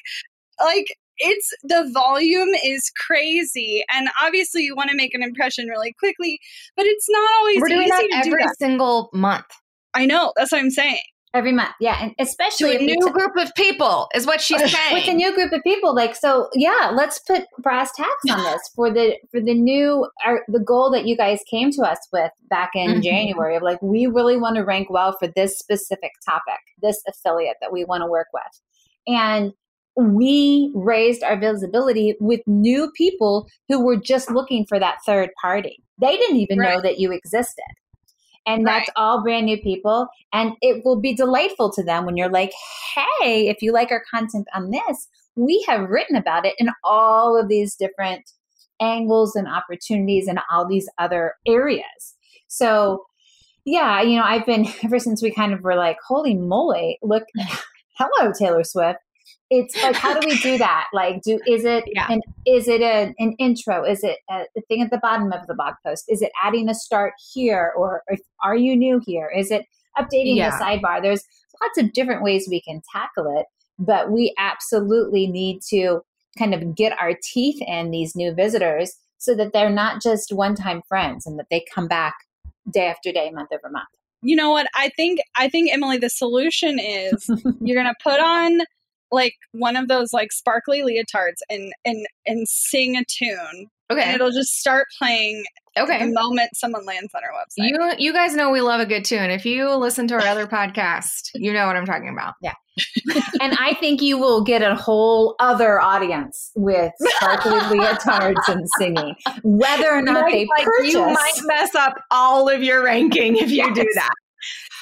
like 0.61 0.87
it's 1.19 1.51
the 1.65 1.89
volume 1.93 2.51
is 2.65 2.91
crazy, 3.07 3.85
and 3.93 4.09
obviously 4.23 4.63
you 4.63 4.75
want 4.77 4.91
to 4.91 4.97
make 4.97 5.15
an 5.15 5.23
impression 5.23 5.67
really 5.69 5.93
quickly, 5.99 6.39
but 6.77 6.87
it's 6.87 7.07
not 7.09 7.29
always 7.39 7.61
We're 7.61 7.69
doing 7.69 7.83
easy 7.83 7.91
that 7.91 8.01
to 8.01 8.29
do 8.31 8.35
every 8.35 8.45
that. 8.45 8.57
single 8.59 9.11
month. 9.13 9.47
I 9.95 10.07
know 10.07 10.33
that's 10.37 10.53
what 10.53 10.59
I'm 10.59 10.71
saying. 10.71 10.99
Every 11.35 11.53
month. 11.53 11.73
Yeah. 11.81 11.99
And 12.01 12.15
especially 12.19 12.79
To 12.79 12.83
a 12.83 12.87
new 12.87 13.07
t- 13.07 13.11
group 13.13 13.37
of 13.37 13.55
people 13.57 14.09
is 14.15 14.27
what 14.27 14.41
she's 14.41 14.59
saying. 14.73 14.95
with 14.95 15.07
a 15.09 15.13
new 15.13 15.35
group 15.35 15.53
of 15.53 15.63
people 15.65 15.95
like 15.95 16.17
so 16.17 16.49
yeah 16.55 16.91
let's 16.95 17.19
put 17.19 17.45
brass 17.59 17.91
tacks 17.95 18.23
on 18.31 18.43
this 18.43 18.71
for 18.75 18.91
the 18.91 19.17
for 19.31 19.41
the 19.43 19.53
new 19.53 20.09
our, 20.25 20.45
the 20.49 20.61
goal 20.61 20.91
that 20.93 21.05
you 21.07 21.15
guys 21.15 21.43
came 21.51 21.71
to 21.73 21.83
us 21.83 21.99
with 22.11 22.31
back 22.49 22.71
in 22.75 22.89
Mhm. 22.91 23.03
january 23.03 23.55
of 23.57 23.63
like 23.63 23.83
we 23.83 24.07
really 24.07 24.39
want 24.39 24.57
to 24.57 24.63
rank 24.65 24.89
well 24.89 25.15
for 25.19 25.27
this 25.37 25.59
specific 25.59 26.13
topic 26.25 26.61
this 26.81 27.03
affiliate 27.07 27.57
that 27.61 27.71
we 27.73 27.85
want 27.85 28.01
to 28.03 28.07
work 28.07 28.29
with 28.33 28.61
and 29.07 29.53
we 29.97 30.71
raised 30.75 31.23
our 31.23 31.39
visibility 31.39 32.15
with 32.21 32.41
new 32.47 32.91
people 32.93 33.49
who 33.69 33.85
were 33.85 33.97
just 33.97 34.31
looking 34.31 34.67
for 34.67 34.79
that 34.79 34.99
third 35.07 35.31
party. 35.41 35.83
They 36.01 36.17
didn't 36.17 36.37
even 36.37 36.59
know 36.59 36.81
that 36.83 36.99
you 36.99 37.13
existed. 37.13 37.65
And 38.47 38.65
that's 38.65 38.91
all 38.95 39.25
brand 39.25 39.47
new 39.47 39.61
people 39.61 40.07
and 40.33 40.53
it 40.61 40.85
will 40.85 41.01
be 41.01 41.17
delightful 41.17 41.73
to 41.73 41.83
them 41.83 42.07
when 42.07 42.17
you're 42.17 42.31
like 42.31 42.53
hey 42.95 43.49
if 43.49 43.61
you 43.61 43.73
like 43.73 43.91
our 43.91 44.05
content 44.09 44.47
on 44.55 44.71
this 44.71 45.09
we 45.35 45.65
have 45.67 45.91
written 45.91 46.15
about 46.15 46.47
it 46.47 46.55
in 46.59 46.69
all 46.85 47.37
of 47.37 47.49
these 47.49 47.75
different 47.75 48.23
angles 48.81 49.35
and 49.35 49.49
opportunities 49.49 50.29
and 50.29 50.39
all 50.49 50.65
these 50.65 50.89
other 50.97 51.35
areas. 51.49 52.15
So 52.47 53.07
yeah 53.67 54.01
you 54.01 54.17
know 54.17 54.25
i've 54.25 54.47
been 54.47 54.67
ever 54.85 54.99
since 54.99 55.21
we 55.21 55.31
kind 55.31 55.53
of 55.53 55.61
were 55.63 55.75
like 55.75 55.99
holy 56.07 56.35
moly 56.35 56.99
look 57.03 57.25
hello 57.99 58.33
taylor 58.39 58.65
swift 58.65 59.01
it's 59.51 59.81
like 59.83 59.95
how 59.97 60.19
do 60.19 60.27
we 60.27 60.37
do 60.39 60.59
that? 60.67 60.87
Like 60.93 61.23
do 61.23 61.41
is 61.47 61.65
it 61.65 61.85
Yeah. 61.87 62.07
an 62.11 62.21
is 62.47 62.69
it 62.69 62.81
a, 62.83 63.15
an 63.19 63.35
intro? 63.39 63.85
Is 63.85 64.03
it 64.05 64.19
a, 64.31 64.45
a 64.57 64.61
thing 64.69 64.83
at 64.83 64.91
the 64.91 64.99
bottom 64.99 65.33
of 65.33 65.47
the 65.47 65.55
blog 65.55 65.75
post? 65.87 66.05
Is 66.09 66.23
it 66.23 66.33
adding 66.43 66.69
a 66.69 66.75
start 66.75 67.15
here? 67.33 67.73
Or 67.77 68.03
if, 68.09 68.21
are 68.43 68.57
you 68.57 68.77
new 68.77 69.01
here? 69.05 69.31
Is 69.37 69.51
it 69.51 69.65
updating 69.99 70.37
Yeah. 70.37 70.51
the 70.57 70.65
sidebar? 70.65 71.01
There's 71.03 71.23
lots 71.63 71.79
of 71.79 71.93
different 71.93 72.23
ways 72.23 72.47
we 72.51 72.61
can 72.61 72.83
tackle 72.93 73.35
it 73.39 73.47
but 73.79 74.11
we 74.11 74.35
absolutely 74.39 75.27
need 75.27 75.61
to 75.69 76.01
kind 76.39 76.55
of 76.55 76.75
get 76.75 76.99
our 76.99 77.13
teeth 77.23 77.61
in 77.67 77.91
these 77.91 78.17
new 78.17 78.33
visitors 78.33 78.95
so 79.19 79.35
that 79.35 79.53
they're 79.53 79.69
not 79.69 80.03
just 80.03 80.33
one-time 80.33 80.81
friends 80.89 81.27
and 81.27 81.39
that 81.39 81.45
they 81.51 81.63
come 81.75 81.87
back 81.87 82.15
day 82.73 82.87
after 82.87 83.13
day 83.13 83.31
month 83.31 83.51
over 83.53 83.69
month. 83.71 83.89
You 84.23 84.35
know 84.35 84.51
what? 84.51 84.67
I 84.75 84.91
think 84.97 85.21
I 85.37 85.49
think 85.51 85.71
Emily, 85.73 85.99
the 85.99 86.09
solution 86.09 86.79
is 86.79 87.29
you're 87.61 87.77
gonna 87.77 87.95
put 88.03 88.19
on 88.19 88.61
like 89.11 89.35
one 89.53 89.77
of 89.77 89.89
those 89.89 90.13
like 90.13 90.33
sparkly 90.33 90.81
leotards 90.83 91.37
and 91.49 91.73
and 91.85 92.07
and 92.27 92.47
sing 92.49 92.97
a 92.97 93.05
tune 93.05 93.69
and 93.89 93.99
okay. 94.01 94.13
it'll 94.15 94.31
just 94.31 94.59
start 94.59 94.87
playing 94.99 95.45
Okay. 95.79 95.99
the 95.99 96.13
moment 96.13 96.49
someone 96.55 96.87
lands 96.87 97.11
on 97.15 97.21
our 97.23 97.31
website. 97.31 97.69
You 97.69 98.07
you 98.07 98.13
guys 98.13 98.35
know 98.35 98.51
we 98.51 98.63
love 98.63 98.81
a 98.81 98.87
good 98.87 99.05
tune. 99.05 99.31
If 99.31 99.45
you 99.45 99.75
listen 99.75 100.09
to 100.09 100.15
our 100.15 100.23
other 100.27 100.47
podcast, 100.47 101.31
you 101.35 101.53
know 101.53 101.67
what 101.67 101.77
I'm 101.77 101.85
talking 101.85 102.09
about. 102.09 102.33
Yeah. 102.41 102.55
and 103.43 103.55
I 103.61 103.77
think 103.79 104.01
you 104.01 104.17
will 104.19 104.43
get 104.43 104.63
a 104.63 104.75
whole 104.75 105.35
other 105.39 105.79
audience 105.81 106.51
with 106.57 106.93
sparkly 107.19 107.53
leotards 107.79 108.49
and 108.49 108.67
singing, 108.79 109.15
whether 109.43 109.91
or 109.91 110.01
not 110.03 110.23
Like- 110.25 110.33
they 110.33 110.47
like, 110.47 110.65
purchase. 110.65 110.95
You 110.95 111.07
might 111.07 111.41
mess 111.45 111.75
up 111.75 111.95
all 112.11 112.49
of 112.49 112.63
your 112.63 112.83
ranking 112.83 113.37
if 113.37 113.51
you 113.51 113.73
do 113.75 113.87
that. 113.95 114.15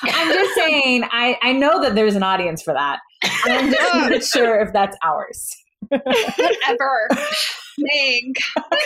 I'm 0.04 0.32
just 0.32 0.54
saying, 0.56 1.04
I, 1.10 1.38
I 1.42 1.52
know 1.52 1.80
that 1.82 1.94
there's 1.94 2.14
an 2.14 2.22
audience 2.22 2.62
for 2.62 2.74
that. 2.74 3.00
I'm 3.44 3.70
just 3.70 3.94
not 3.94 4.24
sure 4.42 4.60
if 4.60 4.72
that's 4.72 4.96
ours. 5.02 5.56
Whatever. 5.88 7.08
Dang. 7.90 8.34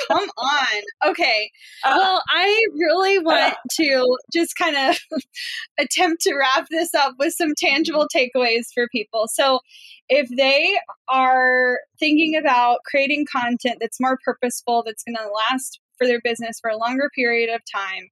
Come 0.09 0.29
on. 0.39 0.83
Okay. 1.07 1.51
Well, 1.85 2.23
I 2.29 2.65
really 2.75 3.19
want 3.19 3.55
to 3.73 4.17
just 4.33 4.57
kind 4.57 4.77
of 4.77 4.99
attempt 5.79 6.23
to 6.23 6.35
wrap 6.35 6.67
this 6.71 6.95
up 6.95 7.15
with 7.19 7.35
some 7.35 7.55
tangible 7.57 8.09
takeaways 8.15 8.67
for 8.75 8.89
people. 8.91 9.29
So, 9.33 9.61
if 10.09 10.29
they 10.35 10.79
are 11.09 11.81
thinking 11.99 12.35
about 12.35 12.79
creating 12.87 13.27
content 13.31 13.77
that's 13.81 14.01
more 14.01 14.19
purposeful, 14.25 14.83
that's 14.85 15.05
going 15.05 15.17
to 15.17 15.31
last 15.51 15.81
for 15.99 16.07
their 16.07 16.21
business 16.23 16.59
for 16.61 16.71
a 16.71 16.79
longer 16.79 17.11
period 17.15 17.55
of 17.55 17.61
time, 17.71 18.09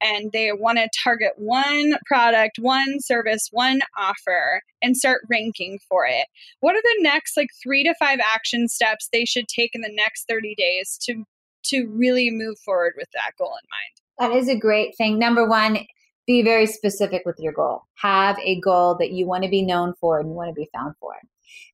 and 0.00 0.32
they 0.32 0.52
want 0.52 0.78
to 0.78 0.88
target 1.02 1.32
one 1.36 1.94
product, 2.06 2.58
one 2.58 3.00
service, 3.00 3.48
one 3.50 3.80
offer, 3.96 4.62
and 4.82 4.96
start 4.96 5.22
ranking 5.28 5.78
for 5.88 6.06
it, 6.06 6.26
what 6.60 6.74
are 6.74 6.82
the 6.82 6.98
next 7.00 7.36
like 7.36 7.50
three 7.62 7.84
to 7.84 7.94
five 7.98 8.18
action 8.24 8.68
steps 8.68 9.08
they 9.12 9.24
should 9.24 9.48
take 9.48 9.74
in 9.74 9.80
the 9.80 9.92
next 9.92 10.26
30 10.28 10.54
days 10.56 10.98
to 11.02 11.24
to 11.64 11.86
really 11.88 12.30
move 12.30 12.58
forward 12.64 12.94
with 12.96 13.08
that 13.12 13.32
goal 13.36 13.48
in 13.48 13.68
mind 13.68 14.30
That 14.32 14.36
is 14.36 14.48
a 14.48 14.56
great 14.56 14.96
thing. 14.96 15.18
Number 15.18 15.46
one, 15.46 15.86
be 16.26 16.42
very 16.42 16.66
specific 16.66 17.22
with 17.24 17.36
your 17.38 17.52
goal. 17.52 17.82
Have 17.94 18.38
a 18.40 18.60
goal 18.60 18.96
that 18.98 19.12
you 19.12 19.26
want 19.26 19.44
to 19.44 19.50
be 19.50 19.62
known 19.62 19.94
for 19.98 20.20
and 20.20 20.28
you 20.28 20.34
want 20.34 20.50
to 20.50 20.54
be 20.54 20.68
found 20.74 20.94
for. 21.00 21.14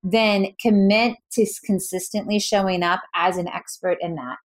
Then 0.02 0.54
commit 0.60 1.16
to 1.32 1.46
consistently 1.64 2.38
showing 2.38 2.82
up 2.82 3.02
as 3.14 3.36
an 3.36 3.48
expert 3.48 3.98
in 4.00 4.14
that. 4.14 4.36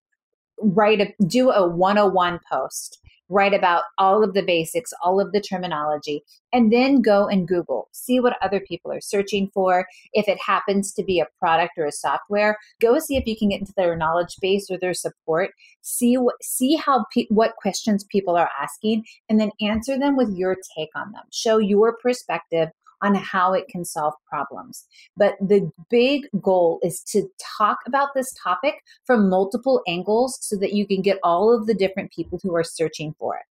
Write 0.62 1.00
a 1.00 1.14
do 1.28 1.52
a 1.52 1.68
101 1.68 2.40
post. 2.52 3.00
Write 3.30 3.54
about 3.54 3.84
all 3.98 4.24
of 4.24 4.34
the 4.34 4.44
basics, 4.44 4.92
all 5.04 5.22
of 5.22 5.32
the 5.32 5.42
terminology, 5.42 6.24
and 6.52 6.74
then 6.74 7.02
go 7.02 7.28
and 7.28 7.48
Google. 7.48 7.90
See 7.92 8.20
what 8.20 8.38
other 8.42 8.60
people 8.60 8.92
are 8.92 9.02
searching 9.02 9.50
for. 9.54 9.88
If 10.14 10.28
it 10.28 10.40
happens 10.40 10.94
to 10.94 11.04
be 11.04 11.20
a 11.20 11.28
product 11.40 11.74
or 11.78 11.86
a 11.86 11.92
software, 11.92 12.58
go 12.82 13.00
see 13.00 13.18
if 13.18 13.26
you 13.26 13.38
can 13.38 13.50
get 13.50 13.60
into 13.60 13.74
their 13.78 13.96
knowledge 13.96 14.36
base 14.42 14.70
or 14.70 14.78
their 14.78 14.94
support 14.94 15.52
see 15.82 16.18
what 16.18 16.36
see 16.42 16.76
how 16.76 17.06
pe- 17.14 17.28
what 17.30 17.56
questions 17.56 18.04
people 18.06 18.36
are 18.36 18.50
asking 18.62 19.04
and 19.30 19.40
then 19.40 19.52
answer 19.62 19.98
them 19.98 20.16
with 20.16 20.30
your 20.36 20.56
take 20.78 20.90
on 20.96 21.12
them 21.12 21.24
show 21.32 21.58
your 21.58 21.98
perspective 21.98 22.70
on 23.02 23.16
how 23.16 23.54
it 23.54 23.68
can 23.68 23.86
solve 23.86 24.14
problems. 24.28 24.86
But 25.16 25.36
the 25.40 25.72
big 25.90 26.28
goal 26.42 26.80
is 26.84 27.02
to 27.12 27.28
talk 27.58 27.80
about 27.88 28.10
this 28.16 28.34
topic 28.44 28.76
from 29.06 29.30
multiple 29.30 29.82
angles 29.88 30.38
so 30.42 30.58
that 30.58 30.74
you 30.74 30.86
can 30.88 31.02
get 31.02 31.20
all 31.24 31.56
of 31.56 31.68
the 31.68 31.74
different 31.74 32.12
people 32.12 32.40
who 32.44 32.56
are 32.56 32.64
searching 32.64 33.14
for 33.18 33.36
it. 33.36 33.44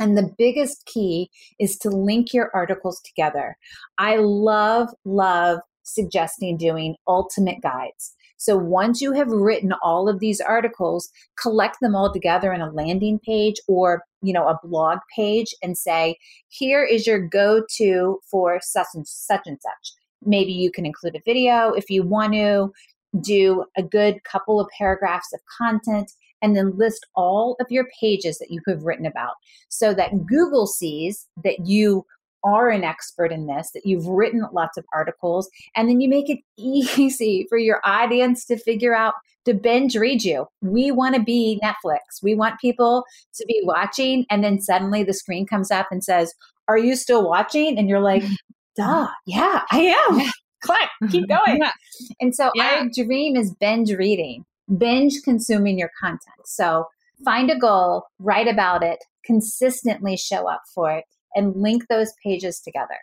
And 0.00 0.16
the 0.16 0.32
biggest 0.38 0.84
key 0.86 1.30
is 1.58 1.76
to 1.78 1.90
link 1.90 2.32
your 2.32 2.50
articles 2.54 3.00
together. 3.00 3.56
I 3.98 4.16
love 4.16 4.88
love 5.04 5.60
suggesting 5.82 6.56
doing 6.56 6.96
ultimate 7.06 7.60
guides 7.62 8.14
so 8.38 8.56
once 8.56 9.00
you 9.00 9.12
have 9.12 9.28
written 9.28 9.74
all 9.82 10.08
of 10.08 10.20
these 10.20 10.40
articles, 10.40 11.10
collect 11.40 11.78
them 11.82 11.94
all 11.94 12.12
together 12.12 12.52
in 12.52 12.60
a 12.60 12.70
landing 12.70 13.18
page 13.18 13.56
or, 13.66 14.04
you 14.22 14.32
know, 14.32 14.46
a 14.46 14.58
blog 14.62 15.00
page 15.14 15.54
and 15.60 15.76
say, 15.76 16.16
here 16.48 16.84
is 16.84 17.06
your 17.06 17.18
go-to 17.18 18.20
for 18.30 18.60
such 18.62 18.86
and 18.94 19.06
such 19.06 19.42
and 19.44 19.58
such. 19.60 19.92
Maybe 20.24 20.52
you 20.52 20.70
can 20.70 20.86
include 20.86 21.16
a 21.16 21.22
video 21.26 21.72
if 21.72 21.90
you 21.90 22.04
want 22.04 22.32
to 22.34 22.72
do 23.20 23.64
a 23.76 23.82
good 23.82 24.22
couple 24.22 24.60
of 24.60 24.68
paragraphs 24.76 25.32
of 25.32 25.40
content 25.58 26.12
and 26.40 26.56
then 26.56 26.78
list 26.78 27.04
all 27.16 27.56
of 27.60 27.66
your 27.70 27.86
pages 28.00 28.38
that 28.38 28.52
you 28.52 28.60
have 28.68 28.84
written 28.84 29.06
about 29.06 29.34
so 29.68 29.92
that 29.94 30.26
Google 30.26 30.68
sees 30.68 31.26
that 31.42 31.66
you 31.66 32.04
are 32.44 32.70
an 32.70 32.84
expert 32.84 33.32
in 33.32 33.46
this, 33.46 33.70
that 33.72 33.84
you've 33.84 34.06
written 34.06 34.44
lots 34.52 34.76
of 34.78 34.84
articles, 34.94 35.48
and 35.76 35.88
then 35.88 36.00
you 36.00 36.08
make 36.08 36.28
it 36.30 36.38
easy 36.56 37.46
for 37.48 37.58
your 37.58 37.80
audience 37.84 38.44
to 38.46 38.56
figure 38.56 38.94
out 38.94 39.14
to 39.44 39.54
binge 39.54 39.96
read 39.96 40.22
you. 40.24 40.46
We 40.60 40.90
want 40.90 41.14
to 41.14 41.22
be 41.22 41.60
Netflix. 41.62 42.22
We 42.22 42.34
want 42.34 42.60
people 42.60 43.04
to 43.34 43.44
be 43.46 43.60
watching, 43.64 44.26
and 44.30 44.44
then 44.44 44.60
suddenly 44.60 45.02
the 45.04 45.14
screen 45.14 45.46
comes 45.46 45.70
up 45.70 45.86
and 45.90 46.04
says, 46.04 46.34
Are 46.68 46.78
you 46.78 46.96
still 46.96 47.26
watching? 47.28 47.78
And 47.78 47.88
you're 47.88 48.00
like, 48.00 48.24
Duh, 48.76 49.08
yeah, 49.26 49.62
I 49.70 49.96
am. 50.08 50.30
Click, 50.60 50.88
keep 51.10 51.28
going. 51.28 51.58
Yeah. 51.62 51.72
And 52.20 52.34
so 52.34 52.50
Yeah. 52.54 52.80
our 52.82 52.88
dream 53.04 53.36
is 53.36 53.54
binge 53.54 53.92
reading, 53.92 54.44
binge 54.76 55.14
consuming 55.24 55.78
your 55.78 55.90
content. 56.00 56.46
So 56.46 56.86
find 57.24 57.48
a 57.50 57.56
goal, 57.58 58.04
write 58.18 58.48
about 58.48 58.82
it, 58.82 58.98
consistently 59.24 60.16
show 60.16 60.48
up 60.48 60.62
for 60.74 60.90
it, 60.90 61.04
and 61.34 61.54
link 61.56 61.84
those 61.88 62.12
pages 62.24 62.60
together. 62.60 62.98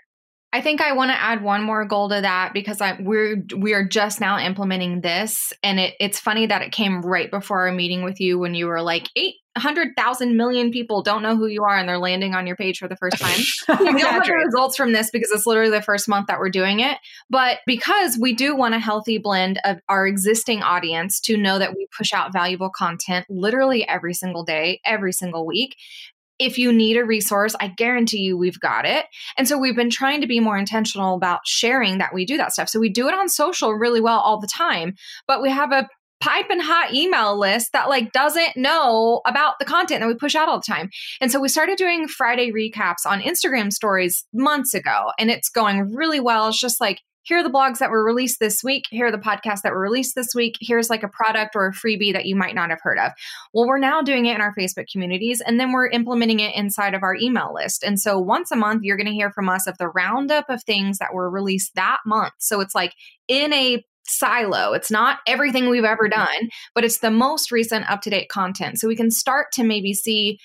I 0.55 0.61
think 0.61 0.79
I 0.79 0.93
want 0.93 1.11
to 1.11 1.21
add 1.21 1.43
one 1.43 1.63
more 1.63 1.83
goal 1.83 2.07
to 2.07 2.21
that 2.21 2.53
because 2.53 2.79
I 2.79 2.97
we're 3.01 3.43
we 3.57 3.73
are 3.73 3.83
just 3.85 4.21
now 4.21 4.39
implementing 4.39 5.01
this, 5.01 5.51
and 5.61 5.81
it 5.81 5.95
it's 5.99 6.17
funny 6.17 6.45
that 6.45 6.61
it 6.61 6.71
came 6.71 7.01
right 7.01 7.29
before 7.29 7.67
our 7.67 7.73
meeting 7.73 8.03
with 8.03 8.21
you 8.21 8.39
when 8.39 8.55
you 8.55 8.67
were 8.67 8.81
like, 8.81 9.09
eight 9.17 9.35
hundred 9.57 9.89
thousand 9.97 10.37
million 10.37 10.45
million 10.55 10.71
people 10.71 11.01
don't 11.01 11.23
know 11.23 11.35
who 11.35 11.47
you 11.47 11.63
are 11.63 11.77
and 11.77 11.89
they're 11.89 11.97
landing 11.97 12.35
on 12.35 12.45
your 12.45 12.55
page 12.55 12.77
for 12.77 12.87
the 12.87 12.95
first 12.95 13.17
time. 13.17 13.39
we 13.79 13.99
don't 13.99 14.13
have 14.13 14.25
the 14.25 14.33
results 14.33 14.77
from 14.77 14.93
this 14.93 15.09
because 15.11 15.29
it's 15.31 15.45
literally 15.45 15.71
the 15.71 15.81
first 15.81 16.07
month 16.07 16.27
that 16.27 16.39
we're 16.39 16.49
doing 16.49 16.79
it. 16.79 16.97
But 17.29 17.59
because 17.65 18.17
we 18.17 18.33
do 18.33 18.55
want 18.55 18.75
a 18.75 18.79
healthy 18.79 19.17
blend 19.17 19.59
of 19.65 19.77
our 19.89 20.05
existing 20.05 20.61
audience 20.61 21.19
to 21.21 21.35
know 21.35 21.57
that 21.57 21.75
we 21.75 21.87
push 21.97 22.13
out 22.13 22.31
valuable 22.31 22.69
content 22.69 23.25
literally 23.27 23.87
every 23.87 24.13
single 24.13 24.43
day, 24.43 24.79
every 24.85 25.11
single 25.11 25.45
week, 25.45 25.75
if 26.39 26.57
you 26.57 26.73
need 26.73 26.97
a 26.97 27.05
resource, 27.05 27.55
I 27.59 27.69
guarantee 27.69 28.19
you 28.19 28.37
we've 28.37 28.59
got 28.59 28.85
it. 28.85 29.05
And 29.37 29.47
so 29.47 29.57
we've 29.57 29.75
been 29.75 29.89
trying 29.89 30.21
to 30.21 30.27
be 30.27 30.39
more 30.39 30.57
intentional 30.57 31.15
about 31.15 31.41
sharing 31.45 31.97
that 31.99 32.13
we 32.13 32.25
do 32.25 32.37
that 32.37 32.53
stuff. 32.53 32.69
So 32.69 32.79
we 32.79 32.89
do 32.89 33.07
it 33.07 33.13
on 33.13 33.29
social 33.29 33.73
really 33.73 34.01
well 34.01 34.19
all 34.19 34.39
the 34.39 34.47
time, 34.47 34.95
but 35.27 35.41
we 35.41 35.49
have 35.49 35.71
a 35.71 35.87
piping 36.21 36.59
hot 36.59 36.93
email 36.93 37.37
list 37.37 37.71
that 37.73 37.89
like 37.89 38.11
doesn't 38.11 38.55
know 38.55 39.21
about 39.27 39.55
the 39.59 39.65
content 39.65 40.01
that 40.01 40.07
we 40.07 40.15
push 40.15 40.35
out 40.35 40.49
all 40.49 40.57
the 40.57 40.73
time. 40.73 40.89
And 41.21 41.31
so 41.31 41.39
we 41.39 41.49
started 41.49 41.77
doing 41.77 42.07
Friday 42.07 42.51
recaps 42.51 43.05
on 43.05 43.21
Instagram 43.21 43.71
stories 43.71 44.25
months 44.33 44.73
ago 44.73 45.11
and 45.19 45.29
it's 45.29 45.49
going 45.49 45.93
really 45.93 46.19
well. 46.19 46.47
It's 46.47 46.59
just 46.59 46.81
like 46.81 46.99
here 47.25 47.39
are 47.39 47.43
the 47.43 47.49
blogs 47.49 47.79
that 47.79 47.89
were 47.89 48.03
released 48.03 48.39
this 48.39 48.63
week. 48.63 48.85
Here 48.91 49.07
are 49.07 49.11
the 49.11 49.17
podcasts 49.17 49.61
that 49.61 49.73
were 49.73 49.81
released 49.81 50.15
this 50.15 50.33
week. 50.33 50.57
Here's 50.61 50.89
like 50.89 51.03
a 51.03 51.09
product 51.09 51.55
or 51.55 51.67
a 51.67 51.73
freebie 51.73 52.13
that 52.13 52.25
you 52.25 52.35
might 52.35 52.55
not 52.55 52.69
have 52.69 52.79
heard 52.81 52.99
of. 52.99 53.11
Well, 53.51 53.67
we're 53.67 53.79
now 53.79 54.01
doing 54.01 54.27
it 54.27 54.35
in 54.35 54.41
our 54.41 54.53
Facebook 54.55 54.85
communities 54.91 55.41
and 55.41 55.59
then 55.59 55.71
we're 55.71 55.89
implementing 55.89 56.39
it 56.39 56.55
inside 56.55 56.93
of 56.93 57.03
our 57.03 57.15
email 57.15 57.51
list. 57.53 57.83
And 57.83 57.99
so 57.99 58.19
once 58.19 58.51
a 58.51 58.55
month, 58.55 58.83
you're 58.83 58.97
going 58.97 59.07
to 59.07 59.11
hear 59.11 59.31
from 59.31 59.49
us 59.49 59.67
of 59.67 59.77
the 59.79 59.89
roundup 59.89 60.49
of 60.49 60.63
things 60.63 60.99
that 60.99 61.13
were 61.13 61.29
released 61.29 61.75
that 61.75 61.97
month. 62.05 62.33
So 62.37 62.61
it's 62.61 62.75
like 62.75 62.93
in 63.27 63.51
a 63.53 63.83
silo. 64.07 64.73
It's 64.73 64.91
not 64.91 65.19
everything 65.27 65.67
we've 65.67 65.83
ever 65.83 66.07
done, 66.07 66.49
but 66.75 66.85
it's 66.85 66.99
the 66.99 67.09
most 67.09 67.51
recent 67.51 67.89
up 67.89 68.01
to 68.01 68.11
date 68.11 68.29
content. 68.29 68.79
So 68.79 68.87
we 68.87 68.95
can 68.95 69.09
start 69.09 69.47
to 69.53 69.63
maybe 69.63 69.93
see 69.93 70.39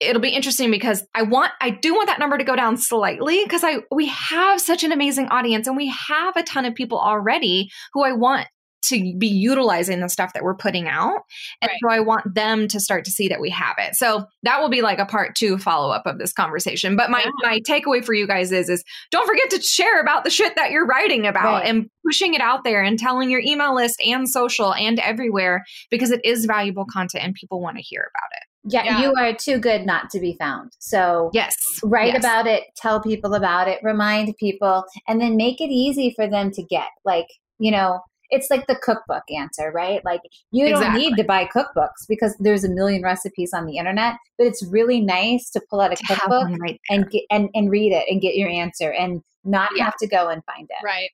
it'll 0.00 0.22
be 0.22 0.30
interesting 0.30 0.70
because 0.70 1.04
I 1.14 1.22
want 1.22 1.52
I 1.60 1.70
do 1.70 1.94
want 1.94 2.08
that 2.08 2.18
number 2.18 2.38
to 2.38 2.44
go 2.44 2.56
down 2.56 2.76
slightly 2.76 3.42
because 3.42 3.64
I 3.64 3.78
we 3.90 4.06
have 4.06 4.60
such 4.60 4.84
an 4.84 4.92
amazing 4.92 5.28
audience 5.28 5.66
and 5.66 5.76
we 5.76 5.88
have 5.88 6.36
a 6.36 6.42
ton 6.42 6.64
of 6.64 6.74
people 6.74 6.98
already 6.98 7.70
who 7.92 8.04
I 8.04 8.12
want 8.12 8.46
to 8.88 9.14
be 9.18 9.26
utilizing 9.26 10.00
the 10.00 10.08
stuff 10.08 10.32
that 10.32 10.42
we're 10.42 10.54
putting 10.54 10.88
out. 10.88 11.22
And 11.60 11.70
right. 11.70 11.78
so 11.82 11.90
I 11.90 12.00
want 12.00 12.34
them 12.34 12.68
to 12.68 12.80
start 12.80 13.04
to 13.06 13.10
see 13.10 13.28
that 13.28 13.40
we 13.40 13.50
have 13.50 13.76
it. 13.78 13.96
So 13.96 14.26
that 14.44 14.60
will 14.60 14.68
be 14.68 14.82
like 14.82 14.98
a 14.98 15.06
part 15.06 15.34
two 15.34 15.58
follow 15.58 15.90
up 15.90 16.06
of 16.06 16.18
this 16.18 16.32
conversation. 16.32 16.96
But 16.96 17.10
my, 17.10 17.20
yeah. 17.24 17.30
my 17.42 17.60
takeaway 17.60 18.04
for 18.04 18.14
you 18.14 18.26
guys 18.26 18.52
is, 18.52 18.68
is 18.68 18.84
don't 19.10 19.26
forget 19.26 19.50
to 19.50 19.60
share 19.60 20.00
about 20.00 20.24
the 20.24 20.30
shit 20.30 20.54
that 20.56 20.70
you're 20.70 20.86
writing 20.86 21.26
about 21.26 21.62
right. 21.62 21.66
and 21.66 21.88
pushing 22.04 22.34
it 22.34 22.40
out 22.40 22.64
there 22.64 22.82
and 22.82 22.98
telling 22.98 23.30
your 23.30 23.40
email 23.40 23.74
list 23.74 24.00
and 24.04 24.28
social 24.28 24.72
and 24.74 25.00
everywhere 25.00 25.64
because 25.90 26.10
it 26.10 26.24
is 26.24 26.44
valuable 26.44 26.86
content 26.86 27.24
and 27.24 27.34
people 27.34 27.60
want 27.60 27.76
to 27.76 27.82
hear 27.82 28.08
about 28.14 28.30
it. 28.36 28.45
Yeah, 28.68 28.84
yeah, 28.84 29.02
you 29.02 29.14
are 29.14 29.32
too 29.32 29.58
good 29.58 29.86
not 29.86 30.10
to 30.10 30.20
be 30.20 30.36
found. 30.38 30.72
So, 30.78 31.30
yes, 31.32 31.54
write 31.82 32.14
yes. 32.14 32.18
about 32.18 32.46
it, 32.46 32.64
tell 32.76 33.00
people 33.00 33.34
about 33.34 33.68
it, 33.68 33.78
remind 33.82 34.36
people, 34.38 34.84
and 35.06 35.20
then 35.20 35.36
make 35.36 35.60
it 35.60 35.70
easy 35.70 36.12
for 36.14 36.28
them 36.28 36.50
to 36.52 36.62
get. 36.62 36.88
Like, 37.04 37.28
you 37.58 37.70
know, 37.70 38.00
it's 38.30 38.50
like 38.50 38.66
the 38.66 38.76
cookbook 38.76 39.22
answer, 39.30 39.70
right? 39.72 40.04
Like, 40.04 40.20
you 40.50 40.68
don't 40.68 40.94
need 40.94 41.16
to 41.16 41.24
buy 41.24 41.44
cookbooks 41.44 42.06
because 42.08 42.36
there's 42.40 42.64
a 42.64 42.68
million 42.68 43.02
recipes 43.02 43.52
on 43.54 43.66
the 43.66 43.78
internet, 43.78 44.16
but 44.36 44.46
it's 44.46 44.66
really 44.66 45.00
nice 45.00 45.50
to 45.50 45.60
pull 45.70 45.80
out 45.80 45.92
a 45.92 45.96
to 45.96 46.04
cookbook 46.06 46.58
right 46.60 46.80
and 46.90 47.08
get 47.10 47.22
and, 47.30 47.48
and 47.54 47.70
read 47.70 47.92
it 47.92 48.04
and 48.10 48.20
get 48.20 48.34
your 48.34 48.48
answer 48.48 48.90
and 48.90 49.22
not 49.44 49.70
yeah. 49.76 49.84
have 49.84 49.96
to 49.98 50.08
go 50.08 50.28
and 50.28 50.42
find 50.44 50.68
it. 50.68 50.84
Right. 50.84 51.10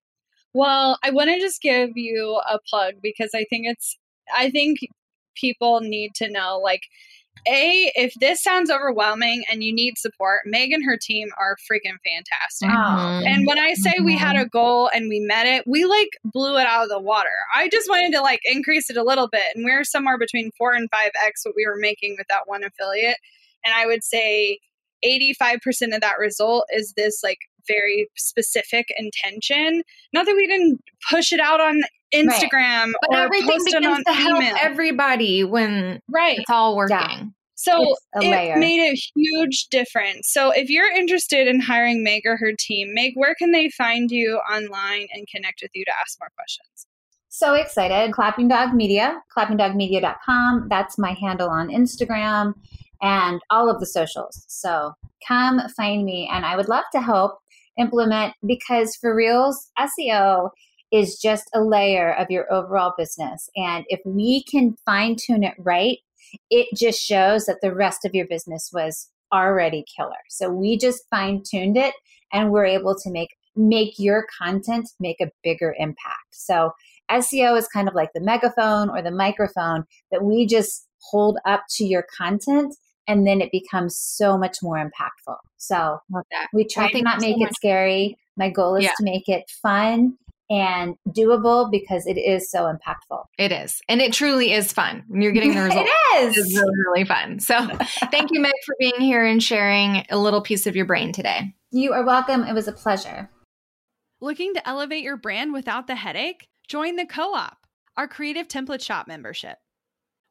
Well, 0.54 0.98
I 1.02 1.10
want 1.10 1.30
to 1.30 1.38
just 1.38 1.62
give 1.62 1.90
you 1.96 2.40
a 2.50 2.58
plug 2.68 2.94
because 3.02 3.30
I 3.34 3.44
think 3.50 3.66
it's 3.66 3.98
I 4.34 4.50
think 4.50 4.78
people 5.34 5.80
need 5.80 6.14
to 6.16 6.30
know 6.30 6.58
like 6.62 6.82
a, 7.46 7.90
if 7.96 8.14
this 8.20 8.42
sounds 8.42 8.70
overwhelming 8.70 9.42
and 9.50 9.64
you 9.64 9.74
need 9.74 9.98
support, 9.98 10.42
Meg 10.44 10.72
and 10.72 10.84
her 10.84 10.96
team 10.96 11.28
are 11.38 11.56
freaking 11.70 11.96
fantastic. 12.04 12.68
Mm-hmm. 12.68 13.26
And 13.26 13.46
when 13.46 13.58
I 13.58 13.74
say 13.74 13.90
mm-hmm. 13.90 14.04
we 14.04 14.16
had 14.16 14.36
a 14.36 14.46
goal 14.46 14.90
and 14.94 15.08
we 15.08 15.20
met 15.20 15.46
it, 15.46 15.64
we 15.66 15.84
like 15.84 16.10
blew 16.24 16.56
it 16.56 16.66
out 16.66 16.84
of 16.84 16.88
the 16.88 17.00
water. 17.00 17.30
I 17.54 17.68
just 17.68 17.88
wanted 17.88 18.12
to 18.12 18.20
like 18.20 18.40
increase 18.44 18.90
it 18.90 18.96
a 18.96 19.02
little 19.02 19.28
bit. 19.28 19.56
And 19.56 19.64
we're 19.64 19.84
somewhere 19.84 20.18
between 20.18 20.50
four 20.56 20.72
and 20.72 20.88
five 20.90 21.10
X 21.24 21.44
what 21.44 21.54
we 21.56 21.66
were 21.66 21.76
making 21.76 22.14
with 22.16 22.28
that 22.28 22.42
one 22.46 22.62
affiliate. 22.62 23.18
And 23.64 23.74
I 23.74 23.86
would 23.86 24.04
say 24.04 24.58
85% 25.04 25.94
of 25.94 26.00
that 26.00 26.18
result 26.18 26.66
is 26.70 26.92
this 26.96 27.22
like 27.24 27.38
very 27.66 28.08
specific 28.16 28.86
intention. 28.96 29.82
Not 30.12 30.26
that 30.26 30.36
we 30.36 30.46
didn't 30.46 30.80
push 31.10 31.32
it 31.32 31.40
out 31.40 31.60
on 31.60 31.82
Instagram 32.14 32.52
right. 32.52 32.92
but 33.08 33.18
everything 33.18 33.58
begins 33.64 34.04
to 34.04 34.12
help 34.12 34.44
everybody 34.60 35.44
when 35.44 36.00
right. 36.08 36.38
it's 36.38 36.50
all 36.50 36.76
working. 36.76 36.96
Yeah. 36.96 37.24
So 37.54 37.94
it 38.14 38.58
made 38.58 38.92
a 38.92 38.96
huge 39.14 39.68
difference. 39.70 40.32
So 40.32 40.50
if 40.50 40.68
you're 40.68 40.90
interested 40.90 41.46
in 41.46 41.60
hiring 41.60 42.02
Meg 42.02 42.22
or 42.26 42.36
her 42.36 42.52
team, 42.58 42.92
Meg, 42.92 43.12
where 43.14 43.36
can 43.36 43.52
they 43.52 43.70
find 43.70 44.10
you 44.10 44.40
online 44.52 45.06
and 45.12 45.28
connect 45.32 45.60
with 45.62 45.70
you 45.72 45.84
to 45.84 45.92
ask 46.00 46.18
more 46.20 46.30
questions? 46.36 46.86
So 47.28 47.54
excited. 47.54 48.12
Clapping 48.12 48.48
Dog 48.48 48.74
Media, 48.74 49.22
clappingdogmedia.com. 49.34 50.66
That's 50.68 50.98
my 50.98 51.12
handle 51.12 51.48
on 51.48 51.68
Instagram 51.68 52.54
and 53.00 53.40
all 53.48 53.70
of 53.70 53.80
the 53.80 53.86
socials. 53.86 54.44
So 54.48 54.92
come 55.26 55.60
find 55.76 56.04
me 56.04 56.28
and 56.32 56.44
I 56.44 56.56
would 56.56 56.68
love 56.68 56.84
to 56.92 57.00
help 57.00 57.38
implement 57.78 58.34
because 58.44 58.96
for 58.96 59.14
reals, 59.14 59.70
SEO 59.78 60.50
is 60.92 61.18
just 61.18 61.48
a 61.54 61.60
layer 61.60 62.12
of 62.14 62.30
your 62.30 62.52
overall 62.52 62.92
business. 62.96 63.48
And 63.56 63.84
if 63.88 64.00
we 64.04 64.44
can 64.44 64.76
fine 64.84 65.16
tune 65.16 65.42
it 65.42 65.54
right, 65.58 65.98
it 66.50 66.68
just 66.76 67.00
shows 67.00 67.46
that 67.46 67.60
the 67.62 67.74
rest 67.74 68.04
of 68.04 68.14
your 68.14 68.26
business 68.26 68.70
was 68.72 69.08
already 69.32 69.84
killer. 69.96 70.12
So 70.28 70.50
we 70.50 70.76
just 70.76 71.04
fine 71.10 71.42
tuned 71.42 71.76
it 71.76 71.94
and 72.32 72.50
we're 72.50 72.66
able 72.66 72.94
to 72.94 73.10
make 73.10 73.30
make 73.54 73.94
your 73.98 74.26
content 74.38 74.88
make 74.98 75.20
a 75.20 75.30
bigger 75.42 75.74
impact. 75.78 76.28
So 76.30 76.72
SEO 77.10 77.56
is 77.58 77.68
kind 77.68 77.86
of 77.86 77.94
like 77.94 78.10
the 78.14 78.20
megaphone 78.20 78.88
or 78.88 79.02
the 79.02 79.10
microphone 79.10 79.84
that 80.10 80.24
we 80.24 80.46
just 80.46 80.86
hold 81.10 81.38
up 81.44 81.64
to 81.76 81.84
your 81.84 82.06
content 82.16 82.74
and 83.06 83.26
then 83.26 83.40
it 83.40 83.50
becomes 83.52 83.98
so 83.98 84.38
much 84.38 84.58
more 84.62 84.76
impactful. 84.76 85.36
So 85.58 85.98
we 86.54 86.64
try 86.64 86.90
to 86.92 87.02
not 87.02 87.20
make 87.20 87.36
so 87.36 87.46
it 87.46 87.54
scary. 87.54 88.16
My 88.36 88.48
goal 88.48 88.76
is 88.76 88.84
yeah. 88.84 88.92
to 88.96 89.04
make 89.04 89.28
it 89.28 89.50
fun 89.62 90.16
and 90.52 90.96
doable 91.08 91.70
because 91.70 92.06
it 92.06 92.18
is 92.18 92.50
so 92.50 92.64
impactful. 92.64 93.24
It 93.38 93.52
is. 93.52 93.80
And 93.88 94.02
it 94.02 94.12
truly 94.12 94.52
is 94.52 94.70
fun 94.70 95.02
when 95.08 95.22
you're 95.22 95.32
getting 95.32 95.54
the 95.54 95.62
results. 95.62 95.90
it 96.12 96.24
is. 96.24 96.36
It's 96.36 96.54
really, 96.54 96.78
really 96.86 97.04
fun. 97.06 97.40
So 97.40 97.66
thank 98.10 98.30
you, 98.30 98.40
Meg, 98.40 98.52
for 98.66 98.76
being 98.78 99.00
here 99.00 99.24
and 99.24 99.42
sharing 99.42 100.04
a 100.10 100.18
little 100.18 100.42
piece 100.42 100.66
of 100.66 100.76
your 100.76 100.84
brain 100.84 101.12
today. 101.12 101.54
You 101.70 101.94
are 101.94 102.04
welcome. 102.04 102.44
It 102.44 102.52
was 102.52 102.68
a 102.68 102.72
pleasure. 102.72 103.30
Looking 104.20 104.52
to 104.52 104.68
elevate 104.68 105.02
your 105.02 105.16
brand 105.16 105.54
without 105.54 105.86
the 105.86 105.96
headache? 105.96 106.48
Join 106.68 106.96
the 106.96 107.06
Co 107.06 107.32
op, 107.34 107.56
our 107.96 108.06
creative 108.06 108.46
template 108.46 108.82
shop 108.82 109.08
membership. 109.08 109.56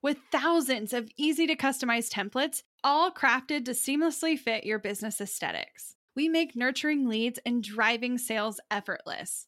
With 0.04 0.20
thousands 0.32 0.94
of 0.94 1.10
easy 1.18 1.48
to 1.48 1.56
customize 1.56 2.10
templates, 2.10 2.62
all 2.84 3.12
crafted 3.12 3.66
to 3.66 3.72
seamlessly 3.72 4.38
fit 4.38 4.66
your 4.66 4.78
business 4.78 5.20
aesthetics, 5.20 5.96
we 6.16 6.30
make 6.30 6.56
nurturing 6.56 7.08
leads 7.08 7.40
and 7.44 7.64
driving 7.64 8.20
sales 8.20 8.60
effortless. 8.70 9.48